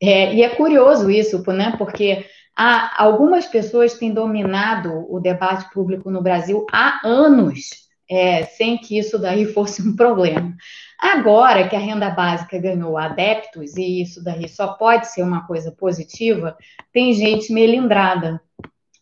É, 0.00 0.34
e 0.34 0.42
é 0.42 0.48
curioso 0.48 1.08
isso, 1.08 1.42
né? 1.52 1.74
Porque 1.78 2.26
há, 2.56 3.02
algumas 3.02 3.46
pessoas 3.46 3.94
têm 3.94 4.12
dominado 4.12 5.06
o 5.08 5.20
debate 5.20 5.72
público 5.72 6.10
no 6.10 6.22
Brasil 6.22 6.66
há 6.72 7.00
anos, 7.04 7.88
é, 8.10 8.44
sem 8.44 8.76
que 8.78 8.98
isso 8.98 9.18
daí 9.18 9.46
fosse 9.54 9.80
um 9.80 9.94
problema. 9.94 10.54
Agora 11.02 11.68
que 11.68 11.74
a 11.74 11.80
renda 11.80 12.10
básica 12.10 12.56
ganhou 12.60 12.96
adeptos, 12.96 13.76
e 13.76 14.00
isso 14.00 14.22
daí 14.22 14.48
só 14.48 14.74
pode 14.74 15.08
ser 15.08 15.24
uma 15.24 15.44
coisa 15.48 15.72
positiva, 15.72 16.56
tem 16.92 17.12
gente 17.12 17.52
melindrada. 17.52 18.40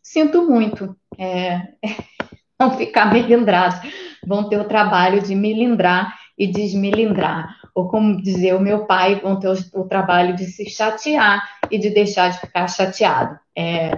Sinto 0.02 0.48
muito. 0.48 0.96
É, 1.18 1.60
vão 2.58 2.70
ficar 2.78 3.12
melindrados, 3.12 3.78
vão 4.26 4.48
ter 4.48 4.58
o 4.58 4.64
trabalho 4.64 5.20
de 5.20 5.34
melindrar 5.34 6.18
e 6.38 6.46
desmelindrar. 6.46 7.54
Ou 7.74 7.86
como 7.86 8.22
dizia 8.22 8.56
o 8.56 8.60
meu 8.60 8.86
pai, 8.86 9.20
vão 9.20 9.38
ter 9.38 9.48
o, 9.74 9.84
trabalho 9.84 10.34
de 10.34 10.46
se 10.46 10.70
chatear 10.70 11.46
e 11.70 11.76
de 11.76 11.90
deixar 11.90 12.30
de 12.30 12.40
ficar 12.40 12.66
chateado. 12.66 13.38
É, 13.54 13.90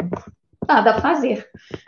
nada 0.66 0.96
a 0.96 1.00
fazer. 1.00 1.46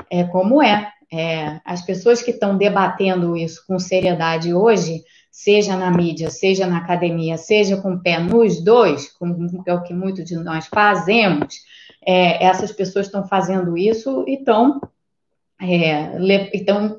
É 0.08 0.22
como 0.22 0.62
é. 0.62 0.92
é 1.12 1.60
as 1.64 1.82
pessoas 1.82 2.22
que 2.22 2.30
estão 2.30 2.56
debatendo 2.56 3.36
isso 3.36 3.64
com 3.66 3.80
seriedade 3.80 4.54
hoje 4.54 5.02
seja 5.34 5.76
na 5.76 5.90
mídia, 5.90 6.30
seja 6.30 6.64
na 6.64 6.78
academia, 6.78 7.36
seja 7.36 7.76
com 7.76 7.94
o 7.94 8.00
pé 8.00 8.20
nos 8.20 8.62
dois, 8.62 9.10
como 9.18 9.36
é 9.66 9.74
o 9.74 9.82
que 9.82 9.92
muitos 9.92 10.24
de 10.24 10.36
nós 10.36 10.68
fazemos, 10.68 11.56
é, 12.06 12.44
essas 12.44 12.70
pessoas 12.70 13.06
estão 13.06 13.26
fazendo 13.26 13.76
isso 13.76 14.24
e 14.28 14.34
estão, 14.34 14.80
é, 15.60 16.12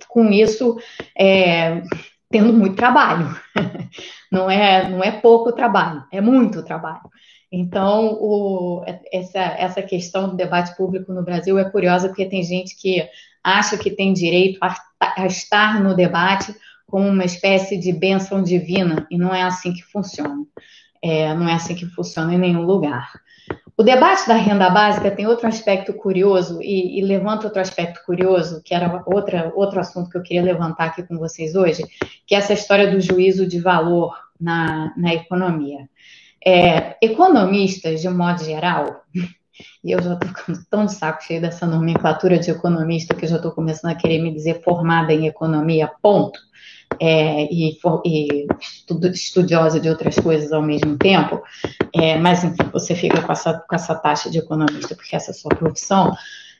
com 0.09 0.29
isso 0.31 0.77
é, 1.17 1.81
tendo 2.29 2.51
muito 2.51 2.75
trabalho. 2.75 3.33
Não 4.29 4.51
é, 4.51 4.89
não 4.89 5.01
é 5.01 5.11
pouco 5.11 5.53
trabalho, 5.53 6.03
é 6.11 6.19
muito 6.19 6.61
trabalho. 6.61 7.09
Então, 7.49 8.17
o, 8.19 8.83
essa, 9.13 9.39
essa 9.39 9.81
questão 9.81 10.27
do 10.27 10.35
debate 10.35 10.75
público 10.75 11.13
no 11.13 11.23
Brasil 11.23 11.57
é 11.57 11.69
curiosa, 11.69 12.09
porque 12.09 12.25
tem 12.25 12.43
gente 12.43 12.75
que 12.75 13.07
acha 13.41 13.77
que 13.77 13.91
tem 13.91 14.11
direito 14.11 14.59
a, 14.61 14.75
a 14.99 15.25
estar 15.25 15.81
no 15.81 15.95
debate 15.95 16.53
como 16.87 17.07
uma 17.07 17.25
espécie 17.25 17.77
de 17.77 17.91
bênção 17.91 18.41
divina, 18.41 19.07
e 19.09 19.17
não 19.17 19.33
é 19.33 19.43
assim 19.43 19.73
que 19.73 19.83
funciona. 19.83 20.45
É, 21.01 21.33
não 21.33 21.47
é 21.47 21.53
assim 21.53 21.75
que 21.75 21.85
funciona 21.85 22.33
em 22.33 22.37
nenhum 22.37 22.61
lugar. 22.61 23.11
O 23.77 23.83
debate 23.83 24.27
da 24.27 24.35
renda 24.35 24.69
básica 24.69 25.11
tem 25.11 25.27
outro 25.27 25.47
aspecto 25.47 25.93
curioso, 25.93 26.61
e, 26.61 26.99
e 26.99 27.03
levanta 27.03 27.47
outro 27.47 27.61
aspecto 27.61 28.01
curioso, 28.05 28.61
que 28.63 28.73
era 28.73 29.03
outra, 29.05 29.51
outro 29.55 29.79
assunto 29.79 30.09
que 30.09 30.17
eu 30.17 30.23
queria 30.23 30.43
levantar 30.43 30.85
aqui 30.85 31.03
com 31.03 31.17
vocês 31.17 31.55
hoje, 31.55 31.83
que 32.25 32.33
é 32.33 32.37
essa 32.37 32.53
história 32.53 32.89
do 32.89 33.01
juízo 33.01 33.45
de 33.45 33.59
valor 33.59 34.15
na, 34.39 34.93
na 34.95 35.13
economia. 35.13 35.89
É, 36.45 36.95
economistas, 37.01 38.01
de 38.01 38.07
um 38.07 38.15
modo 38.15 38.43
geral, 38.43 39.03
e 39.83 39.91
eu 39.91 40.01
já 40.01 40.13
estou 40.13 40.55
tão 40.69 40.85
de 40.85 40.93
saco 40.93 41.23
cheio 41.23 41.41
dessa 41.41 41.65
nomenclatura 41.65 42.39
de 42.39 42.51
economista 42.51 43.13
que 43.13 43.25
eu 43.25 43.29
já 43.29 43.37
estou 43.37 43.51
começando 43.51 43.91
a 43.91 43.95
querer 43.95 44.21
me 44.21 44.33
dizer 44.33 44.61
formada 44.63 45.11
em 45.11 45.27
economia, 45.27 45.91
ponto 46.01 46.39
é, 46.99 47.43
e, 47.51 47.77
e, 48.05 48.47
estudiosa 49.13 49.79
de 49.79 49.89
outras 49.89 50.15
coisas 50.15 50.51
ao 50.51 50.61
mesmo 50.61 50.97
tempo, 50.97 51.41
é, 51.93 52.17
mas 52.17 52.43
enfim, 52.43 52.69
você 52.71 52.95
fica 52.95 53.21
com 53.21 53.31
essa, 53.31 53.53
com 53.53 53.75
essa 53.75 53.95
taxa 53.95 54.29
de 54.29 54.39
economista 54.39 54.95
porque 54.95 55.15
essa 55.15 55.31
é 55.31 55.33
a 55.33 55.35
sua 55.35 55.49
profissão, 55.49 56.13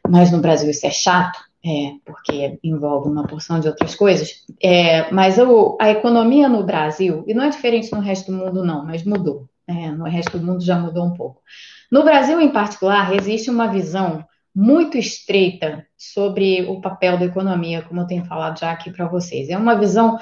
mas 0.08 0.32
no 0.32 0.40
Brasil 0.40 0.70
isso 0.70 0.86
é 0.86 0.92
chato, 0.92 1.40
é, 1.66 1.94
porque 2.06 2.60
envolve 2.64 3.10
uma 3.10 3.26
porção 3.26 3.60
de 3.60 3.68
outras 3.68 3.96
coisas, 3.96 4.44
é, 4.62 5.12
mas 5.12 5.38
a 5.80 5.90
economia 5.90 6.48
no 6.48 6.64
Brasil, 6.64 7.24
e 7.28 7.34
não 7.34 7.44
é 7.44 7.50
diferente 7.50 7.92
no 7.92 8.00
resto 8.00 8.32
do 8.32 8.38
mundo 8.38 8.64
não, 8.64 8.86
mas 8.86 9.04
mudou, 9.04 9.50
é, 9.68 9.92
no 9.92 10.06
resto 10.06 10.38
do 10.38 10.46
mundo 10.46 10.64
já 10.64 10.78
mudou 10.78 11.06
um 11.06 11.14
pouco. 11.14 11.42
No 11.92 12.04
Brasil, 12.04 12.40
em 12.40 12.52
particular, 12.52 13.16
existe 13.16 13.50
uma 13.50 13.68
visão 13.68 14.26
muito 14.56 14.98
estreita 14.98 15.86
sobre 15.98 16.64
o 16.64 16.82
papel 16.82 17.18
da 17.18 17.26
economia, 17.26 17.82
como 17.82 18.02
eu 18.02 18.08
tenho 18.08 18.26
falado 18.26 18.60
já 18.60 18.72
aqui 18.72 18.92
para 18.92 19.08
vocês. 19.08 19.50
É 19.50 19.58
uma 19.58 19.76
visão 19.76 20.18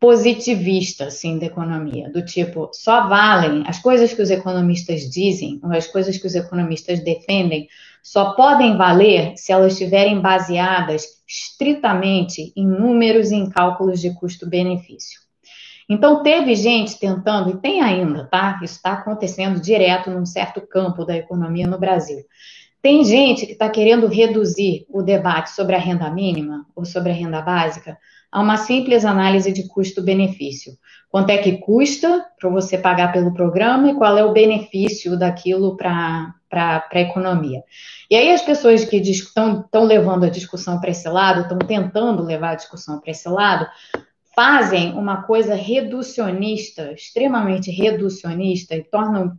positivista, 0.00 1.06
assim, 1.06 1.38
da 1.38 1.46
economia, 1.46 2.10
do 2.10 2.24
tipo, 2.24 2.70
só 2.72 3.08
valem 3.08 3.64
as 3.66 3.80
coisas 3.80 4.12
que 4.14 4.22
os 4.22 4.30
economistas 4.30 5.10
dizem, 5.10 5.60
ou 5.62 5.72
as 5.72 5.88
coisas 5.88 6.16
que 6.16 6.26
os 6.26 6.36
economistas 6.36 7.02
defendem, 7.02 7.68
só 8.00 8.34
podem 8.34 8.76
valer 8.76 9.36
se 9.36 9.50
elas 9.50 9.72
estiverem 9.72 10.20
baseadas 10.20 11.04
estritamente 11.26 12.52
em 12.56 12.66
números 12.66 13.32
e 13.32 13.34
em 13.34 13.50
cálculos 13.50 14.00
de 14.00 14.14
custo-benefício. 14.14 15.20
Então, 15.90 16.22
teve 16.22 16.54
gente 16.54 16.98
tentando, 16.98 17.50
e 17.50 17.56
tem 17.56 17.80
ainda, 17.80 18.24
tá? 18.26 18.60
Isso 18.62 18.76
está 18.76 18.92
acontecendo 18.92 19.60
direto 19.60 20.10
num 20.10 20.24
certo 20.24 20.60
campo 20.60 21.04
da 21.04 21.16
economia 21.16 21.66
no 21.66 21.78
Brasil 21.78 22.24
tem 22.80 23.04
gente 23.04 23.46
que 23.46 23.52
está 23.52 23.68
querendo 23.68 24.06
reduzir 24.06 24.86
o 24.88 25.02
debate 25.02 25.50
sobre 25.50 25.74
a 25.74 25.78
renda 25.78 26.10
mínima 26.10 26.66
ou 26.76 26.84
sobre 26.84 27.10
a 27.10 27.14
renda 27.14 27.40
básica 27.40 27.98
a 28.30 28.40
uma 28.40 28.56
simples 28.56 29.04
análise 29.04 29.50
de 29.52 29.66
custo-benefício. 29.66 30.74
Quanto 31.10 31.30
é 31.30 31.38
que 31.38 31.58
custa 31.58 32.26
para 32.38 32.50
você 32.50 32.76
pagar 32.76 33.10
pelo 33.10 33.32
programa 33.32 33.90
e 33.90 33.94
qual 33.94 34.18
é 34.18 34.24
o 34.24 34.32
benefício 34.32 35.18
daquilo 35.18 35.76
para 35.76 36.34
a 36.50 37.00
economia. 37.00 37.62
E 38.10 38.14
aí 38.14 38.30
as 38.30 38.42
pessoas 38.42 38.84
que 38.84 38.96
estão 38.96 39.84
levando 39.84 40.24
a 40.24 40.30
discussão 40.30 40.78
para 40.78 40.90
esse 40.90 41.08
lado, 41.08 41.42
estão 41.42 41.58
tentando 41.58 42.22
levar 42.22 42.50
a 42.50 42.56
discussão 42.56 43.00
para 43.00 43.10
esse 43.10 43.28
lado, 43.28 43.66
fazem 44.36 44.92
uma 44.92 45.22
coisa 45.22 45.54
reducionista, 45.54 46.92
extremamente 46.92 47.70
reducionista, 47.70 48.76
e 48.76 48.84
tornam, 48.84 49.34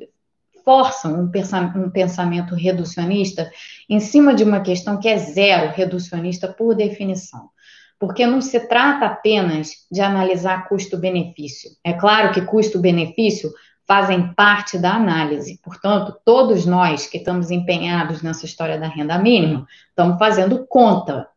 forçam 0.69 1.19
um 1.19 1.89
pensamento 1.89 2.53
reducionista 2.53 3.51
em 3.89 3.99
cima 3.99 4.35
de 4.35 4.43
uma 4.43 4.61
questão 4.61 4.99
que 4.99 5.09
é 5.09 5.17
zero 5.17 5.73
reducionista 5.73 6.47
por 6.47 6.75
definição. 6.75 7.49
Porque 7.97 8.23
não 8.27 8.39
se 8.39 8.59
trata 8.67 9.07
apenas 9.07 9.87
de 9.91 9.99
analisar 9.99 10.69
custo-benefício. 10.69 11.71
É 11.83 11.93
claro 11.93 12.31
que 12.31 12.41
custo-benefício 12.41 13.51
fazem 13.87 14.31
parte 14.35 14.77
da 14.77 14.93
análise. 14.93 15.59
Portanto, 15.63 16.15
todos 16.23 16.67
nós 16.67 17.07
que 17.07 17.17
estamos 17.17 17.49
empenhados 17.49 18.21
nessa 18.21 18.45
história 18.45 18.79
da 18.79 18.87
renda 18.87 19.17
mínima, 19.17 19.65
estamos 19.89 20.19
fazendo 20.19 20.67
conta. 20.67 21.27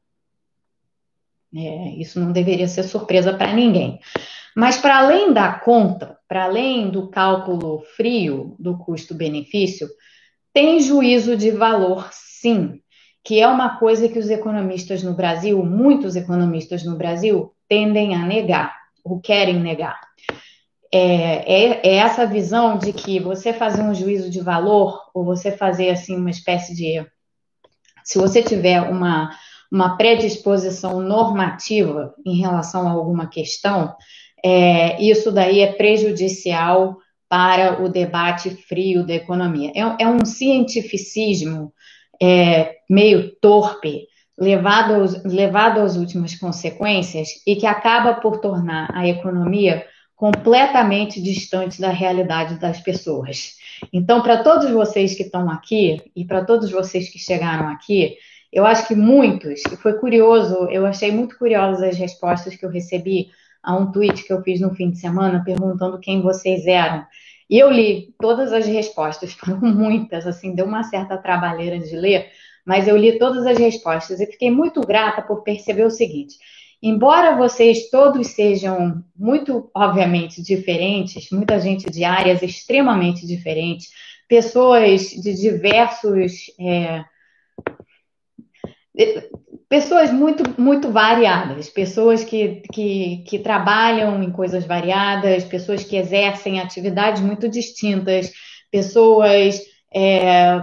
É, 1.57 1.89
isso 1.93 2.21
não 2.21 2.33
deveria 2.33 2.69
ser 2.69 2.83
surpresa 2.83 3.33
para 3.33 3.55
ninguém. 3.55 3.99
Mas 4.57 4.77
para 4.77 4.99
além 4.99 5.33
da 5.33 5.53
conta, 5.53 6.19
para 6.29 6.45
além 6.45 6.91
do 6.91 7.09
cálculo 7.09 7.83
frio 7.97 8.55
do 8.59 8.77
custo-benefício, 8.77 9.89
tem 10.53 10.81
juízo 10.81 11.37
de 11.37 11.51
valor, 11.51 12.09
sim, 12.13 12.81
que 13.25 13.41
é 13.41 13.47
uma 13.47 13.79
coisa 13.79 14.09
que 14.09 14.19
os 14.19 14.29
economistas 14.29 15.03
no 15.03 15.15
Brasil, 15.15 15.65
muitos 15.65 16.17
economistas 16.17 16.85
no 16.85 16.97
Brasil, 16.97 17.55
tendem 17.69 18.15
a 18.15 18.27
negar, 18.27 18.77
ou 19.05 19.21
querem 19.21 19.59
negar. 19.59 19.99
É, 20.93 20.99
é, 21.01 21.81
é, 21.85 21.95
essa 21.97 22.27
visão 22.27 22.77
de 22.77 22.93
que 22.93 23.19
você 23.19 23.53
fazer 23.53 23.83
um 23.83 23.95
juízo 23.95 24.29
de 24.29 24.41
valor, 24.41 25.01
ou 25.15 25.25
você 25.25 25.51
fazer 25.51 25.89
assim 25.91 26.17
uma 26.17 26.31
espécie 26.31 26.75
de. 26.75 27.07
Se 28.05 28.19
você 28.19 28.43
tiver 28.43 28.83
uma, 28.83 29.31
uma 29.71 29.97
predisposição 29.97 31.01
normativa 31.01 32.15
em 32.27 32.37
relação 32.39 32.87
a 32.87 32.91
alguma 32.91 33.27
questão, 33.27 33.95
é, 34.45 35.03
isso 35.03 35.31
daí 35.31 35.61
é 35.61 35.73
prejudicial 35.73 36.99
para 37.29 37.83
o 37.83 37.89
debate 37.89 38.51
frio 38.51 39.07
da 39.07 39.15
economia. 39.15 39.73
É, 39.75 40.05
é 40.05 40.09
um 40.09 40.25
cientificismo 40.25 41.73
é, 42.21 42.77
meio 42.89 43.35
torpe, 43.41 44.07
levado, 44.39 45.23
levado 45.25 45.81
às 45.81 45.97
últimas 45.97 46.35
consequências 46.35 47.29
e 47.47 47.57
que 47.57 47.67
acaba 47.67 48.15
por 48.15 48.39
tornar 48.39 48.91
a 48.95 49.09
economia 49.09 49.85
completamente 50.15 51.21
distante 51.21 51.81
da 51.81 51.91
realidade 51.91 52.59
das 52.59 52.81
pessoas. 52.81 53.55
Então, 53.93 54.23
para 54.23 54.43
todos 54.43 54.71
vocês 54.71 55.15
que 55.15 55.25
estão 55.25 55.51
aqui 55.51 56.01
e 56.15 56.25
para 56.25 56.45
todos 56.45 56.71
vocês 56.71 57.09
que 57.09 57.19
chegaram 57.19 57.69
aqui, 57.69 58.17
eu 58.53 58.67
acho 58.67 58.87
que 58.87 58.95
muitos, 58.95 59.63
e 59.73 59.77
foi 59.77 59.95
curioso, 59.95 60.69
eu 60.71 60.85
achei 60.85 61.11
muito 61.11 61.39
curiosas 61.39 61.83
as 61.83 61.97
respostas 61.97 62.55
que 62.55 62.65
eu 62.65 62.71
recebi 62.71 63.31
a 63.63 63.77
um 63.77 63.93
tweet 63.93 64.25
que 64.25 64.33
eu 64.33 64.43
fiz 64.43 64.61
no 64.61 64.75
fim 64.75 64.91
de 64.91 64.99
semana 64.99 65.45
perguntando 65.45 66.01
quem 66.01 66.21
vocês 66.21 66.67
eram. 66.67 67.07
E 67.49 67.59
eu 67.59 67.71
li 67.71 68.15
todas 68.19 68.53
as 68.53 68.67
respostas, 68.67 69.33
foram 69.39 69.61
muitas, 69.61 70.27
assim, 70.27 70.55
deu 70.55 70.67
uma 70.67 70.83
certa 70.83 71.17
trabalheira 71.17 71.79
de 71.79 71.95
ler, 71.95 72.31
mas 72.65 72.89
eu 72.89 72.97
li 72.97 73.19
todas 73.19 73.47
as 73.47 73.59
respostas 73.59 74.21
e 74.21 74.27
fiquei 74.27 74.51
muito 74.51 74.81
grata 74.81 75.23
por 75.23 75.43
perceber 75.43 75.85
o 75.85 75.91
seguinte: 75.91 76.37
embora 76.83 77.37
vocês 77.37 77.91
todos 77.91 78.29
sejam 78.29 79.05
muito, 79.17 79.71
obviamente, 79.75 80.43
diferentes, 80.43 81.31
muita 81.31 81.61
gente 81.61 81.91
de 81.91 82.05
áreas 82.05 82.43
extremamente 82.43 83.27
diferentes, 83.27 83.91
pessoas 84.29 85.11
de 85.11 85.35
diversos. 85.35 86.51
É, 86.59 87.05
pessoas 89.73 90.13
muito, 90.13 90.61
muito 90.61 90.91
variadas, 90.91 91.71
pessoas 91.71 92.23
que, 92.23 92.61
que, 92.71 93.25
que 93.27 93.39
trabalham 93.39 94.23
em 94.23 94.31
coisas 94.31 94.67
variadas, 94.67 95.45
pessoas 95.45 95.83
que 95.83 95.97
exercem 95.97 96.61
atividades 96.61 97.23
muito 97.23 97.49
distintas, 97.49 98.31
pessoas 98.71 99.63
é, 99.91 100.63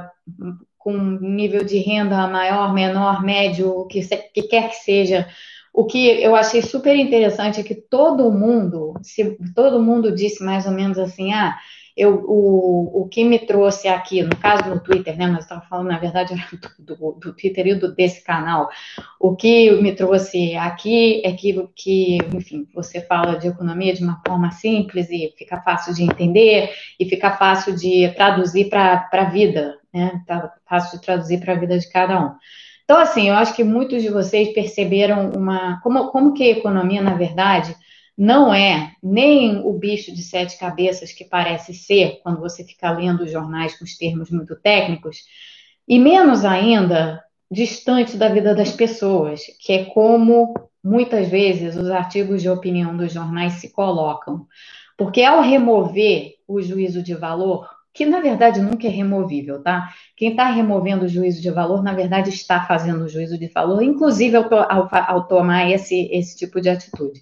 com 0.77 0.93
nível 0.95 1.63
de 1.63 1.79
renda 1.79 2.27
maior, 2.27 2.71
menor, 2.71 3.23
médio, 3.23 3.71
o 3.79 3.87
que, 3.87 3.99
que 4.31 4.43
quer 4.43 4.69
que 4.69 4.75
seja. 4.75 5.27
O 5.73 5.87
que 5.87 6.21
eu 6.21 6.35
achei 6.35 6.61
super 6.61 6.95
interessante 6.95 7.59
é 7.59 7.63
que 7.63 7.73
todo 7.73 8.31
mundo, 8.31 8.93
se 9.01 9.35
todo 9.55 9.81
mundo 9.81 10.13
disse 10.13 10.43
mais 10.43 10.67
ou 10.67 10.71
menos 10.71 10.99
assim, 10.99 11.33
ah, 11.33 11.57
eu, 11.99 12.23
o, 12.25 13.01
o 13.01 13.09
que 13.09 13.25
me 13.25 13.37
trouxe 13.37 13.89
aqui, 13.89 14.23
no 14.23 14.33
caso 14.37 14.69
no 14.69 14.79
Twitter, 14.79 15.17
né, 15.17 15.27
mas 15.27 15.43
estava 15.43 15.61
falando, 15.61 15.89
na 15.89 15.99
verdade, 15.99 16.33
do, 16.79 16.95
do, 16.95 17.11
do, 17.19 17.33
Twitter 17.33 17.67
e 17.67 17.75
do, 17.75 17.93
desse 17.93 18.23
canal, 18.23 18.69
o 19.19 19.35
que 19.35 19.69
me 19.81 19.93
trouxe 19.93 20.55
aqui 20.55 21.21
é 21.25 21.33
que, 21.33 21.67
que, 21.75 22.17
enfim, 22.33 22.65
você 22.73 23.01
fala 23.01 23.35
de 23.35 23.49
economia 23.49 23.93
de 23.93 24.01
uma 24.01 24.21
forma 24.25 24.49
simples 24.51 25.09
e 25.09 25.33
fica 25.37 25.59
fácil 25.61 25.93
de 25.93 26.03
entender 26.03 26.69
e 26.97 27.03
fica 27.05 27.31
fácil 27.31 27.75
de 27.75 28.07
traduzir 28.15 28.69
para 28.69 29.09
a 29.11 29.25
vida, 29.25 29.77
né, 29.93 30.23
tá 30.25 30.53
fácil 30.65 30.97
de 30.97 31.05
traduzir 31.05 31.41
para 31.41 31.53
a 31.53 31.59
vida 31.59 31.77
de 31.77 31.89
cada 31.89 32.17
um. 32.17 32.31
Então, 32.85 32.97
assim, 32.97 33.27
eu 33.27 33.35
acho 33.35 33.53
que 33.53 33.63
muitos 33.63 34.01
de 34.01 34.09
vocês 34.09 34.53
perceberam 34.53 35.31
uma, 35.31 35.81
como, 35.81 36.07
como 36.11 36.33
que 36.33 36.43
a 36.43 36.57
economia, 36.57 37.01
na 37.01 37.13
verdade, 37.13 37.75
não 38.19 38.53
é 38.53 38.91
nem 39.01 39.65
o 39.65 39.71
bicho 39.71 40.13
de 40.13 40.21
sete 40.21 40.59
cabeças 40.59 41.13
que 41.13 41.23
parece 41.23 41.73
ser 41.73 42.19
quando 42.21 42.41
você 42.41 42.65
fica 42.65 42.91
lendo 42.91 43.23
os 43.23 43.31
jornais 43.31 43.79
com 43.79 43.85
os 43.85 43.97
termos 43.97 44.29
muito 44.29 44.57
técnicos, 44.57 45.23
e 45.87 45.97
menos 45.97 46.43
ainda 46.43 47.23
distante 47.49 48.17
da 48.17 48.27
vida 48.27 48.53
das 48.53 48.73
pessoas, 48.73 49.43
que 49.61 49.71
é 49.71 49.85
como 49.85 50.53
muitas 50.83 51.29
vezes 51.29 51.77
os 51.77 51.89
artigos 51.89 52.41
de 52.41 52.49
opinião 52.49 52.97
dos 52.97 53.13
jornais 53.13 53.53
se 53.53 53.71
colocam. 53.71 54.45
Porque 54.97 55.23
ao 55.23 55.41
remover 55.41 56.33
o 56.45 56.61
juízo 56.61 57.01
de 57.01 57.15
valor, 57.15 57.69
que 57.99 58.05
na 58.05 58.21
verdade 58.21 58.61
nunca 58.61 58.87
é 58.87 58.89
removível, 58.89 59.61
tá? 59.61 59.93
Quem 60.15 60.31
está 60.31 60.49
removendo 60.49 61.03
o 61.03 61.07
juízo 61.09 61.41
de 61.41 61.51
valor, 61.51 61.83
na 61.83 61.91
verdade, 61.91 62.29
está 62.29 62.63
fazendo 62.63 63.03
o 63.03 63.09
juízo 63.09 63.37
de 63.37 63.47
valor, 63.47 63.83
inclusive 63.83 64.37
ao, 64.37 64.45
ao, 64.53 64.89
ao 64.89 65.27
tomar 65.27 65.69
esse, 65.69 66.07
esse 66.09 66.37
tipo 66.37 66.61
de 66.61 66.69
atitude. 66.69 67.21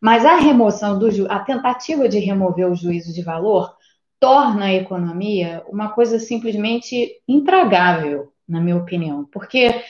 Mas 0.00 0.26
a 0.26 0.34
remoção 0.34 0.98
do 0.98 1.08
a 1.30 1.38
tentativa 1.38 2.08
de 2.08 2.18
remover 2.18 2.68
o 2.68 2.74
juízo 2.74 3.14
de 3.14 3.22
valor 3.22 3.72
torna 4.18 4.64
a 4.64 4.74
economia 4.74 5.62
uma 5.68 5.90
coisa 5.90 6.18
simplesmente 6.18 7.12
intragável, 7.28 8.32
na 8.48 8.60
minha 8.60 8.76
opinião, 8.76 9.24
porque 9.32 9.84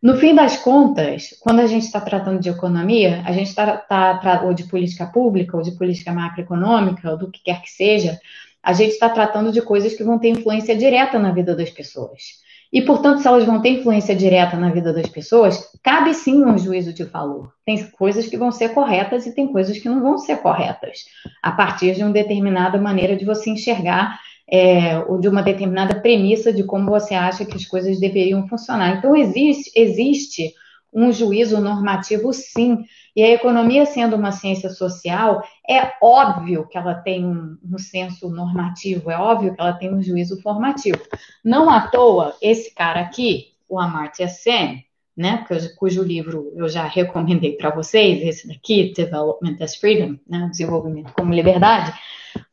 no 0.00 0.16
fim 0.16 0.32
das 0.32 0.56
contas, 0.58 1.36
quando 1.40 1.58
a 1.58 1.66
gente 1.66 1.86
está 1.86 2.00
tratando 2.00 2.38
de 2.38 2.50
economia, 2.50 3.20
a 3.26 3.32
gente 3.32 3.48
está 3.48 3.76
tá, 3.76 4.42
ou 4.44 4.54
de 4.54 4.62
política 4.62 5.06
pública, 5.06 5.56
ou 5.56 5.62
de 5.64 5.72
política 5.72 6.12
macroeconômica, 6.12 7.10
ou 7.10 7.18
do 7.18 7.30
que 7.32 7.42
quer 7.42 7.60
que 7.60 7.70
seja, 7.70 8.20
a 8.62 8.72
gente 8.72 8.92
está 8.92 9.08
tratando 9.08 9.50
de 9.50 9.60
coisas 9.60 9.94
que 9.94 10.04
vão 10.04 10.18
ter 10.18 10.28
influência 10.28 10.76
direta 10.76 11.18
na 11.18 11.32
vida 11.32 11.54
das 11.56 11.70
pessoas. 11.70 12.42
E, 12.72 12.80
portanto, 12.80 13.20
se 13.20 13.28
elas 13.28 13.44
vão 13.44 13.60
ter 13.60 13.68
influência 13.68 14.16
direta 14.16 14.56
na 14.56 14.70
vida 14.70 14.94
das 14.94 15.06
pessoas, 15.06 15.68
cabe 15.82 16.14
sim 16.14 16.42
um 16.42 16.56
juízo 16.56 16.92
de 16.92 17.04
valor. 17.04 17.52
Tem 17.66 17.86
coisas 17.90 18.26
que 18.26 18.36
vão 18.36 18.50
ser 18.50 18.70
corretas 18.70 19.26
e 19.26 19.34
tem 19.34 19.52
coisas 19.52 19.78
que 19.78 19.88
não 19.88 20.00
vão 20.00 20.16
ser 20.16 20.38
corretas, 20.38 21.04
a 21.42 21.52
partir 21.52 21.94
de 21.94 22.02
uma 22.02 22.12
determinada 22.12 22.80
maneira 22.80 23.14
de 23.14 23.26
você 23.26 23.50
enxergar 23.50 24.18
é, 24.50 24.98
ou 25.00 25.20
de 25.20 25.28
uma 25.28 25.42
determinada 25.42 26.00
premissa 26.00 26.50
de 26.52 26.64
como 26.64 26.90
você 26.90 27.14
acha 27.14 27.44
que 27.44 27.56
as 27.56 27.66
coisas 27.66 28.00
deveriam 28.00 28.48
funcionar. 28.48 28.96
Então, 28.96 29.14
existe, 29.14 29.70
existe 29.76 30.54
um 30.92 31.10
juízo 31.12 31.60
normativo, 31.60 32.32
sim, 32.32 32.84
e 33.14 33.22
a 33.22 33.30
economia, 33.30 33.86
sendo 33.86 34.16
uma 34.16 34.32
ciência 34.32 34.70
social, 34.70 35.42
é 35.68 35.92
óbvio 36.02 36.66
que 36.68 36.76
ela 36.76 36.94
tem 36.94 37.24
um, 37.24 37.56
senso 37.78 38.28
normativo, 38.28 39.10
é 39.10 39.16
óbvio 39.16 39.54
que 39.54 39.60
ela 39.60 39.72
tem 39.72 39.92
um 39.94 40.02
juízo 40.02 40.40
formativo. 40.42 41.00
Não 41.44 41.70
à 41.70 41.88
toa, 41.88 42.34
esse 42.42 42.74
cara 42.74 43.00
aqui, 43.00 43.52
o 43.68 43.78
Amartya 43.78 44.28
Sen, 44.28 44.84
né, 45.16 45.44
cujo 45.76 46.02
livro 46.02 46.52
eu 46.56 46.68
já 46.68 46.84
recomendei 46.84 47.52
para 47.56 47.70
vocês, 47.70 48.22
esse 48.22 48.48
daqui, 48.48 48.92
Development 48.94 49.56
as 49.60 49.76
Freedom, 49.76 50.18
né, 50.26 50.48
Desenvolvimento 50.50 51.12
como 51.12 51.34
Liberdade, 51.34 51.92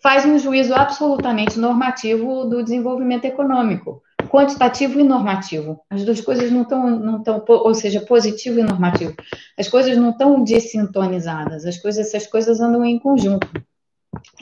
faz 0.02 0.26
um 0.26 0.38
juízo 0.38 0.74
absolutamente 0.74 1.58
normativo 1.58 2.46
do 2.46 2.62
desenvolvimento 2.62 3.26
econômico 3.26 4.02
quantitativo 4.30 5.00
e 5.00 5.04
normativo. 5.04 5.82
As 5.90 6.06
duas 6.06 6.22
coisas 6.22 6.52
não 6.52 6.62
estão, 6.62 6.90
não 6.90 7.18
estão, 7.18 7.44
ou 7.48 7.74
seja, 7.74 8.02
positivo 8.02 8.60
e 8.60 8.64
normativo. 8.64 9.16
As 9.58 9.68
coisas 9.68 9.98
não 9.98 10.12
estão 10.12 10.44
dessintonizadas, 10.44 11.66
as 11.66 11.78
coisas, 11.78 12.08
essas 12.08 12.28
coisas 12.28 12.62
andam 12.62 12.86
em 12.86 13.00
conjunto. 13.00 13.50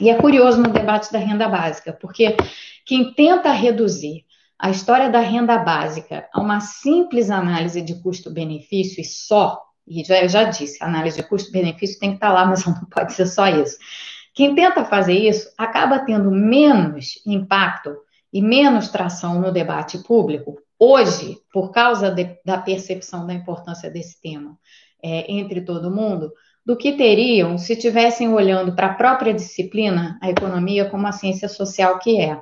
E 0.00 0.10
é 0.10 0.14
curioso 0.14 0.60
no 0.60 0.70
debate 0.70 1.12
da 1.12 1.18
renda 1.18 1.48
básica, 1.48 1.92
porque 1.92 2.36
quem 2.84 3.12
tenta 3.14 3.50
reduzir 3.50 4.24
a 4.58 4.70
história 4.70 5.08
da 5.08 5.20
renda 5.20 5.58
básica 5.58 6.28
a 6.32 6.40
uma 6.40 6.60
simples 6.60 7.30
análise 7.30 7.80
de 7.80 7.94
custo-benefício 8.02 9.00
e 9.00 9.04
só, 9.04 9.62
e 9.86 10.04
já, 10.04 10.22
eu 10.22 10.28
já 10.28 10.44
disse, 10.44 10.82
análise 10.82 11.16
de 11.16 11.28
custo-benefício 11.28 11.98
tem 11.98 12.10
que 12.10 12.16
estar 12.16 12.32
lá, 12.32 12.44
mas 12.44 12.64
não 12.66 12.74
pode 12.86 13.12
ser 13.12 13.26
só 13.26 13.46
isso. 13.46 13.76
Quem 14.34 14.54
tenta 14.54 14.84
fazer 14.84 15.14
isso 15.14 15.48
acaba 15.56 15.98
tendo 16.00 16.30
menos 16.30 17.20
impacto 17.26 17.96
e 18.32 18.42
menos 18.42 18.88
tração 18.88 19.40
no 19.40 19.52
debate 19.52 19.98
público, 19.98 20.56
hoje, 20.78 21.38
por 21.52 21.70
causa 21.70 22.10
de, 22.10 22.38
da 22.44 22.58
percepção 22.58 23.26
da 23.26 23.34
importância 23.34 23.90
desse 23.90 24.20
tema 24.20 24.58
é, 25.02 25.30
entre 25.32 25.60
todo 25.60 25.90
mundo, 25.90 26.32
do 26.64 26.76
que 26.76 26.92
teriam 26.92 27.56
se 27.56 27.74
tivessem 27.76 28.28
olhando 28.32 28.74
para 28.74 28.88
a 28.88 28.94
própria 28.94 29.32
disciplina, 29.32 30.18
a 30.22 30.30
economia, 30.30 30.88
como 30.88 31.06
a 31.06 31.12
ciência 31.12 31.48
social 31.48 31.98
que 31.98 32.20
é. 32.20 32.38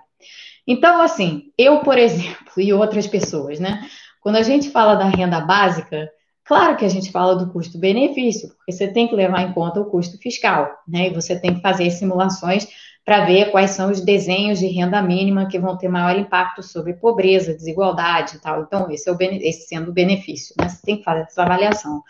Então, 0.67 1.01
assim, 1.01 1.53
eu, 1.57 1.81
por 1.81 1.97
exemplo, 1.99 2.53
e 2.59 2.73
outras 2.73 3.07
pessoas, 3.07 3.61
né? 3.61 3.87
Quando 4.21 4.37
a 4.37 4.43
gente 4.43 4.71
fala 4.71 4.97
da 4.97 5.05
renda 5.05 5.41
básica, 5.41 6.11
claro 6.45 6.77
que 6.77 6.85
a 6.85 6.89
gente 6.89 7.13
fala 7.13 7.37
do 7.37 7.53
custo-benefício, 7.53 8.49
porque 8.49 8.73
você 8.73 8.89
tem 8.89 9.07
que 9.07 9.15
levar 9.15 9.43
em 9.43 9.53
conta 9.53 9.81
o 9.81 9.89
custo 9.89 10.19
fiscal, 10.19 10.69
né? 10.89 11.07
E 11.07 11.15
você 11.15 11.39
tem 11.39 11.55
que 11.55 11.61
fazer 11.61 11.89
simulações 11.91 12.67
para 13.07 13.25
ver 13.25 13.53
quais 13.53 13.71
são 13.71 13.89
os 13.93 14.01
desenhos 14.01 14.59
de 14.59 14.67
renda 14.67 15.01
mínima 15.01 15.47
que 15.47 15.61
vão 15.61 15.79
ter 15.79 15.89
maior 15.89 16.19
impacto 16.19 16.61
sobre 16.61 16.93
pobreza, 16.93 17.55
desigualdade 17.55 18.35
e 18.35 18.41
tal. 18.41 18.63
Então, 18.63 18.91
esse, 18.91 19.09
é 19.09 19.13
o, 19.13 19.17
esse 19.21 19.69
sendo 19.69 19.93
o 19.93 19.95
benefício, 19.95 20.53
né? 20.59 20.69
Você 20.69 20.85
tem 20.85 20.97
que 20.97 21.05
fazer 21.05 21.21
essa 21.21 21.45
avaliação. 21.45 22.03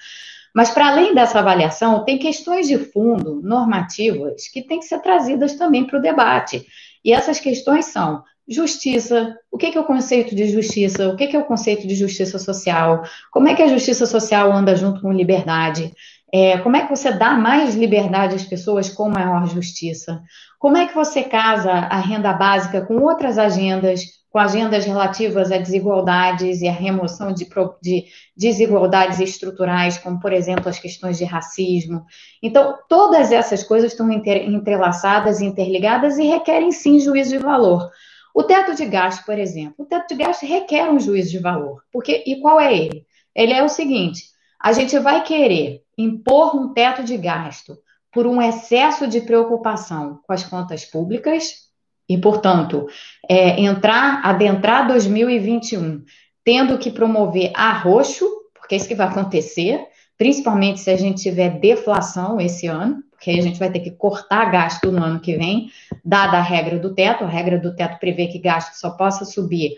Mas, 0.55 0.71
para 0.71 0.89
além 0.89 1.15
dessa 1.15 1.39
avaliação, 1.39 2.03
tem 2.03 2.19
questões 2.19 2.67
de 2.67 2.79
fundo, 2.79 3.43
normativas, 3.43 4.49
que 4.49 4.63
têm 4.63 4.79
que 4.79 4.87
ser 4.87 5.03
trazidas 5.03 5.55
também 5.57 5.87
para 5.87 5.99
o 5.99 6.03
debate. 6.03 6.67
E 7.05 7.13
essas 7.13 7.39
questões 7.39 7.85
são 7.85 8.25
justiça, 8.49 9.37
o 9.51 9.59
que 9.59 9.77
é 9.77 9.81
o 9.81 9.85
conceito 9.85 10.35
de 10.35 10.49
justiça, 10.49 11.11
o 11.11 11.17
que 11.17 11.37
é 11.37 11.39
o 11.39 11.45
conceito 11.45 11.87
de 11.87 11.95
justiça 11.95 12.39
social, 12.39 13.03
como 13.31 13.49
é 13.49 13.55
que 13.55 13.63
a 13.63 13.69
justiça 13.69 14.07
social 14.07 14.51
anda 14.51 14.75
junto 14.75 15.03
com 15.03 15.13
liberdade, 15.13 15.93
é, 16.33 16.59
como 16.59 16.77
é 16.77 16.83
que 16.83 16.91
você 16.91 17.13
dá 17.13 17.35
mais 17.35 17.75
liberdade 17.75 18.35
às 18.35 18.45
pessoas 18.45 18.89
com 18.89 19.09
maior 19.09 19.47
justiça, 19.47 20.23
como 20.59 20.77
é 20.77 20.87
que 20.87 20.95
você 20.95 21.23
casa 21.23 21.71
a 21.71 21.99
renda 21.99 22.33
básica 22.33 22.81
com 22.81 22.97
outras 22.99 23.39
agendas, 23.39 24.03
com 24.31 24.39
agendas 24.39 24.85
relativas 24.85 25.53
a 25.53 25.59
desigualdades 25.59 26.61
e 26.61 26.69
a 26.69 26.73
remoção 26.73 27.33
de, 27.33 27.49
de 27.81 28.07
desigualdades 28.37 29.21
estruturais, 29.21 29.97
como, 29.99 30.21
por 30.21 30.33
exemplo, 30.33 30.69
as 30.69 30.79
questões 30.79 31.17
de 31.17 31.25
racismo. 31.25 32.05
Então, 32.43 32.77
todas 32.89 33.33
essas 33.33 33.63
coisas 33.63 33.93
estão 33.93 34.11
entrelaçadas, 34.11 35.41
interligadas 35.41 36.19
e 36.19 36.25
requerem, 36.25 36.73
sim, 36.73 36.99
juízo 36.99 37.31
de 37.31 37.39
valor. 37.39 37.91
O 38.35 38.43
teto 38.43 38.75
de 38.75 38.85
gasto, 38.85 39.25
por 39.25 39.39
exemplo, 39.39 39.77
o 39.79 39.87
teto 39.87 40.09
de 40.09 40.23
gasto 40.23 40.45
requer 40.45 40.91
um 40.91 41.01
juízo 41.01 41.31
de 41.31 41.39
valor. 41.39 41.83
Porque, 41.91 42.23
e 42.27 42.39
qual 42.41 42.61
é 42.61 42.77
ele? 42.77 43.07
Ele 43.35 43.55
é 43.55 43.63
o 43.63 43.69
seguinte: 43.69 44.25
a 44.61 44.73
gente 44.73 44.99
vai 44.99 45.23
querer 45.23 45.86
impor 45.97 46.57
um 46.57 46.73
teto 46.73 47.03
de 47.03 47.17
gasto 47.17 47.79
por 48.13 48.27
um 48.27 48.41
excesso 48.41 49.07
de 49.07 49.21
preocupação 49.21 50.21
com 50.27 50.33
as 50.33 50.43
contas 50.43 50.85
públicas 50.85 51.67
e, 52.09 52.17
portanto, 52.17 52.87
é, 53.29 53.61
entrar, 53.61 54.21
adentrar 54.25 54.87
2021 54.87 56.05
tendo 56.45 56.79
que 56.79 56.93
promover 56.93 57.51
arroxo, 57.57 58.25
porque 58.55 58.77
é 58.77 58.79
isso 58.79 58.87
que 58.87 58.95
vai 58.95 59.09
acontecer, 59.09 59.85
principalmente 60.17 60.79
se 60.79 60.89
a 60.89 60.97
gente 60.97 61.21
tiver 61.21 61.59
deflação 61.59 62.41
esse 62.41 62.69
ano, 62.69 63.03
porque 63.11 63.31
aí 63.31 63.39
a 63.41 63.43
gente 63.43 63.59
vai 63.59 63.71
ter 63.71 63.81
que 63.81 63.91
cortar 63.91 64.51
gasto 64.53 64.93
no 64.93 65.03
ano 65.03 65.19
que 65.19 65.37
vem, 65.37 65.71
dada 66.05 66.39
a 66.39 66.43
regra 66.43 66.79
do 66.79 66.95
teto. 66.95 67.25
A 67.25 67.29
regra 67.29 67.59
do 67.59 67.75
teto 67.75 67.99
prevê 67.99 68.29
que 68.29 68.39
gasto 68.39 68.75
só 68.75 68.91
possa 68.91 69.25
subir 69.25 69.73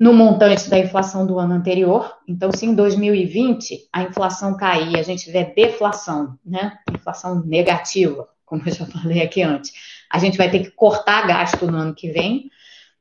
no 0.00 0.14
montante 0.14 0.70
da 0.70 0.78
inflação 0.78 1.26
do 1.26 1.38
ano 1.38 1.52
anterior. 1.52 2.16
Então, 2.26 2.50
se 2.50 2.64
em 2.64 2.74
2020 2.74 3.88
a 3.92 4.04
inflação 4.04 4.56
cair, 4.56 4.98
a 4.98 5.02
gente 5.02 5.24
tiver 5.24 5.52
deflação, 5.54 6.38
né? 6.42 6.78
Inflação 6.90 7.44
negativa, 7.44 8.26
como 8.46 8.62
eu 8.64 8.72
já 8.72 8.86
falei 8.86 9.20
aqui 9.20 9.42
antes, 9.42 9.72
a 10.10 10.18
gente 10.18 10.38
vai 10.38 10.50
ter 10.50 10.60
que 10.60 10.70
cortar 10.70 11.26
gasto 11.26 11.66
no 11.66 11.76
ano 11.76 11.94
que 11.94 12.10
vem. 12.10 12.50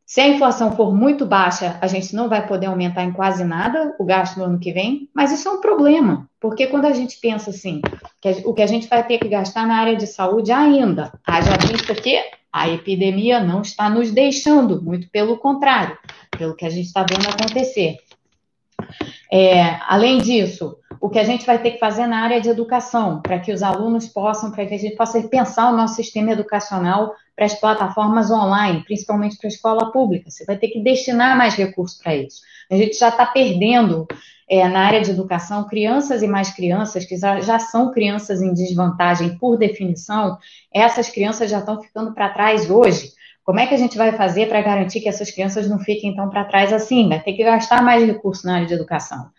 Se 0.09 0.21
a 0.21 0.27
inflação 0.27 0.75
for 0.75 0.91
muito 0.91 1.23
baixa, 1.23 1.77
a 1.79 1.85
gente 1.85 2.15
não 2.15 2.27
vai 2.27 2.47
poder 2.47 2.65
aumentar 2.65 3.03
em 3.03 3.11
quase 3.11 3.43
nada 3.43 3.95
o 3.99 4.03
gasto 4.03 4.37
no 4.37 4.45
ano 4.45 4.59
que 4.59 4.71
vem, 4.71 5.07
mas 5.13 5.31
isso 5.31 5.47
é 5.47 5.51
um 5.51 5.61
problema, 5.61 6.27
porque 6.39 6.65
quando 6.65 6.85
a 6.85 6.93
gente 6.93 7.19
pensa 7.19 7.51
assim, 7.51 7.79
que 8.19 8.41
o 8.43 8.51
que 8.51 8.63
a 8.63 8.65
gente 8.65 8.87
vai 8.87 9.05
ter 9.05 9.19
que 9.19 9.27
gastar 9.27 9.67
na 9.67 9.75
área 9.75 9.95
de 9.95 10.07
saúde 10.07 10.51
ainda, 10.51 11.13
haja 11.23 11.55
vista 11.57 11.93
que 11.93 12.19
a 12.51 12.67
epidemia 12.67 13.39
não 13.39 13.61
está 13.61 13.87
nos 13.87 14.09
deixando, 14.09 14.81
muito 14.81 15.07
pelo 15.11 15.37
contrário, 15.37 15.95
pelo 16.35 16.55
que 16.55 16.65
a 16.65 16.71
gente 16.71 16.87
está 16.87 17.05
vendo 17.07 17.29
acontecer. 17.29 17.97
É, 19.31 19.77
além 19.87 20.17
disso, 20.17 20.75
o 20.99 21.07
que 21.07 21.19
a 21.19 21.23
gente 21.23 21.45
vai 21.45 21.61
ter 21.61 21.71
que 21.71 21.79
fazer 21.79 22.07
na 22.07 22.23
área 22.23 22.41
de 22.41 22.49
educação, 22.49 23.21
para 23.21 23.37
que 23.37 23.53
os 23.53 23.61
alunos 23.61 24.07
possam, 24.07 24.51
para 24.51 24.65
que 24.65 24.73
a 24.73 24.79
gente 24.79 24.95
possa 24.95 25.21
pensar 25.21 25.71
o 25.71 25.77
nosso 25.77 25.93
sistema 25.93 26.31
educacional 26.31 27.13
para 27.39 27.45
as 27.45 27.57
plataformas 27.57 28.29
online, 28.29 28.83
principalmente 28.83 29.37
para 29.37 29.47
a 29.47 29.53
escola 29.53 29.93
pública. 29.93 30.29
Você 30.29 30.43
vai 30.43 30.57
ter 30.57 30.67
que 30.67 30.83
destinar 30.83 31.37
mais 31.37 31.55
recursos 31.55 31.97
para 31.97 32.13
isso. 32.13 32.41
A 32.69 32.75
gente 32.75 32.99
já 32.99 33.07
está 33.07 33.25
perdendo 33.25 34.05
é, 34.49 34.67
na 34.67 34.81
área 34.81 34.99
de 34.99 35.11
educação 35.11 35.63
crianças 35.63 36.21
e 36.21 36.27
mais 36.27 36.49
crianças 36.49 37.05
que 37.05 37.15
já, 37.15 37.39
já 37.39 37.57
são 37.57 37.93
crianças 37.93 38.41
em 38.41 38.53
desvantagem 38.53 39.37
por 39.37 39.57
definição. 39.57 40.37
Essas 40.73 41.09
crianças 41.09 41.49
já 41.49 41.59
estão 41.59 41.81
ficando 41.81 42.13
para 42.13 42.27
trás 42.27 42.69
hoje. 42.69 43.13
Como 43.45 43.61
é 43.61 43.65
que 43.65 43.73
a 43.73 43.77
gente 43.77 43.97
vai 43.97 44.11
fazer 44.11 44.49
para 44.49 44.61
garantir 44.61 44.99
que 44.99 45.07
essas 45.07 45.31
crianças 45.31 45.69
não 45.69 45.79
fiquem 45.79 46.11
então 46.11 46.29
para 46.29 46.43
trás 46.43 46.73
assim? 46.73 47.07
Vai 47.07 47.21
ter 47.21 47.31
que 47.31 47.43
gastar 47.45 47.81
mais 47.81 48.05
recursos 48.05 48.43
na 48.43 48.55
área 48.55 48.67
de 48.67 48.73
educação. 48.73 49.29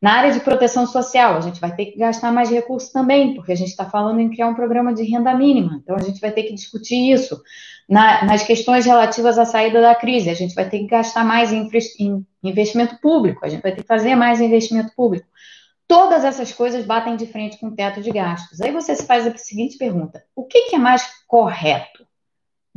Na 0.00 0.12
área 0.12 0.32
de 0.32 0.40
proteção 0.40 0.86
social, 0.86 1.36
a 1.36 1.40
gente 1.40 1.60
vai 1.60 1.74
ter 1.74 1.86
que 1.86 1.98
gastar 1.98 2.32
mais 2.32 2.50
recursos 2.50 2.90
também, 2.90 3.34
porque 3.34 3.52
a 3.52 3.56
gente 3.56 3.70
está 3.70 3.84
falando 3.84 4.20
em 4.20 4.30
criar 4.30 4.46
um 4.46 4.54
programa 4.54 4.94
de 4.94 5.02
renda 5.02 5.34
mínima. 5.34 5.80
Então, 5.82 5.96
a 5.96 6.02
gente 6.02 6.20
vai 6.20 6.30
ter 6.30 6.44
que 6.44 6.54
discutir 6.54 7.12
isso. 7.12 7.42
Na, 7.88 8.24
nas 8.24 8.42
questões 8.42 8.86
relativas 8.86 9.38
à 9.38 9.44
saída 9.44 9.80
da 9.80 9.94
crise, 9.94 10.30
a 10.30 10.34
gente 10.34 10.54
vai 10.54 10.68
ter 10.68 10.80
que 10.80 10.86
gastar 10.86 11.24
mais 11.24 11.52
em, 11.52 11.68
em 11.98 12.26
investimento 12.44 13.00
público, 13.00 13.44
a 13.44 13.48
gente 13.48 13.62
vai 13.62 13.72
ter 13.72 13.82
que 13.82 13.88
fazer 13.88 14.14
mais 14.14 14.40
investimento 14.40 14.92
público. 14.94 15.26
Todas 15.86 16.22
essas 16.22 16.52
coisas 16.52 16.84
batem 16.84 17.16
de 17.16 17.26
frente 17.26 17.58
com 17.58 17.68
o 17.68 17.74
teto 17.74 18.02
de 18.02 18.12
gastos. 18.12 18.60
Aí 18.60 18.70
você 18.70 18.94
se 18.94 19.06
faz 19.06 19.26
a 19.26 19.36
seguinte 19.36 19.78
pergunta: 19.78 20.22
o 20.36 20.44
que, 20.44 20.68
que 20.68 20.76
é 20.76 20.78
mais 20.78 21.02
correto? 21.26 22.06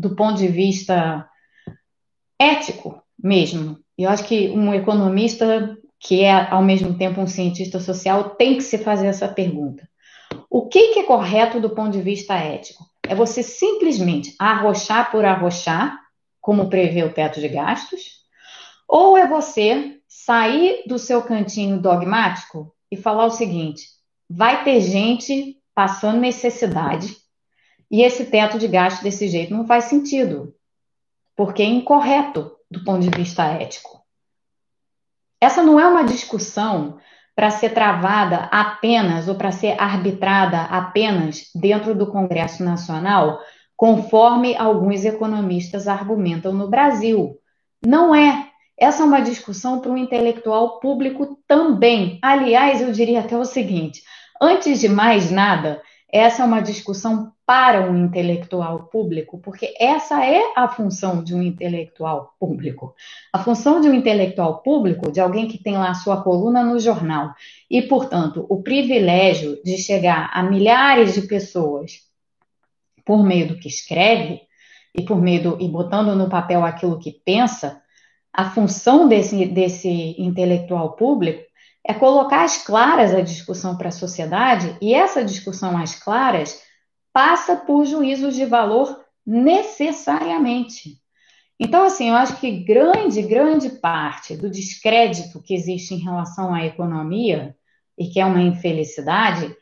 do 0.02 0.16
ponto 0.16 0.40
de 0.40 0.48
vista 0.48 1.30
ético 2.40 3.02
mesmo. 3.22 3.80
Eu 3.96 4.10
acho 4.10 4.24
que 4.24 4.50
um 4.50 4.74
economista 4.74 5.78
que 6.02 6.24
é 6.24 6.49
ao 6.49 6.64
mesmo 6.64 6.97
tempo 6.97 7.22
um 7.22 7.28
cientista 7.28 7.80
social 7.80 8.32
tem 8.32 8.58
que 8.58 8.64
se 8.64 8.80
fazer 8.80 9.06
essa 9.06 9.28
pergunta. 9.28 9.88
O 10.49 10.68
que, 10.68 10.93
que 10.93 10.99
é 10.99 11.04
correto 11.04 11.62
do 11.62 11.70
ponto 11.70 11.91
de 11.91 12.02
vista 12.02 12.34
ético? 12.34 12.84
É 13.08 13.14
você 13.14 13.43
simplesmente 13.43 14.36
arrochar 14.39 15.12
por 15.12 15.24
arrochar, 15.24 15.99
como 16.41 16.70
prevê 16.70 17.04
o 17.04 17.14
teto 17.14 17.39
de 17.39 17.47
gastos, 17.47 18.22
ou 18.88 19.16
é 19.16 19.28
você 19.28 19.99
sair 20.08 20.84
do 20.88 20.97
seu 20.97 21.22
cantinho 21.22 21.80
dogmático 21.80 22.74
e 22.91 22.97
falar 22.97 23.26
o 23.26 23.32
seguinte: 23.32 23.84
vai 24.28 24.64
ter 24.64 24.82
gente 24.82 25.58
passando 25.76 26.20
necessidade, 26.20 27.16
e 27.91 28.02
esse 28.02 28.26
teto 28.26 28.58
de 28.58 28.68
gasto 28.68 29.04
desse 29.04 29.28
jeito 29.28 29.54
não 29.54 29.68
faz 29.68 29.86
sentido, 29.86 30.56
porque 31.36 31.62
é 31.62 31.66
incorreto 31.66 32.52
do 32.72 32.84
ponto 32.84 33.02
de 33.02 33.16
vista 33.16 33.43
ético. 33.45 34.01
Essa 35.42 35.64
não 35.64 35.80
é 35.80 35.88
uma 35.88 36.04
discussão 36.04 37.00
para 37.36 37.50
ser 37.50 37.74
travada 37.74 38.48
apenas 38.52 39.28
ou 39.28 39.34
para 39.34 39.52
ser 39.52 39.76
arbitrada 39.82 40.62
apenas 40.62 41.50
dentro 41.56 41.96
do 41.96 42.06
Congresso 42.06 42.64
Nacional, 42.64 43.39
conforme 43.76 44.56
alguns 44.56 45.04
economistas 45.04 45.88
argumentam 45.88 46.54
no 46.54 46.70
Brasil. 46.70 47.38
Não 47.84 48.14
é. 48.14 48.48
Essa 48.78 49.02
é 49.02 49.06
uma 49.06 49.22
discussão 49.22 49.80
para 49.80 49.92
o 49.92 49.98
intelectual 49.98 50.80
público 50.80 51.39
também. 51.48 52.20
Aliás, 52.22 52.80
eu 52.80 52.92
diria 52.92 53.22
até 53.22 53.36
o 53.36 53.46
seguinte: 53.46 54.04
antes 54.39 54.80
de 54.80 54.88
mais 54.88 55.32
nada, 55.32 55.82
essa 56.12 56.43
é 56.43 56.45
uma 56.45 56.62
discussão 56.62 57.32
para 57.45 57.89
um 57.89 58.05
intelectual 58.05 58.84
público, 58.86 59.39
porque 59.39 59.74
essa 59.80 60.26
é 60.26 60.41
a 60.55 60.68
função 60.68 61.24
de 61.24 61.34
um 61.34 61.41
intelectual 61.41 62.34
público. 62.39 62.93
A 63.32 63.39
função 63.39 63.80
de 63.80 63.88
um 63.88 63.93
intelectual 63.93 64.62
público, 64.62 65.12
de 65.12 65.20
alguém 65.20 65.47
que 65.47 65.62
tem 65.62 65.78
lá 65.78 65.93
sua 65.93 66.22
coluna 66.22 66.64
no 66.64 66.80
jornal, 66.80 67.34
e, 67.70 67.82
portanto, 67.82 68.45
o 68.49 68.62
privilégio 68.62 69.62
de 69.64 69.78
chegar 69.78 70.30
a 70.34 70.43
milhares 70.43 71.14
de 71.14 71.22
pessoas 71.22 72.01
por 73.05 73.24
meio 73.24 73.47
do 73.47 73.57
que 73.57 73.68
escreve 73.68 74.41
e 74.93 75.01
por 75.03 75.22
meio 75.22 75.43
do, 75.43 75.62
e 75.62 75.68
botando 75.68 76.16
no 76.16 76.30
papel 76.30 76.66
aquilo 76.66 76.99
que 76.99 77.12
pensa, 77.12 77.82
a 78.34 78.49
função 78.49 79.07
desse, 79.07 79.45
desse 79.45 80.16
intelectual 80.18 80.95
público 80.95 81.51
é 81.86 81.94
colocar 81.94 82.44
às 82.44 82.58
claras 82.58 83.14
a 83.14 83.22
discussão 83.22 83.78
para 83.78 83.90
a 83.90 83.92
sociedade, 83.92 84.76
e 84.82 84.94
essa 84.94 85.24
discussão 85.24 85.78
às 85.78 85.96
claras 85.96 86.62
passa 87.14 87.56
por 87.56 87.86
juízos 87.86 88.36
de 88.36 88.46
valor 88.46 89.04
necessariamente. 89.26 91.02
Então, 91.60 91.84
assim, 91.84 92.10
eu 92.10 92.16
acho 92.16 92.38
que 92.38 92.64
grande, 92.64 93.22
grande 93.22 93.70
parte 93.70 94.36
do 94.36 94.50
descrédito 94.50 95.42
que 95.42 95.54
existe 95.54 95.94
em 95.94 96.00
relação 96.00 96.54
à 96.54 96.66
economia, 96.66 97.56
e 97.98 98.08
que 98.08 98.20
é 98.20 98.26
uma 98.26 98.42
infelicidade, 98.42 99.56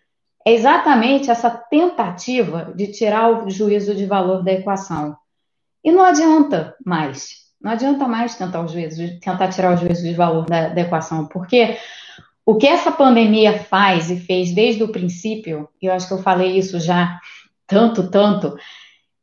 é 0.45 0.53
exatamente 0.53 1.29
essa 1.29 1.49
tentativa 1.49 2.71
de 2.73 2.87
tirar 2.87 3.45
o 3.45 3.49
juízo 3.49 3.93
de 3.93 4.05
valor 4.05 4.43
da 4.43 4.53
equação. 4.53 5.17
E 5.83 5.91
não 5.91 6.03
adianta 6.03 6.75
mais. 6.85 7.49
Não 7.61 7.71
adianta 7.71 8.07
mais 8.07 8.35
tentar, 8.35 8.61
o 8.61 8.67
juízo, 8.67 9.19
tentar 9.19 9.49
tirar 9.49 9.73
o 9.73 9.77
juízo 9.77 10.03
de 10.03 10.13
valor 10.13 10.45
da, 10.45 10.69
da 10.69 10.81
equação, 10.81 11.27
porque 11.27 11.77
o 12.49 12.55
que 12.55 12.65
essa 12.65 12.91
pandemia 12.91 13.59
faz 13.59 14.09
e 14.09 14.19
fez 14.19 14.51
desde 14.51 14.81
o 14.81 14.87
princípio, 14.87 15.69
e 15.79 15.85
eu 15.85 15.93
acho 15.93 16.07
que 16.07 16.15
eu 16.15 16.23
falei 16.23 16.57
isso 16.57 16.79
já 16.79 17.19
tanto, 17.67 18.09
tanto, 18.09 18.57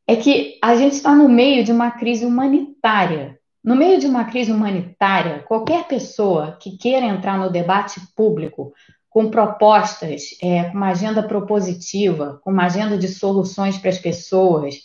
é 0.06 0.14
que 0.14 0.56
a 0.62 0.76
gente 0.76 0.92
está 0.92 1.12
no 1.12 1.28
meio 1.28 1.64
de 1.64 1.72
uma 1.72 1.90
crise 1.90 2.24
humanitária. 2.24 3.36
No 3.64 3.74
meio 3.74 3.98
de 3.98 4.06
uma 4.06 4.26
crise 4.26 4.52
humanitária, 4.52 5.40
qualquer 5.40 5.88
pessoa 5.88 6.56
que 6.62 6.78
queira 6.78 7.04
entrar 7.04 7.36
no 7.36 7.50
debate 7.50 8.00
público 8.14 8.72
com 9.10 9.28
propostas, 9.28 10.38
é, 10.40 10.62
com 10.70 10.76
uma 10.76 10.90
agenda 10.90 11.20
propositiva, 11.20 12.40
com 12.44 12.52
uma 12.52 12.66
agenda 12.66 12.96
de 12.96 13.08
soluções 13.08 13.76
para 13.76 13.90
as 13.90 13.98
pessoas, 13.98 14.76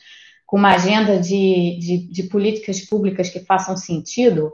com 0.47 0.57
uma 0.57 0.73
agenda 0.73 1.19
de, 1.19 1.77
de, 1.79 1.97
de 2.11 2.23
políticas 2.23 2.81
públicas 2.81 3.29
que 3.29 3.41
façam 3.41 3.77
sentido, 3.77 4.51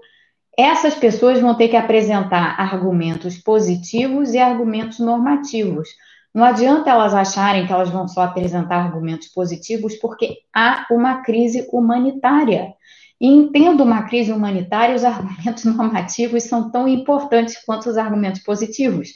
essas 0.58 0.96
pessoas 0.96 1.40
vão 1.40 1.54
ter 1.54 1.68
que 1.68 1.76
apresentar 1.76 2.60
argumentos 2.60 3.38
positivos 3.38 4.34
e 4.34 4.40
argumentos 4.40 4.98
normativos. 4.98 5.90
Não 6.34 6.44
adianta 6.44 6.90
elas 6.90 7.14
acharem 7.14 7.68
que 7.68 7.72
elas 7.72 7.90
vão 7.90 8.08
só 8.08 8.22
apresentar 8.22 8.78
argumentos 8.78 9.28
positivos, 9.28 9.96
porque 9.96 10.40
há 10.54 10.88
uma 10.90 11.22
crise 11.22 11.68
humanitária. 11.72 12.74
E 13.20 13.28
entendo 13.28 13.84
uma 13.84 14.04
crise 14.04 14.32
humanitária, 14.32 14.96
os 14.96 15.04
argumentos 15.04 15.64
normativos 15.66 16.44
são 16.44 16.72
tão 16.72 16.88
importantes 16.88 17.64
quanto 17.64 17.90
os 17.90 17.98
argumentos 17.98 18.42
positivos. 18.42 19.10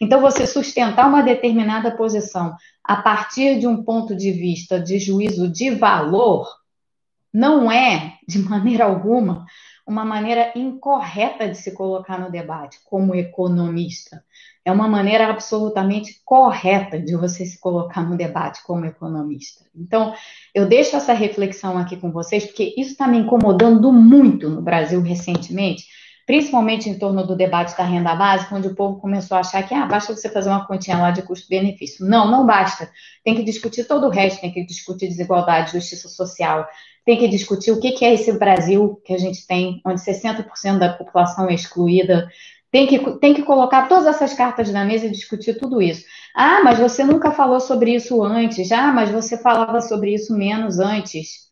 Então, 0.00 0.20
você 0.20 0.46
sustentar 0.46 1.08
uma 1.08 1.22
determinada 1.22 1.90
posição 1.90 2.56
a 2.82 2.96
partir 2.96 3.58
de 3.58 3.66
um 3.66 3.82
ponto 3.82 4.14
de 4.14 4.30
vista 4.30 4.80
de 4.80 4.98
juízo 4.98 5.48
de 5.48 5.70
valor 5.70 6.48
não 7.32 7.70
é, 7.70 8.14
de 8.28 8.38
maneira 8.38 8.84
alguma, 8.84 9.44
uma 9.86 10.04
maneira 10.04 10.52
incorreta 10.54 11.48
de 11.48 11.56
se 11.56 11.72
colocar 11.72 12.18
no 12.18 12.30
debate 12.30 12.78
como 12.84 13.14
economista. 13.14 14.24
É 14.64 14.72
uma 14.72 14.88
maneira 14.88 15.28
absolutamente 15.28 16.22
correta 16.24 16.98
de 16.98 17.14
você 17.14 17.44
se 17.44 17.60
colocar 17.60 18.02
no 18.02 18.16
debate 18.16 18.62
como 18.64 18.86
economista. 18.86 19.64
Então, 19.76 20.14
eu 20.54 20.66
deixo 20.66 20.96
essa 20.96 21.12
reflexão 21.12 21.76
aqui 21.76 21.98
com 21.98 22.10
vocês, 22.10 22.46
porque 22.46 22.74
isso 22.76 22.92
está 22.92 23.06
me 23.06 23.18
incomodando 23.18 23.92
muito 23.92 24.48
no 24.48 24.62
Brasil 24.62 25.02
recentemente, 25.02 25.84
principalmente 26.26 26.88
em 26.88 26.98
torno 26.98 27.26
do 27.26 27.36
debate 27.36 27.76
da 27.76 27.84
renda 27.84 28.14
básica, 28.14 28.54
onde 28.54 28.68
o 28.68 28.74
povo 28.74 29.00
começou 29.00 29.36
a 29.36 29.40
achar 29.40 29.62
que 29.66 29.74
ah, 29.74 29.86
basta 29.86 30.14
você 30.14 30.28
fazer 30.28 30.48
uma 30.48 30.66
continha 30.66 30.98
lá 30.98 31.10
de 31.10 31.22
custo-benefício. 31.22 32.06
Não, 32.06 32.30
não 32.30 32.46
basta. 32.46 32.90
Tem 33.22 33.34
que 33.34 33.42
discutir 33.42 33.84
todo 33.84 34.06
o 34.06 34.10
resto, 34.10 34.40
tem 34.40 34.52
que 34.52 34.64
discutir 34.64 35.08
desigualdade, 35.08 35.72
justiça 35.72 36.08
social, 36.08 36.66
tem 37.04 37.18
que 37.18 37.28
discutir 37.28 37.70
o 37.70 37.80
que 37.80 38.04
é 38.04 38.14
esse 38.14 38.32
Brasil 38.38 39.00
que 39.04 39.12
a 39.12 39.18
gente 39.18 39.46
tem, 39.46 39.80
onde 39.84 40.00
60% 40.00 40.78
da 40.78 40.92
população 40.92 41.48
é 41.50 41.54
excluída. 41.54 42.26
Tem 42.70 42.86
que, 42.86 42.98
tem 43.18 43.34
que 43.34 43.42
colocar 43.42 43.86
todas 43.86 44.06
essas 44.06 44.34
cartas 44.34 44.72
na 44.72 44.84
mesa 44.84 45.06
e 45.06 45.10
discutir 45.10 45.58
tudo 45.58 45.80
isso. 45.80 46.04
Ah, 46.34 46.60
mas 46.64 46.78
você 46.78 47.04
nunca 47.04 47.30
falou 47.30 47.60
sobre 47.60 47.94
isso 47.94 48.22
antes. 48.22 48.72
Ah, 48.72 48.92
mas 48.92 49.10
você 49.10 49.36
falava 49.36 49.80
sobre 49.80 50.14
isso 50.14 50.36
menos 50.36 50.78
antes. 50.78 51.43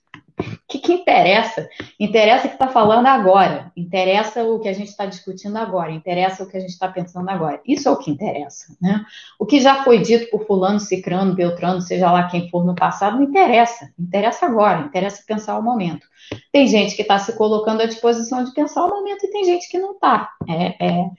Que, 0.68 0.78
que 0.78 0.92
interessa? 0.92 1.68
Interessa 1.98 2.46
o 2.46 2.48
que 2.48 2.54
está 2.56 2.68
falando 2.68 3.06
agora. 3.06 3.70
Interessa 3.76 4.44
o 4.44 4.60
que 4.60 4.68
a 4.68 4.72
gente 4.72 4.88
está 4.88 5.06
discutindo 5.06 5.56
agora. 5.56 5.92
Interessa 5.92 6.42
o 6.42 6.48
que 6.48 6.56
a 6.56 6.60
gente 6.60 6.70
está 6.70 6.88
pensando 6.88 7.28
agora. 7.28 7.60
Isso 7.66 7.88
é 7.88 7.92
o 7.92 7.96
que 7.96 8.10
interessa. 8.10 8.76
Né? 8.80 9.04
O 9.38 9.46
que 9.46 9.60
já 9.60 9.82
foi 9.84 10.00
dito 10.00 10.30
por 10.30 10.46
fulano, 10.46 10.80
cicrano, 10.80 11.34
beltrano, 11.34 11.80
seja 11.80 12.10
lá 12.10 12.28
quem 12.28 12.48
for 12.48 12.64
no 12.64 12.74
passado, 12.74 13.16
não 13.16 13.24
interessa. 13.24 13.90
Interessa 13.98 14.46
agora. 14.46 14.80
Interessa 14.80 15.22
pensar 15.26 15.58
o 15.58 15.62
momento. 15.62 16.06
Tem 16.52 16.66
gente 16.66 16.94
que 16.94 17.02
está 17.02 17.18
se 17.18 17.36
colocando 17.36 17.82
à 17.82 17.86
disposição 17.86 18.44
de 18.44 18.52
pensar 18.52 18.84
o 18.84 18.90
momento 18.90 19.24
e 19.24 19.30
tem 19.30 19.44
gente 19.44 19.68
que 19.68 19.78
não 19.78 19.92
está. 19.92 20.30
É, 20.48 20.86
é, 20.86 21.10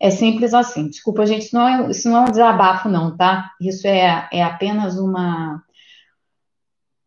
é, 0.00 0.10
simples 0.10 0.54
assim. 0.54 0.88
Desculpa, 0.88 1.26
gente, 1.26 1.52
não 1.52 1.66
é, 1.66 1.90
isso 1.90 2.08
não 2.08 2.18
é 2.18 2.20
um 2.20 2.30
desabafo, 2.30 2.88
não, 2.88 3.16
tá? 3.16 3.50
Isso 3.60 3.86
é, 3.86 4.28
é 4.32 4.42
apenas 4.42 4.98
uma 4.98 5.62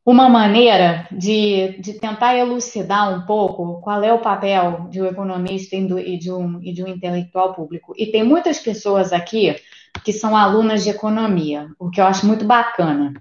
uma 0.06 0.28
maneira 0.28 1.08
de, 1.12 1.78
de 1.80 1.94
tentar 1.94 2.36
elucidar 2.36 3.14
um 3.14 3.26
pouco 3.26 3.80
qual 3.82 4.04
é 4.04 4.12
o 4.14 4.20
papel 4.20 4.88
de 4.90 5.02
um 5.02 5.06
economista 5.06 5.76
e 5.76 6.18
de 6.18 6.32
um, 6.32 6.62
e 6.62 6.74
de 6.74 6.84
um 6.84 6.88
intelectual 6.88 7.54
público. 7.54 7.94
E 7.98 8.08
tem 8.08 8.24
muitas 8.24 8.60
pessoas 8.60 9.14
aqui 9.14 9.56
que 10.04 10.12
são 10.12 10.36
alunas 10.36 10.84
de 10.84 10.90
economia, 10.90 11.70
o 11.80 11.90
que 11.90 12.02
eu 12.02 12.06
acho 12.06 12.26
muito 12.26 12.44
bacana. 12.44 13.14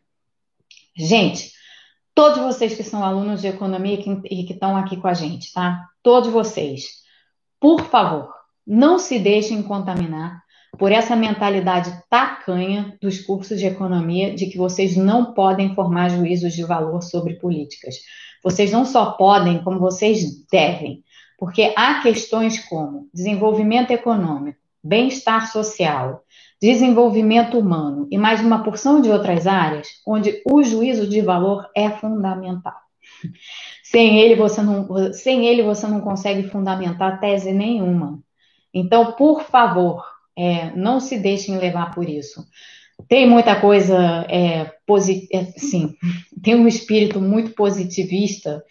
Gente, 0.96 1.52
todos 2.14 2.38
vocês 2.38 2.74
que 2.74 2.82
são 2.82 3.04
alunos 3.04 3.40
de 3.40 3.46
economia 3.46 3.94
e 4.28 4.44
que 4.44 4.52
estão 4.52 4.76
aqui 4.76 4.96
com 4.96 5.06
a 5.06 5.14
gente, 5.14 5.52
tá? 5.52 5.88
Todos 6.02 6.30
vocês, 6.30 7.02
por 7.60 7.82
favor, 7.84 8.34
não 8.66 8.98
se 8.98 9.20
deixem 9.20 9.62
contaminar 9.62 10.41
por 10.78 10.90
essa 10.90 11.14
mentalidade 11.14 11.92
tacanha 12.08 12.96
dos 13.00 13.20
cursos 13.20 13.58
de 13.58 13.66
economia 13.66 14.34
de 14.34 14.46
que 14.46 14.56
vocês 14.56 14.96
não 14.96 15.34
podem 15.34 15.74
formar 15.74 16.08
juízos 16.08 16.54
de 16.54 16.64
valor 16.64 17.02
sobre 17.02 17.34
políticas. 17.34 17.96
Vocês 18.42 18.72
não 18.72 18.84
só 18.84 19.12
podem, 19.12 19.62
como 19.62 19.78
vocês 19.78 20.44
devem, 20.50 21.04
porque 21.38 21.72
há 21.76 22.00
questões 22.00 22.58
como 22.68 23.08
desenvolvimento 23.12 23.90
econômico, 23.90 24.58
bem-estar 24.82 25.50
social, 25.50 26.24
desenvolvimento 26.60 27.58
humano 27.58 28.08
e 28.10 28.16
mais 28.16 28.40
uma 28.40 28.62
porção 28.64 29.00
de 29.00 29.10
outras 29.10 29.46
áreas 29.46 29.88
onde 30.06 30.40
o 30.44 30.62
juízo 30.62 31.06
de 31.06 31.20
valor 31.20 31.68
é 31.76 31.90
fundamental. 31.90 32.76
Sem 33.82 34.20
ele 34.20 34.36
você 34.36 34.62
não, 34.62 35.12
sem 35.12 35.46
ele 35.46 35.62
você 35.62 35.86
não 35.86 36.00
consegue 36.00 36.48
fundamentar 36.48 37.20
tese 37.20 37.52
nenhuma. 37.52 38.20
Então, 38.72 39.12
por 39.12 39.42
favor, 39.42 40.04
é, 40.36 40.70
não 40.76 41.00
se 41.00 41.18
deixem 41.18 41.58
levar 41.58 41.94
por 41.94 42.08
isso. 42.08 42.44
Tem 43.08 43.28
muita 43.28 43.60
coisa, 43.60 44.24
é, 44.28 44.72
é, 45.32 45.44
sim, 45.56 45.96
tem 46.42 46.54
um 46.54 46.68
espírito 46.68 47.20
muito 47.20 47.52
positivista 47.52 48.62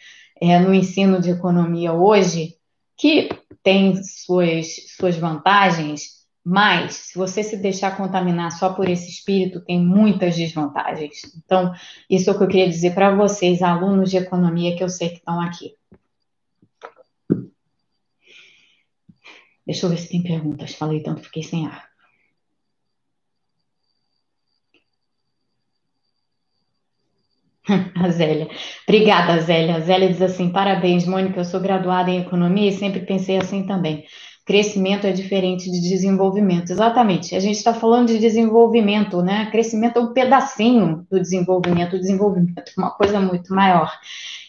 é, 0.41 0.59
no 0.59 0.73
ensino 0.73 1.21
de 1.21 1.31
economia 1.31 1.93
hoje, 1.93 2.55
que 2.97 3.29
tem 3.63 4.01
suas, 4.03 4.67
suas 4.97 5.15
vantagens, 5.15 6.21
mas 6.43 6.93
se 6.93 7.17
você 7.17 7.43
se 7.43 7.57
deixar 7.57 7.95
contaminar 7.95 8.51
só 8.51 8.73
por 8.73 8.89
esse 8.89 9.09
espírito, 9.09 9.61
tem 9.61 9.79
muitas 9.79 10.35
desvantagens. 10.35 11.21
Então, 11.43 11.73
isso 12.09 12.29
é 12.29 12.33
o 12.33 12.37
que 12.37 12.43
eu 12.43 12.47
queria 12.47 12.69
dizer 12.69 12.95
para 12.95 13.15
vocês, 13.15 13.61
alunos 13.61 14.09
de 14.09 14.17
economia 14.17 14.75
que 14.75 14.83
eu 14.83 14.89
sei 14.89 15.09
que 15.09 15.17
estão 15.17 15.39
aqui. 15.39 15.75
Deixa 19.71 19.85
eu 19.85 19.91
ver 19.91 19.97
se 20.01 20.09
tem 20.11 20.21
perguntas. 20.31 20.75
Falei 20.81 20.99
tanto, 21.01 21.23
fiquei 21.27 21.43
sem 21.43 21.65
ar. 21.67 21.81
A 27.95 28.09
Zélia. 28.09 28.47
Obrigada, 28.87 29.39
Zélia. 29.41 29.75
A 29.75 29.79
Zélia 29.79 30.09
diz 30.09 30.21
assim: 30.21 30.51
parabéns, 30.51 31.05
Mônica. 31.05 31.39
Eu 31.39 31.45
sou 31.45 31.59
graduada 31.59 32.09
em 32.09 32.21
economia 32.21 32.69
e 32.69 32.73
sempre 32.73 33.01
pensei 33.01 33.37
assim 33.37 33.65
também. 33.65 34.03
Crescimento 34.45 35.05
é 35.05 35.11
diferente 35.11 35.69
de 35.69 35.79
desenvolvimento. 35.79 36.71
Exatamente. 36.71 37.35
A 37.35 37.39
gente 37.39 37.57
está 37.57 37.73
falando 37.73 38.07
de 38.07 38.17
desenvolvimento, 38.17 39.21
né? 39.21 39.49
Crescimento 39.51 39.99
é 39.99 40.01
um 40.01 40.13
pedacinho 40.13 41.05
do 41.09 41.19
desenvolvimento. 41.19 41.95
O 41.95 41.99
desenvolvimento 41.99 42.71
é 42.75 42.81
uma 42.81 42.91
coisa 42.91 43.19
muito 43.19 43.53
maior. 43.53 43.91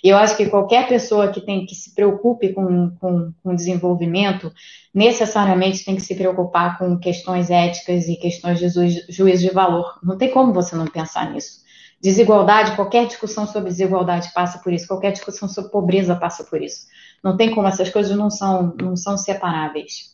E 0.03 0.09
eu 0.09 0.17
acho 0.17 0.37
que 0.37 0.47
qualquer 0.47 0.89
pessoa 0.89 1.29
que 1.29 1.41
tem 1.41 1.65
que 1.65 1.75
se 1.75 1.95
preocupe 1.95 2.53
com, 2.53 2.91
com, 2.99 3.33
com 3.43 3.55
desenvolvimento, 3.55 4.53
necessariamente 4.93 5.85
tem 5.85 5.95
que 5.95 6.03
se 6.03 6.15
preocupar 6.15 6.79
com 6.79 6.99
questões 6.99 7.51
éticas 7.51 8.09
e 8.09 8.17
questões 8.17 8.59
de 8.59 8.69
juízo 9.09 9.47
de 9.47 9.55
valor. 9.55 9.99
Não 10.03 10.17
tem 10.17 10.31
como 10.31 10.53
você 10.53 10.75
não 10.75 10.87
pensar 10.87 11.31
nisso. 11.31 11.63
Desigualdade, 12.03 12.75
qualquer 12.75 13.07
discussão 13.07 13.47
sobre 13.47 13.69
desigualdade 13.69 14.33
passa 14.35 14.59
por 14.59 14.73
isso, 14.73 14.89
qualquer 14.89 15.13
discussão 15.13 15.49
sobre 15.49 15.71
pobreza 15.71 16.17
passa 16.17 16.43
por 16.43 16.61
isso. 16.61 16.87
Não 17.23 17.37
tem 17.37 17.55
como, 17.55 17.69
essas 17.69 17.91
coisas 17.91 18.17
não 18.17 18.31
são, 18.31 18.75
não 18.81 18.97
são 18.97 19.17
separáveis. 19.17 20.13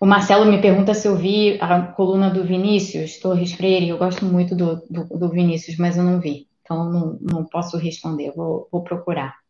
O 0.00 0.06
Marcelo 0.06 0.44
me 0.46 0.60
pergunta 0.60 0.94
se 0.94 1.08
eu 1.08 1.16
vi 1.16 1.58
a 1.60 1.80
coluna 1.82 2.30
do 2.30 2.44
Vinícius 2.44 3.18
Torres 3.18 3.52
Freire. 3.52 3.88
Eu 3.88 3.98
gosto 3.98 4.24
muito 4.24 4.54
do, 4.54 4.76
do, 4.90 5.04
do 5.04 5.28
Vinícius, 5.30 5.76
mas 5.78 5.96
eu 5.96 6.04
não 6.04 6.20
vi. 6.20 6.48
Então, 6.62 6.90
não, 6.90 7.18
não 7.20 7.44
posso 7.44 7.76
responder. 7.78 8.32
Vou, 8.34 8.68
vou 8.70 8.82
procurar. 8.82 9.45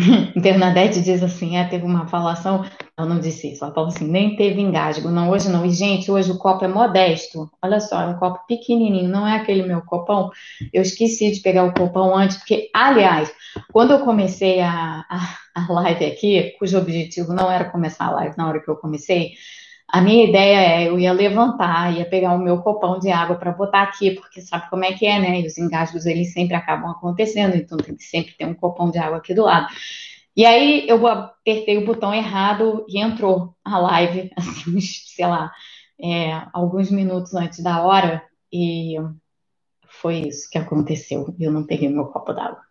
Bernadette 0.40 1.00
diz 1.00 1.22
assim: 1.22 1.56
é, 1.56 1.64
teve 1.64 1.84
uma 1.84 2.06
falação. 2.06 2.64
Ela 2.96 3.08
não 3.08 3.20
disse 3.20 3.52
isso, 3.52 3.64
ela 3.64 3.74
falou 3.74 3.88
assim: 3.88 4.06
nem 4.06 4.36
teve 4.36 4.60
engasgo. 4.60 5.10
Não, 5.10 5.30
hoje 5.30 5.48
não. 5.48 5.64
E, 5.64 5.70
gente, 5.70 6.10
hoje 6.10 6.30
o 6.30 6.38
copo 6.38 6.64
é 6.64 6.68
modesto. 6.68 7.50
Olha 7.62 7.80
só, 7.80 8.02
é 8.02 8.06
um 8.06 8.18
copo 8.18 8.46
pequenininho, 8.46 9.08
não 9.08 9.26
é 9.26 9.36
aquele 9.36 9.62
meu 9.62 9.82
copão. 9.82 10.30
Eu 10.72 10.82
esqueci 10.82 11.30
de 11.32 11.40
pegar 11.40 11.64
o 11.64 11.74
copão 11.74 12.16
antes, 12.16 12.36
porque, 12.36 12.70
aliás, 12.74 13.32
quando 13.72 13.92
eu 13.92 14.00
comecei 14.00 14.60
a, 14.60 15.04
a, 15.08 15.36
a 15.54 15.72
live 15.72 16.04
aqui, 16.04 16.54
cujo 16.58 16.78
objetivo 16.78 17.32
não 17.32 17.50
era 17.50 17.70
começar 17.70 18.06
a 18.06 18.10
live 18.12 18.36
na 18.36 18.48
hora 18.48 18.60
que 18.60 18.68
eu 18.68 18.76
comecei, 18.76 19.32
a 19.92 20.00
minha 20.00 20.24
ideia 20.24 20.56
é, 20.60 20.88
eu 20.88 20.98
ia 20.98 21.12
levantar, 21.12 21.96
ia 21.96 22.04
pegar 22.08 22.34
o 22.34 22.38
meu 22.38 22.62
copão 22.62 22.98
de 22.98 23.10
água 23.10 23.36
para 23.36 23.52
botar 23.52 23.82
aqui, 23.82 24.12
porque 24.12 24.40
sabe 24.40 24.70
como 24.70 24.84
é 24.84 24.92
que 24.92 25.06
é, 25.06 25.18
né? 25.18 25.40
E 25.40 25.46
os 25.46 25.58
engasgos, 25.58 26.06
eles 26.06 26.32
sempre 26.32 26.54
acabam 26.54 26.90
acontecendo, 26.90 27.56
então 27.56 27.78
tem 27.78 27.96
que 27.96 28.04
sempre 28.04 28.32
ter 28.34 28.46
um 28.46 28.54
copão 28.54 28.90
de 28.90 28.98
água 28.98 29.18
aqui 29.18 29.34
do 29.34 29.44
lado. 29.44 29.68
E 30.36 30.46
aí 30.46 30.88
eu 30.88 31.06
apertei 31.06 31.76
o 31.78 31.84
botão 31.84 32.14
errado 32.14 32.86
e 32.88 33.00
entrou 33.00 33.54
a 33.64 33.78
live, 33.78 34.30
assim, 34.36 34.80
sei 34.80 35.26
lá, 35.26 35.52
é, 36.00 36.46
alguns 36.52 36.90
minutos 36.90 37.34
antes 37.34 37.62
da 37.62 37.82
hora, 37.82 38.22
e 38.52 38.96
foi 39.88 40.20
isso 40.20 40.48
que 40.50 40.58
aconteceu. 40.58 41.34
Eu 41.38 41.52
não 41.52 41.66
peguei 41.66 41.88
meu 41.88 42.06
copo 42.06 42.32
d'água. 42.32 42.69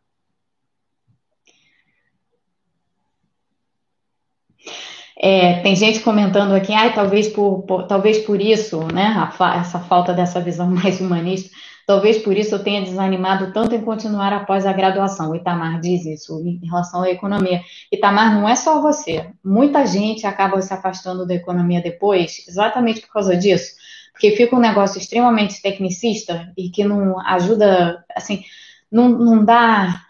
É, 5.22 5.60
tem 5.62 5.76
gente 5.76 6.00
comentando 6.00 6.54
aqui, 6.54 6.74
ah, 6.74 6.90
talvez 6.94 7.28
por, 7.28 7.64
por, 7.64 7.86
talvez 7.88 8.20
por 8.20 8.40
isso, 8.40 8.80
né, 8.94 9.30
a, 9.38 9.58
essa 9.60 9.78
falta 9.80 10.14
dessa 10.14 10.40
visão 10.40 10.68
mais 10.72 11.02
humanista, 11.02 11.50
talvez 11.86 12.20
por 12.20 12.38
isso 12.38 12.56
eu 12.56 12.64
tenha 12.64 12.82
desanimado 12.82 13.52
tanto 13.52 13.76
em 13.76 13.82
continuar 13.82 14.32
após 14.32 14.66
a 14.66 14.72
graduação. 14.72 15.32
O 15.32 15.36
Itamar 15.36 15.82
diz 15.82 16.06
isso 16.06 16.40
em 16.40 16.66
relação 16.66 17.02
à 17.02 17.10
economia. 17.10 17.62
Itamar, 17.92 18.34
não 18.34 18.48
é 18.48 18.56
só 18.56 18.82
você. 18.82 19.30
Muita 19.44 19.86
gente 19.86 20.26
acaba 20.26 20.62
se 20.62 20.74
afastando 20.74 21.28
da 21.28 21.36
economia 21.36 21.82
depois, 21.82 22.46
exatamente 22.48 23.02
por 23.02 23.12
causa 23.12 23.36
disso, 23.36 23.76
porque 24.14 24.32
fica 24.32 24.56
um 24.56 24.60
negócio 24.60 25.00
extremamente 25.00 25.62
tecnicista 25.62 26.54
e 26.58 26.70
que 26.70 26.86
não 26.86 27.20
ajuda, 27.20 28.06
assim, 28.16 28.44
não, 28.90 29.10
não 29.10 29.44
dá 29.44 30.02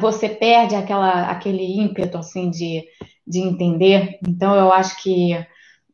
você 0.00 0.28
perde 0.28 0.74
aquela, 0.74 1.30
aquele 1.30 1.78
ímpeto 1.78 2.16
assim 2.16 2.50
de, 2.50 2.84
de 3.28 3.40
entender. 3.40 4.18
Então 4.26 4.54
eu 4.56 4.72
acho 4.72 5.02
que 5.02 5.34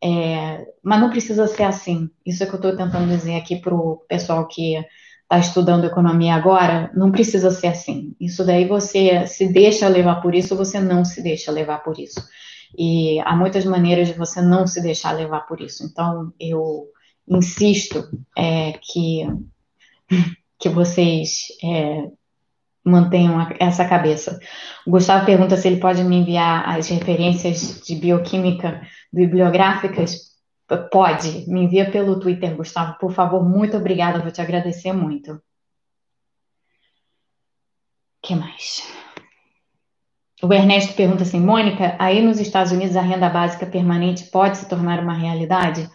é, 0.02 0.66
mas 0.82 1.00
não 1.00 1.10
precisa 1.10 1.46
ser 1.46 1.62
assim. 1.62 2.10
Isso 2.26 2.42
é 2.42 2.46
que 2.46 2.52
eu 2.52 2.56
estou 2.56 2.76
tentando 2.76 3.08
dizer 3.08 3.36
aqui 3.36 3.56
para 3.56 3.74
o 3.74 3.96
pessoal 4.08 4.46
que 4.46 4.76
está 5.22 5.38
estudando 5.38 5.86
economia 5.86 6.34
agora. 6.34 6.90
Não 6.94 7.10
precisa 7.10 7.50
ser 7.50 7.68
assim. 7.68 8.14
Isso 8.20 8.44
daí 8.44 8.66
você 8.66 9.26
se 9.26 9.50
deixa 9.50 9.88
levar 9.88 10.20
por 10.20 10.34
isso, 10.34 10.56
você 10.56 10.78
não 10.78 11.04
se 11.04 11.22
deixa 11.22 11.50
levar 11.50 11.78
por 11.82 11.98
isso. 11.98 12.20
E 12.76 13.18
há 13.20 13.34
muitas 13.34 13.64
maneiras 13.64 14.08
de 14.08 14.14
você 14.14 14.42
não 14.42 14.66
se 14.66 14.82
deixar 14.82 15.12
levar 15.12 15.46
por 15.46 15.60
isso. 15.60 15.84
Então 15.84 16.32
eu 16.38 16.86
insisto 17.26 18.06
é, 18.36 18.72
que 18.82 19.26
que 20.58 20.68
vocês 20.68 21.46
é, 21.62 22.08
mantenham 22.84 23.38
essa 23.58 23.88
cabeça. 23.88 24.38
O 24.86 24.90
Gustavo 24.90 25.24
pergunta 25.24 25.56
se 25.56 25.66
ele 25.66 25.80
pode 25.80 26.04
me 26.04 26.16
enviar 26.16 26.68
as 26.68 26.88
referências 26.88 27.80
de 27.82 27.94
bioquímica 27.94 28.82
bibliográficas. 29.12 30.34
Pode, 30.90 31.48
me 31.48 31.64
envia 31.64 31.90
pelo 31.90 32.18
Twitter, 32.18 32.54
Gustavo, 32.56 32.98
por 32.98 33.12
favor, 33.12 33.44
muito 33.46 33.76
obrigada, 33.76 34.20
vou 34.20 34.30
te 34.30 34.40
agradecer 34.40 34.92
muito. 34.92 35.34
O 35.34 35.40
que 38.22 38.34
mais? 38.34 38.82
O 40.42 40.52
Ernesto 40.52 40.94
pergunta 40.94 41.22
assim, 41.22 41.40
Mônica, 41.40 41.96
aí 41.98 42.20
nos 42.20 42.40
Estados 42.40 42.72
Unidos 42.72 42.96
a 42.96 43.02
renda 43.02 43.28
básica 43.28 43.66
permanente 43.66 44.24
pode 44.24 44.58
se 44.58 44.68
tornar 44.68 45.00
uma 45.00 45.14
realidade? 45.14 45.88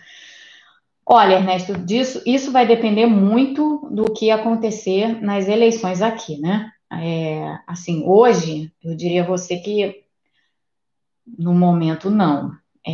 Olha, 1.06 1.36
Ernesto, 1.36 1.74
disso, 1.74 2.22
isso 2.26 2.52
vai 2.52 2.68
depender 2.68 3.08
muito 3.08 3.90
do 3.92 4.14
que 4.14 4.30
acontecer 4.30 5.20
nas 5.22 5.48
eleições 5.48 6.02
aqui, 6.04 6.40
né? 6.40 6.72
É, 6.92 7.58
assim, 7.68 8.04
hoje, 8.06 8.72
eu 8.84 8.96
diria 8.96 9.24
a 9.24 9.28
você 9.28 9.58
que 9.58 10.04
no 11.38 11.54
momento 11.54 12.10
não. 12.10 12.58
É, 12.88 12.92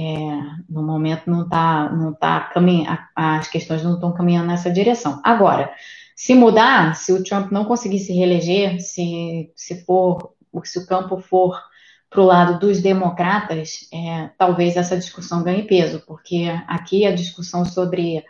no 0.67 0.83
momento 0.83 1.29
não 1.29 1.43
está 1.43 1.89
não 1.89 2.13
tá 2.13 2.41
caminhando, 2.41 2.99
as 3.15 3.47
questões 3.47 3.83
não 3.83 3.93
estão 3.95 4.13
caminhando 4.13 4.47
nessa 4.47 4.69
direção. 4.69 5.21
Agora, 5.23 5.73
se 6.15 6.33
mudar, 6.33 6.95
se 6.95 7.13
o 7.13 7.23
Trump 7.23 7.51
não 7.51 7.65
conseguir 7.65 7.99
se 7.99 8.13
reeleger, 8.13 8.81
se, 8.81 9.51
se 9.55 9.85
for, 9.85 10.33
se 10.63 10.79
o 10.79 10.87
campo 10.87 11.19
for 11.19 11.61
para 12.09 12.21
o 12.21 12.25
lado 12.25 12.59
dos 12.59 12.81
democratas, 12.81 13.87
é, 13.93 14.29
talvez 14.37 14.77
essa 14.77 14.97
discussão 14.97 15.43
ganhe 15.43 15.63
peso, 15.63 16.01
porque 16.07 16.45
aqui 16.67 17.05
a 17.05 17.13
discussão 17.13 17.65
sobre 17.65 18.23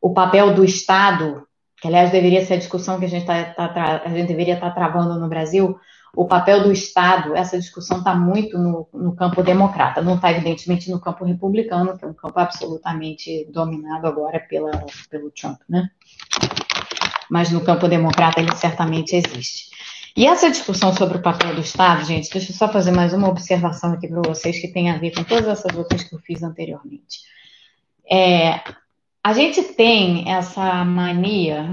o 0.00 0.12
papel 0.12 0.54
do 0.54 0.64
Estado 0.64 1.46
que 1.84 1.88
aliás 1.88 2.10
deveria 2.10 2.42
ser 2.42 2.54
a 2.54 2.56
discussão 2.56 2.98
que 2.98 3.04
a 3.04 3.08
gente, 3.08 3.26
tá, 3.26 3.44
tá, 3.52 4.02
a 4.06 4.08
gente 4.08 4.26
deveria 4.26 4.54
estar 4.54 4.70
tá 4.70 4.74
travando 4.74 5.20
no 5.20 5.28
Brasil, 5.28 5.78
o 6.16 6.24
papel 6.24 6.62
do 6.62 6.72
Estado, 6.72 7.36
essa 7.36 7.58
discussão 7.58 7.98
está 7.98 8.14
muito 8.14 8.56
no, 8.56 8.88
no, 8.90 9.14
campo 9.14 9.42
democrata, 9.42 10.00
não 10.00 10.14
está 10.14 10.32
evidentemente 10.32 10.90
no 10.90 10.98
campo 10.98 11.26
republicano, 11.26 11.98
que 11.98 12.02
é 12.02 12.08
um 12.08 12.14
campo 12.14 12.40
absolutamente 12.40 13.46
dominado 13.52 14.06
agora 14.06 14.40
pela, 14.40 14.70
pelo 15.10 15.30
Trump, 15.30 15.60
né? 15.68 15.90
Mas 17.30 17.50
no 17.50 17.60
campo 17.60 17.86
democrata 17.86 18.40
ele 18.40 18.56
certamente 18.56 19.14
existe. 19.14 19.66
E 20.16 20.26
essa 20.26 20.50
discussão 20.50 20.90
sobre 20.96 21.18
o 21.18 21.22
papel 21.22 21.54
do 21.54 21.60
Estado, 21.60 22.02
gente, 22.02 22.30
deixa 22.30 22.50
eu 22.50 22.56
só 22.56 22.66
fazer 22.66 22.92
mais 22.92 23.12
uma 23.12 23.28
observação 23.28 23.92
aqui 23.92 24.08
para 24.08 24.22
vocês 24.26 24.58
que 24.58 24.68
tem 24.68 24.90
a 24.90 24.96
ver 24.96 25.10
com 25.10 25.22
todas 25.22 25.48
essas 25.48 25.76
outras 25.76 26.02
que 26.02 26.14
eu 26.14 26.18
fiz 26.20 26.42
anteriormente. 26.42 27.20
É, 28.10 28.60
a 29.24 29.32
gente 29.32 29.62
tem 29.62 30.30
essa 30.30 30.84
mania 30.84 31.70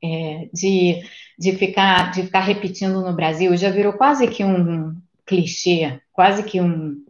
é, 0.00 0.48
de, 0.54 1.02
de, 1.36 1.52
ficar, 1.56 2.12
de 2.12 2.22
ficar 2.22 2.40
repetindo 2.40 3.00
no 3.00 3.12
Brasil, 3.12 3.56
já 3.56 3.70
virou 3.70 3.94
quase 3.94 4.28
que 4.28 4.44
um 4.44 4.94
clichê, 5.26 6.00
quase 6.12 6.44
que 6.44 6.60
um. 6.60 7.04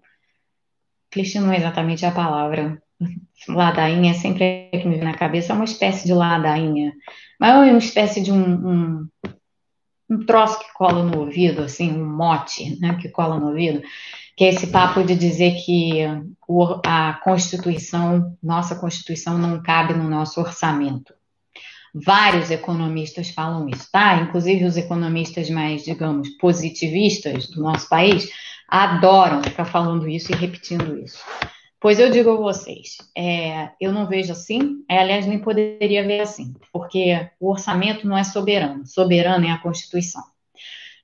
Clichê 1.10 1.38
não 1.38 1.52
é 1.52 1.58
exatamente 1.58 2.06
a 2.06 2.10
palavra. 2.10 2.82
Ladainha 3.46 4.12
é 4.12 4.14
sempre 4.14 4.70
que 4.72 4.88
me 4.88 4.96
vem 4.96 5.04
na 5.04 5.14
cabeça, 5.14 5.52
é 5.52 5.56
uma 5.56 5.66
espécie 5.66 6.06
de 6.06 6.14
ladainha. 6.14 6.94
Mas 7.38 7.68
é 7.68 7.70
uma 7.70 7.78
espécie 7.78 8.22
de 8.22 8.32
um, 8.32 8.68
um, 8.68 9.08
um 10.08 10.24
troço 10.24 10.58
que 10.58 10.72
cola 10.72 11.04
no 11.04 11.20
ouvido, 11.20 11.62
assim, 11.62 11.92
um 11.92 12.16
mote 12.16 12.80
né, 12.80 12.96
que 13.00 13.10
cola 13.10 13.38
no 13.38 13.48
ouvido 13.48 13.82
que 14.36 14.44
é 14.44 14.48
esse 14.48 14.66
papo 14.66 15.02
de 15.02 15.14
dizer 15.14 15.54
que 15.64 16.00
a 16.84 17.20
Constituição, 17.22 18.36
nossa 18.42 18.74
Constituição, 18.74 19.38
não 19.38 19.62
cabe 19.62 19.94
no 19.94 20.08
nosso 20.08 20.40
orçamento. 20.40 21.14
Vários 21.94 22.50
economistas 22.50 23.30
falam 23.30 23.68
isso, 23.68 23.88
tá? 23.92 24.16
Inclusive 24.16 24.64
os 24.64 24.76
economistas 24.76 25.48
mais, 25.48 25.84
digamos, 25.84 26.28
positivistas 26.30 27.48
do 27.48 27.62
nosso 27.62 27.88
país 27.88 28.28
adoram 28.68 29.44
ficar 29.44 29.64
falando 29.64 30.08
isso 30.08 30.32
e 30.32 30.34
repetindo 30.34 30.98
isso. 30.98 31.22
Pois 31.78 32.00
eu 32.00 32.10
digo 32.10 32.30
a 32.30 32.36
vocês, 32.36 32.96
é, 33.16 33.68
eu 33.78 33.92
não 33.92 34.08
vejo 34.08 34.32
assim, 34.32 34.82
é, 34.88 34.98
aliás, 34.98 35.26
nem 35.26 35.38
poderia 35.38 36.02
ver 36.04 36.20
assim, 36.22 36.54
porque 36.72 37.28
o 37.38 37.50
orçamento 37.50 38.08
não 38.08 38.16
é 38.16 38.24
soberano, 38.24 38.86
soberano 38.86 39.44
é 39.44 39.50
a 39.50 39.58
Constituição. 39.58 40.22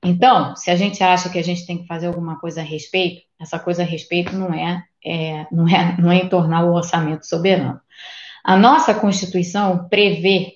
Então, 0.03 0.57
se 0.57 0.70
a 0.70 0.76
gente 0.76 1.03
acha 1.03 1.28
que 1.28 1.38
a 1.38 1.44
gente 1.44 1.66
tem 1.66 1.78
que 1.78 1.86
fazer 1.86 2.07
alguma 2.07 2.38
coisa 2.38 2.61
a 2.61 2.64
respeito, 2.64 3.22
essa 3.38 3.59
coisa 3.59 3.82
a 3.82 3.86
respeito 3.86 4.34
não 4.34 4.53
é, 4.53 4.82
é, 5.05 5.46
não 5.53 5.68
é, 5.68 5.96
não 5.98 6.12
é 6.12 6.16
em 6.16 6.28
tornar 6.28 6.64
o 6.64 6.74
orçamento 6.74 7.26
soberano. 7.26 7.80
A 8.42 8.57
nossa 8.57 8.94
Constituição 8.94 9.86
prevê 9.88 10.55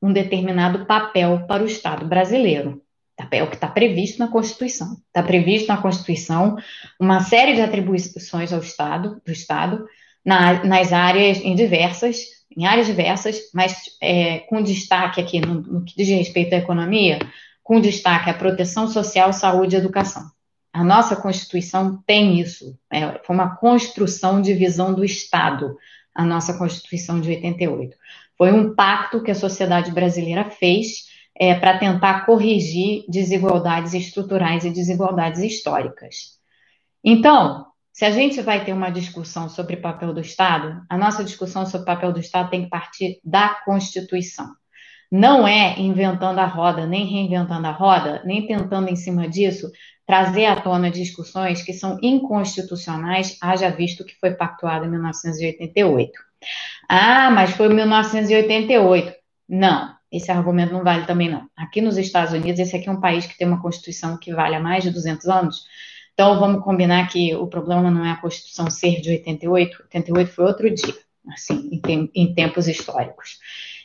um 0.00 0.12
determinado 0.12 0.86
papel 0.86 1.44
para 1.46 1.62
o 1.62 1.66
Estado 1.66 2.06
brasileiro. 2.06 2.82
O 3.18 3.46
que 3.48 3.54
está 3.54 3.66
previsto 3.66 4.18
na 4.18 4.28
Constituição. 4.28 4.98
Está 5.06 5.22
previsto 5.22 5.68
na 5.68 5.78
Constituição 5.78 6.56
uma 7.00 7.20
série 7.20 7.54
de 7.54 7.62
atribuições 7.62 8.52
ao 8.52 8.60
Estado, 8.60 9.20
do 9.24 9.32
Estado, 9.32 9.86
na, 10.24 10.64
nas 10.64 10.92
áreas 10.92 11.38
em 11.38 11.54
diversas, 11.54 12.18
em 12.54 12.66
áreas 12.66 12.86
diversas, 12.86 13.38
mas 13.54 13.74
é, 14.02 14.40
com 14.40 14.62
destaque 14.62 15.20
aqui 15.20 15.40
no, 15.40 15.62
no 15.62 15.84
que 15.84 15.94
diz 15.96 16.08
respeito 16.08 16.54
à 16.54 16.58
economia, 16.58 17.18
com 17.66 17.80
destaque 17.80 18.30
à 18.30 18.34
proteção 18.34 18.86
social, 18.86 19.32
saúde 19.32 19.74
e 19.74 19.78
educação. 19.78 20.30
A 20.72 20.84
nossa 20.84 21.16
Constituição 21.16 22.00
tem 22.06 22.38
isso. 22.38 22.78
É, 22.88 23.20
foi 23.24 23.34
uma 23.34 23.56
construção 23.56 24.40
de 24.40 24.54
visão 24.54 24.94
do 24.94 25.04
Estado, 25.04 25.76
a 26.14 26.24
nossa 26.24 26.56
Constituição 26.56 27.20
de 27.20 27.28
88. 27.28 27.96
Foi 28.38 28.52
um 28.52 28.72
pacto 28.72 29.20
que 29.20 29.32
a 29.32 29.34
sociedade 29.34 29.90
brasileira 29.90 30.48
fez 30.48 31.06
é, 31.36 31.56
para 31.56 31.76
tentar 31.76 32.24
corrigir 32.24 33.04
desigualdades 33.08 33.94
estruturais 33.94 34.64
e 34.64 34.70
desigualdades 34.70 35.40
históricas. 35.40 36.38
Então, 37.02 37.66
se 37.92 38.04
a 38.04 38.12
gente 38.12 38.40
vai 38.42 38.64
ter 38.64 38.74
uma 38.74 38.90
discussão 38.90 39.48
sobre 39.48 39.74
o 39.74 39.82
papel 39.82 40.14
do 40.14 40.20
Estado, 40.20 40.82
a 40.88 40.96
nossa 40.96 41.24
discussão 41.24 41.66
sobre 41.66 41.82
o 41.82 41.86
papel 41.86 42.12
do 42.12 42.20
Estado 42.20 42.48
tem 42.48 42.62
que 42.62 42.70
partir 42.70 43.18
da 43.24 43.56
Constituição. 43.64 44.54
Não 45.10 45.46
é 45.46 45.78
inventando 45.78 46.38
a 46.38 46.46
roda, 46.46 46.86
nem 46.86 47.06
reinventando 47.06 47.66
a 47.66 47.70
roda, 47.70 48.22
nem 48.24 48.46
tentando 48.46 48.88
em 48.88 48.96
cima 48.96 49.28
disso 49.28 49.70
trazer 50.06 50.46
à 50.46 50.60
tona 50.60 50.90
discussões 50.90 51.62
que 51.62 51.72
são 51.72 51.98
inconstitucionais, 52.00 53.36
haja 53.40 53.68
visto 53.70 54.04
que 54.04 54.14
foi 54.20 54.30
pactuado 54.30 54.86
em 54.86 54.90
1988. 54.90 56.12
Ah, 56.88 57.30
mas 57.30 57.50
foi 57.50 57.68
1988. 57.68 59.12
Não, 59.48 59.94
esse 60.10 60.30
argumento 60.30 60.72
não 60.72 60.84
vale 60.84 61.04
também 61.06 61.28
não. 61.28 61.48
Aqui 61.56 61.80
nos 61.80 61.96
Estados 61.96 62.32
Unidos, 62.32 62.60
esse 62.60 62.76
aqui 62.76 62.88
é 62.88 62.92
um 62.92 63.00
país 63.00 63.26
que 63.26 63.36
tem 63.36 63.46
uma 63.46 63.60
Constituição 63.60 64.16
que 64.16 64.32
vale 64.32 64.54
há 64.54 64.60
mais 64.60 64.84
de 64.84 64.90
200 64.90 65.26
anos, 65.26 65.64
então 66.14 66.38
vamos 66.38 66.62
combinar 66.64 67.08
que 67.08 67.34
o 67.34 67.46
problema 67.46 67.90
não 67.90 68.04
é 68.04 68.12
a 68.12 68.16
Constituição 68.16 68.70
ser 68.70 69.00
de 69.00 69.10
88, 69.10 69.82
88 69.82 70.32
foi 70.32 70.44
outro 70.44 70.74
dia, 70.74 70.94
assim, 71.32 71.80
em, 71.86 72.10
em 72.14 72.34
tempos 72.34 72.68
históricos. 72.68 73.38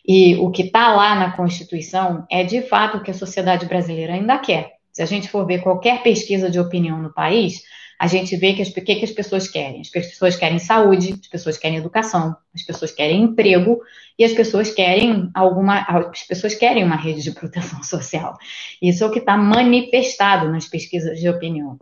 E 0.07 0.35
o 0.35 0.49
que 0.49 0.63
está 0.63 0.93
lá 0.93 1.15
na 1.15 1.31
Constituição 1.31 2.25
é 2.29 2.43
de 2.43 2.61
fato 2.61 2.97
o 2.97 3.03
que 3.03 3.11
a 3.11 3.15
sociedade 3.15 3.65
brasileira 3.65 4.13
ainda 4.13 4.37
quer. 4.39 4.73
Se 4.91 5.01
a 5.01 5.05
gente 5.05 5.29
for 5.29 5.45
ver 5.45 5.61
qualquer 5.61 6.03
pesquisa 6.03 6.49
de 6.49 6.59
opinião 6.59 7.01
no 7.01 7.13
país, 7.13 7.61
a 8.01 8.07
gente 8.07 8.35
vê 8.35 8.53
que, 8.53 8.63
as, 8.63 8.69
que, 8.69 8.81
que 8.81 9.05
as 9.05 9.11
pessoas 9.11 9.47
querem. 9.47 9.81
As 9.81 9.89
pessoas 9.89 10.35
querem 10.35 10.57
saúde, 10.57 11.13
as 11.13 11.27
pessoas 11.27 11.57
querem 11.57 11.77
educação, 11.77 12.35
as 12.53 12.63
pessoas 12.63 12.91
querem 12.91 13.21
emprego 13.21 13.79
e 14.17 14.25
as 14.25 14.33
pessoas 14.33 14.73
querem 14.73 15.29
alguma, 15.35 15.81
as 15.81 16.23
pessoas 16.23 16.55
querem 16.55 16.83
uma 16.83 16.95
rede 16.95 17.21
de 17.21 17.31
proteção 17.31 17.81
social. 17.85 18.35
Isso 18.81 19.03
é 19.03 19.07
o 19.07 19.11
que 19.11 19.19
está 19.19 19.37
manifestado 19.37 20.49
nas 20.49 20.65
pesquisas 20.67 21.19
de 21.19 21.29
opinião. 21.29 21.77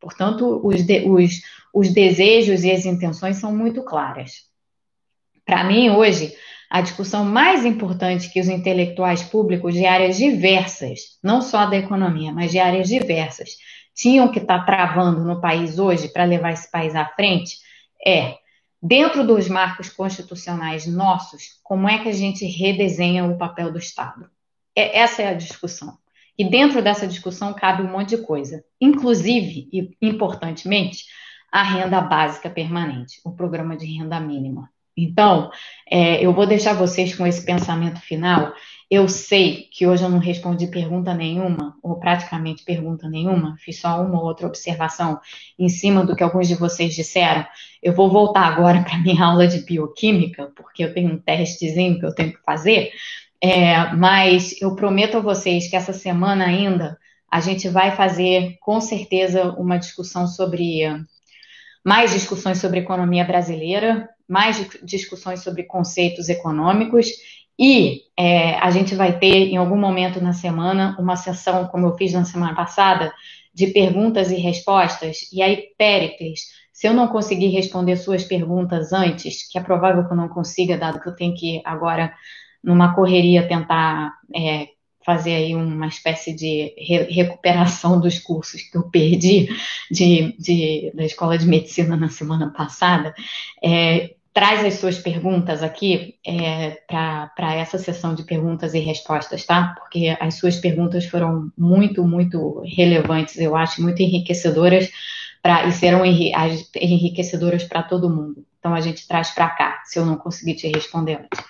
Portanto, 0.00 0.60
os, 0.64 0.84
de, 0.84 1.08
os, 1.08 1.40
os 1.72 1.92
desejos 1.92 2.64
e 2.64 2.72
as 2.72 2.84
intenções 2.84 3.36
são 3.36 3.54
muito 3.54 3.84
claras. 3.84 4.46
Para 5.44 5.62
mim, 5.62 5.90
hoje, 5.90 6.34
a 6.70 6.80
discussão 6.80 7.24
mais 7.24 7.64
importante 7.64 8.32
que 8.32 8.40
os 8.40 8.48
intelectuais 8.48 9.24
públicos 9.24 9.74
de 9.74 9.84
áreas 9.84 10.16
diversas, 10.16 11.18
não 11.20 11.42
só 11.42 11.66
da 11.66 11.76
economia, 11.76 12.32
mas 12.32 12.52
de 12.52 12.60
áreas 12.60 12.88
diversas, 12.88 13.56
tinham 13.92 14.30
que 14.30 14.38
estar 14.38 14.60
tá 14.60 14.64
travando 14.64 15.24
no 15.24 15.40
país 15.40 15.80
hoje 15.80 16.08
para 16.08 16.24
levar 16.24 16.52
esse 16.52 16.70
país 16.70 16.94
à 16.94 17.04
frente 17.04 17.58
é, 18.06 18.36
dentro 18.80 19.26
dos 19.26 19.48
marcos 19.48 19.88
constitucionais 19.90 20.86
nossos, 20.86 21.60
como 21.64 21.88
é 21.88 21.98
que 21.98 22.08
a 22.08 22.12
gente 22.12 22.46
redesenha 22.46 23.24
o 23.24 23.36
papel 23.36 23.72
do 23.72 23.78
Estado? 23.78 24.30
É, 24.74 25.00
essa 25.00 25.22
é 25.22 25.28
a 25.28 25.34
discussão. 25.34 25.98
E 26.38 26.48
dentro 26.48 26.80
dessa 26.80 27.06
discussão 27.06 27.52
cabe 27.52 27.82
um 27.82 27.90
monte 27.90 28.16
de 28.16 28.22
coisa, 28.22 28.64
inclusive, 28.80 29.68
e 29.72 29.90
importantemente, 30.00 31.04
a 31.52 31.64
renda 31.64 32.00
básica 32.00 32.48
permanente, 32.48 33.20
o 33.24 33.32
programa 33.32 33.76
de 33.76 33.86
renda 33.86 34.20
mínima. 34.20 34.70
Então, 34.96 35.50
é, 35.90 36.24
eu 36.24 36.32
vou 36.32 36.46
deixar 36.46 36.74
vocês 36.74 37.14
com 37.14 37.26
esse 37.26 37.44
pensamento 37.44 38.00
final. 38.00 38.52
Eu 38.90 39.08
sei 39.08 39.68
que 39.70 39.86
hoje 39.86 40.02
eu 40.02 40.08
não 40.08 40.18
respondi 40.18 40.66
pergunta 40.66 41.14
nenhuma, 41.14 41.76
ou 41.80 42.00
praticamente 42.00 42.64
pergunta 42.64 43.08
nenhuma, 43.08 43.56
fiz 43.60 43.80
só 43.80 44.02
uma 44.02 44.18
ou 44.18 44.26
outra 44.26 44.48
observação 44.48 45.20
em 45.56 45.68
cima 45.68 46.04
do 46.04 46.16
que 46.16 46.24
alguns 46.24 46.48
de 46.48 46.56
vocês 46.56 46.94
disseram. 46.94 47.46
Eu 47.80 47.94
vou 47.94 48.10
voltar 48.10 48.46
agora 48.46 48.82
para 48.84 48.98
minha 48.98 49.24
aula 49.24 49.46
de 49.46 49.60
bioquímica, 49.60 50.50
porque 50.56 50.84
eu 50.84 50.92
tenho 50.92 51.12
um 51.12 51.18
testezinho 51.18 52.00
que 52.00 52.06
eu 52.06 52.14
tenho 52.14 52.32
que 52.32 52.42
fazer, 52.44 52.90
é, 53.40 53.92
mas 53.94 54.60
eu 54.60 54.74
prometo 54.74 55.16
a 55.16 55.20
vocês 55.20 55.68
que 55.68 55.76
essa 55.76 55.92
semana 55.92 56.44
ainda 56.44 56.98
a 57.30 57.40
gente 57.40 57.68
vai 57.68 57.94
fazer 57.94 58.56
com 58.60 58.80
certeza 58.80 59.52
uma 59.52 59.78
discussão 59.78 60.26
sobre 60.26 60.82
mais 61.84 62.12
discussões 62.12 62.58
sobre 62.58 62.80
economia 62.80 63.24
brasileira, 63.24 64.08
mais 64.28 64.68
discussões 64.82 65.42
sobre 65.42 65.64
conceitos 65.64 66.28
econômicos 66.28 67.08
e 67.58 68.04
é, 68.16 68.54
a 68.54 68.70
gente 68.70 68.94
vai 68.94 69.18
ter 69.18 69.48
em 69.48 69.58
algum 69.58 69.76
momento 69.76 70.18
na 70.18 70.32
semana 70.32 70.96
uma 70.98 71.14
sessão, 71.14 71.66
como 71.66 71.86
eu 71.86 71.96
fiz 71.96 72.14
na 72.14 72.24
semana 72.24 72.54
passada, 72.54 73.12
de 73.52 73.66
perguntas 73.66 74.30
e 74.30 74.36
respostas. 74.36 75.30
E 75.30 75.42
aí, 75.42 75.68
Péricles, 75.76 76.40
se 76.72 76.88
eu 76.88 76.94
não 76.94 77.08
conseguir 77.08 77.48
responder 77.48 77.96
suas 77.96 78.24
perguntas 78.24 78.94
antes, 78.94 79.46
que 79.46 79.58
é 79.58 79.62
provável 79.62 80.06
que 80.06 80.12
eu 80.12 80.16
não 80.16 80.30
consiga, 80.30 80.78
dado 80.78 81.00
que 81.00 81.08
eu 81.10 81.14
tenho 81.14 81.34
que 81.34 81.60
agora 81.62 82.14
numa 82.64 82.94
correria 82.94 83.46
tentar 83.46 84.14
é, 84.34 84.68
fazer 85.04 85.34
aí 85.34 85.54
uma 85.54 85.86
espécie 85.86 86.34
de 86.34 86.74
re 86.76 87.04
recuperação 87.10 88.00
dos 88.00 88.18
cursos 88.18 88.62
que 88.62 88.76
eu 88.76 88.82
perdi 88.82 89.48
de, 89.90 90.34
de, 90.38 90.92
da 90.94 91.04
Escola 91.04 91.38
de 91.38 91.46
Medicina 91.46 91.96
na 91.96 92.08
semana 92.08 92.50
passada, 92.50 93.14
é, 93.62 94.14
traz 94.32 94.64
as 94.64 94.74
suas 94.74 94.98
perguntas 94.98 95.62
aqui 95.62 96.14
é, 96.26 96.78
para 96.88 97.54
essa 97.54 97.78
sessão 97.78 98.14
de 98.14 98.22
perguntas 98.22 98.74
e 98.74 98.78
respostas, 98.78 99.44
tá? 99.44 99.74
Porque 99.78 100.16
as 100.20 100.34
suas 100.34 100.56
perguntas 100.56 101.04
foram 101.06 101.50
muito, 101.58 102.04
muito 102.04 102.62
relevantes, 102.64 103.38
eu 103.38 103.56
acho, 103.56 103.82
muito 103.82 104.00
enriquecedoras 104.00 104.88
pra, 105.42 105.66
e 105.66 105.72
serão 105.72 106.04
enriquecedoras 106.04 107.64
para 107.64 107.82
todo 107.82 108.10
mundo. 108.10 108.44
Então 108.58 108.74
a 108.74 108.80
gente 108.80 109.08
traz 109.08 109.30
para 109.30 109.48
cá, 109.48 109.80
se 109.84 109.98
eu 109.98 110.04
não 110.04 110.16
conseguir 110.16 110.54
te 110.54 110.68
responder 110.68 111.14
antes. 111.14 111.44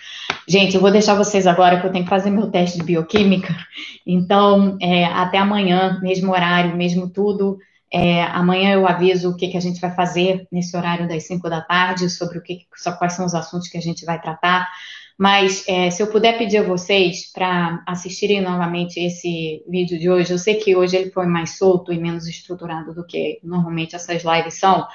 Gente, 0.47 0.77
eu 0.77 0.81
vou 0.81 0.93
deixar 0.93 1.15
vocês 1.15 1.47
agora 1.47 1.81
que 1.81 1.87
eu 1.87 1.93
tenho 1.93 2.05
que 2.05 2.11
fazer 2.11 2.31
meu 2.31 2.51
teste 2.51 2.79
de 2.79 2.85
bioquímica. 2.85 3.55
Então, 4.07 4.79
é, 4.81 5.05
até 5.05 5.39
amanhã, 5.39 5.99
mesmo 6.01 6.33
horário, 6.33 6.77
mesmo 6.77 7.09
tudo. 7.09 7.59
É, 7.93 8.23
amanhã 8.23 8.73
eu 8.73 8.87
aviso 8.87 9.31
o 9.31 9.37
que, 9.37 9.49
que 9.49 9.57
a 9.57 9.61
gente 9.61 9.81
vai 9.81 9.93
fazer 9.93 10.47
nesse 10.53 10.77
horário 10.77 11.09
das 11.09 11.27
5 11.27 11.51
da 11.51 11.61
tarde, 11.61 12.09
sobre 12.09 12.39
o 12.39 12.43
que, 12.43 12.61
quais 12.99 13.13
são 13.15 13.27
os 13.27 13.35
assuntos 13.35 13.69
que 13.69 13.77
a 13.77 13.83
gente 13.83 14.05
vai 14.05 14.21
tratar. 14.21 14.69
Mas 15.21 15.69
é, 15.69 15.91
se 15.91 16.03
eu 16.03 16.07
puder 16.07 16.39
pedir 16.39 16.57
a 16.57 16.63
vocês 16.63 17.31
para 17.31 17.85
assistirem 17.87 18.41
novamente 18.41 18.99
esse 18.99 19.63
vídeo 19.69 19.99
de 19.99 20.09
hoje, 20.09 20.33
eu 20.33 20.39
sei 20.39 20.55
que 20.55 20.75
hoje 20.75 20.97
ele 20.97 21.11
foi 21.11 21.27
mais 21.27 21.59
solto 21.59 21.93
e 21.93 22.01
menos 22.01 22.27
estruturado 22.27 22.95
do 22.95 23.07
que 23.07 23.39
normalmente 23.43 23.95
essas 23.95 24.23
lives 24.25 24.55
são, 24.55 24.87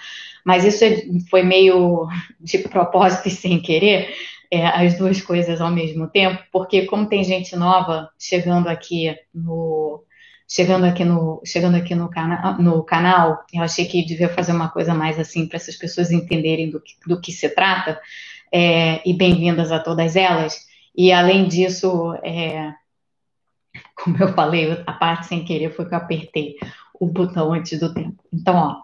mas 0.44 0.66
isso 0.66 0.84
foi 1.30 1.44
meio 1.44 2.08
de 2.42 2.58
propósito 2.58 3.28
e 3.28 3.32
sem 3.32 3.62
querer, 3.62 4.16
é, 4.50 4.66
as 4.66 4.98
duas 4.98 5.22
coisas 5.22 5.62
ao 5.62 5.70
mesmo 5.70 6.08
tempo, 6.08 6.42
porque 6.52 6.88
como 6.88 7.08
tem 7.08 7.24
gente 7.24 7.56
nova 7.56 8.10
chegando 8.18 8.68
aqui 8.68 9.16
no 9.32 10.04
chegando 10.48 10.86
aqui 10.86 11.04
no 11.04 11.40
chegando 11.46 11.78
aqui 11.78 11.94
no, 11.94 12.10
cana 12.10 12.58
no 12.60 12.84
canal, 12.84 13.46
eu 13.54 13.62
achei 13.62 13.86
que 13.86 14.04
devia 14.04 14.30
fazer 14.30 14.54
uma 14.54 14.70
coisa 14.70 14.96
mais 14.96 15.20
assim 15.20 15.48
para 15.48 15.58
essas 15.58 15.76
pessoas 15.76 16.10
entenderem 16.10 16.72
do 16.72 16.82
que, 16.82 16.94
do 17.06 17.22
que 17.22 17.32
se 17.32 17.48
trata 17.48 18.02
é, 18.52 19.08
e 19.08 19.14
bem-vindas 19.14 19.72
a 19.72 19.80
todas 19.80 20.16
elas. 20.16 20.66
E 20.96 21.12
além 21.12 21.48
disso, 21.48 22.14
é, 22.24 22.74
como 23.96 24.18
eu 24.18 24.34
falei, 24.34 24.84
a 24.86 24.94
parte 24.94 25.28
sem 25.28 25.44
querer 25.44 25.76
foi 25.76 25.88
que 25.88 25.94
eu 25.94 25.98
apertei 25.98 26.56
o 27.00 27.08
botão 27.08 27.54
antes 27.54 27.80
do 27.80 27.94
tempo. 27.94 28.24
Então, 28.34 28.56
ó, 28.56 28.82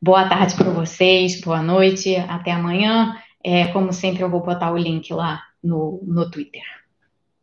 boa 0.00 0.28
tarde 0.28 0.54
para 0.54 0.70
vocês, 0.70 1.40
boa 1.40 1.62
noite, 1.62 2.16
até 2.16 2.52
amanhã. 2.52 3.16
É, 3.42 3.68
como 3.68 3.92
sempre, 3.92 4.22
eu 4.22 4.30
vou 4.30 4.40
botar 4.40 4.70
o 4.72 4.76
link 4.76 5.12
lá 5.12 5.42
no, 5.62 6.00
no 6.04 6.30
Twitter. 6.30 6.62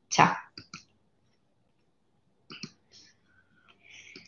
Tchau. 0.09 0.45